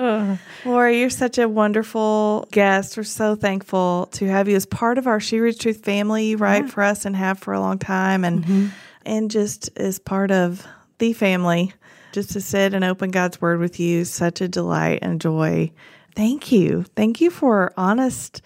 Lore, 0.63 0.89
you're 0.89 1.09
such 1.09 1.39
a 1.39 1.49
wonderful 1.49 2.47
guest. 2.51 2.95
We're 2.95 3.03
so 3.03 3.35
thankful 3.35 4.09
to 4.13 4.27
have 4.27 4.47
you 4.47 4.55
as 4.55 4.67
part 4.67 4.99
of 4.99 5.07
our 5.07 5.19
She 5.19 5.39
Reads 5.39 5.57
Truth 5.57 5.83
family. 5.83 6.27
You 6.27 6.37
write 6.37 6.69
for 6.69 6.83
us 6.83 7.05
and 7.05 7.15
have 7.15 7.39
for 7.39 7.53
a 7.53 7.59
long 7.59 7.79
time, 7.79 8.23
and 8.23 8.43
mm-hmm. 8.43 8.67
and 9.03 9.31
just 9.31 9.71
as 9.77 9.97
part 9.97 10.29
of 10.29 10.67
the 10.99 11.13
family, 11.13 11.73
just 12.11 12.31
to 12.33 12.41
sit 12.41 12.75
and 12.75 12.83
open 12.83 13.09
God's 13.09 13.41
Word 13.41 13.59
with 13.59 13.79
you, 13.79 14.05
such 14.05 14.41
a 14.41 14.47
delight 14.47 14.99
and 15.01 15.19
joy. 15.19 15.71
Thank 16.15 16.51
you, 16.51 16.83
thank 16.95 17.21
you 17.21 17.29
for 17.29 17.73
honest, 17.77 18.41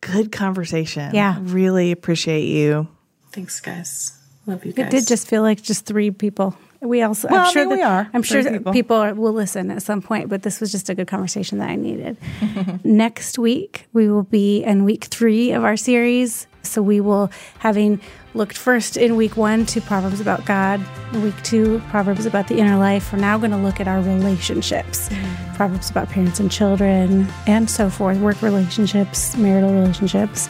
good 0.00 0.30
conversation. 0.32 1.14
Yeah. 1.14 1.38
really 1.40 1.92
appreciate 1.92 2.46
you. 2.46 2.88
Thanks, 3.32 3.60
guys. 3.60 4.18
Love 4.46 4.64
you 4.64 4.72
guys. 4.72 4.86
it 4.86 4.90
did 4.90 5.06
just 5.06 5.28
feel 5.28 5.42
like 5.42 5.62
just 5.62 5.84
three 5.86 6.10
people. 6.10 6.56
We 6.80 7.02
also, 7.02 7.28
Well, 7.28 7.40
I 7.42 7.46
I'm 7.46 7.52
sure 7.52 7.62
mean, 7.62 7.68
that, 7.70 7.76
we 7.76 7.82
are 7.82 8.10
I'm 8.14 8.22
sure 8.22 8.42
that 8.42 8.52
people. 8.52 8.72
people, 8.72 8.96
are, 8.96 9.14
will 9.14 9.32
listen 9.32 9.70
at 9.70 9.82
some 9.82 10.00
point, 10.00 10.28
but 10.28 10.42
this 10.42 10.60
was 10.60 10.72
just 10.72 10.88
a 10.88 10.94
good 10.94 11.06
conversation 11.08 11.58
that 11.58 11.68
I 11.70 11.76
needed. 11.76 12.16
Next 12.84 13.38
week, 13.38 13.86
we 13.92 14.08
will 14.08 14.22
be 14.22 14.62
in 14.64 14.84
week 14.84 15.04
three 15.06 15.52
of 15.52 15.64
our 15.64 15.76
series. 15.76 16.46
So 16.62 16.82
we 16.82 17.00
will, 17.00 17.30
having 17.58 18.00
looked 18.34 18.58
first 18.58 18.96
in 18.96 19.16
week 19.16 19.36
one 19.36 19.64
to 19.66 19.80
Proverbs 19.80 20.20
about 20.20 20.44
God, 20.44 20.84
week 21.14 21.40
two, 21.42 21.80
Proverbs 21.88 22.26
about 22.26 22.48
the 22.48 22.58
inner 22.58 22.76
life, 22.76 23.12
we're 23.12 23.18
now 23.18 23.38
going 23.38 23.50
to 23.52 23.56
look 23.56 23.80
at 23.80 23.88
our 23.88 24.00
relationships, 24.00 25.08
mm-hmm. 25.08 25.54
Proverbs 25.54 25.90
about 25.90 26.08
parents 26.08 26.40
and 26.40 26.50
children, 26.50 27.26
and 27.46 27.70
so 27.70 27.88
forth, 27.88 28.18
work 28.18 28.40
relationships, 28.42 29.36
marital 29.36 29.72
relationships. 29.72 30.48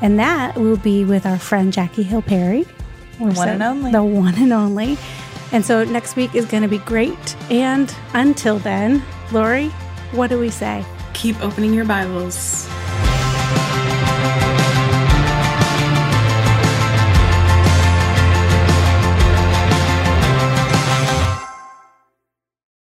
And 0.00 0.18
that 0.18 0.56
will 0.56 0.78
be 0.78 1.04
with 1.04 1.26
our 1.26 1.38
friend 1.38 1.72
Jackie 1.72 2.02
Hill 2.02 2.22
Perry. 2.22 2.64
One 3.18 3.48
and 3.48 3.62
only. 3.62 3.92
The 3.92 4.02
one 4.02 4.34
and 4.36 4.52
only. 4.52 4.98
And 5.52 5.64
so 5.64 5.84
next 5.84 6.16
week 6.16 6.34
is 6.34 6.46
going 6.46 6.62
to 6.62 6.68
be 6.68 6.78
great. 6.78 7.36
And 7.50 7.94
until 8.14 8.58
then, 8.58 9.02
Lore, 9.32 9.64
what 10.12 10.28
do 10.28 10.38
we 10.38 10.50
say? 10.50 10.84
Keep 11.12 11.40
opening 11.42 11.74
your 11.74 11.84
Bibles. 11.84 12.68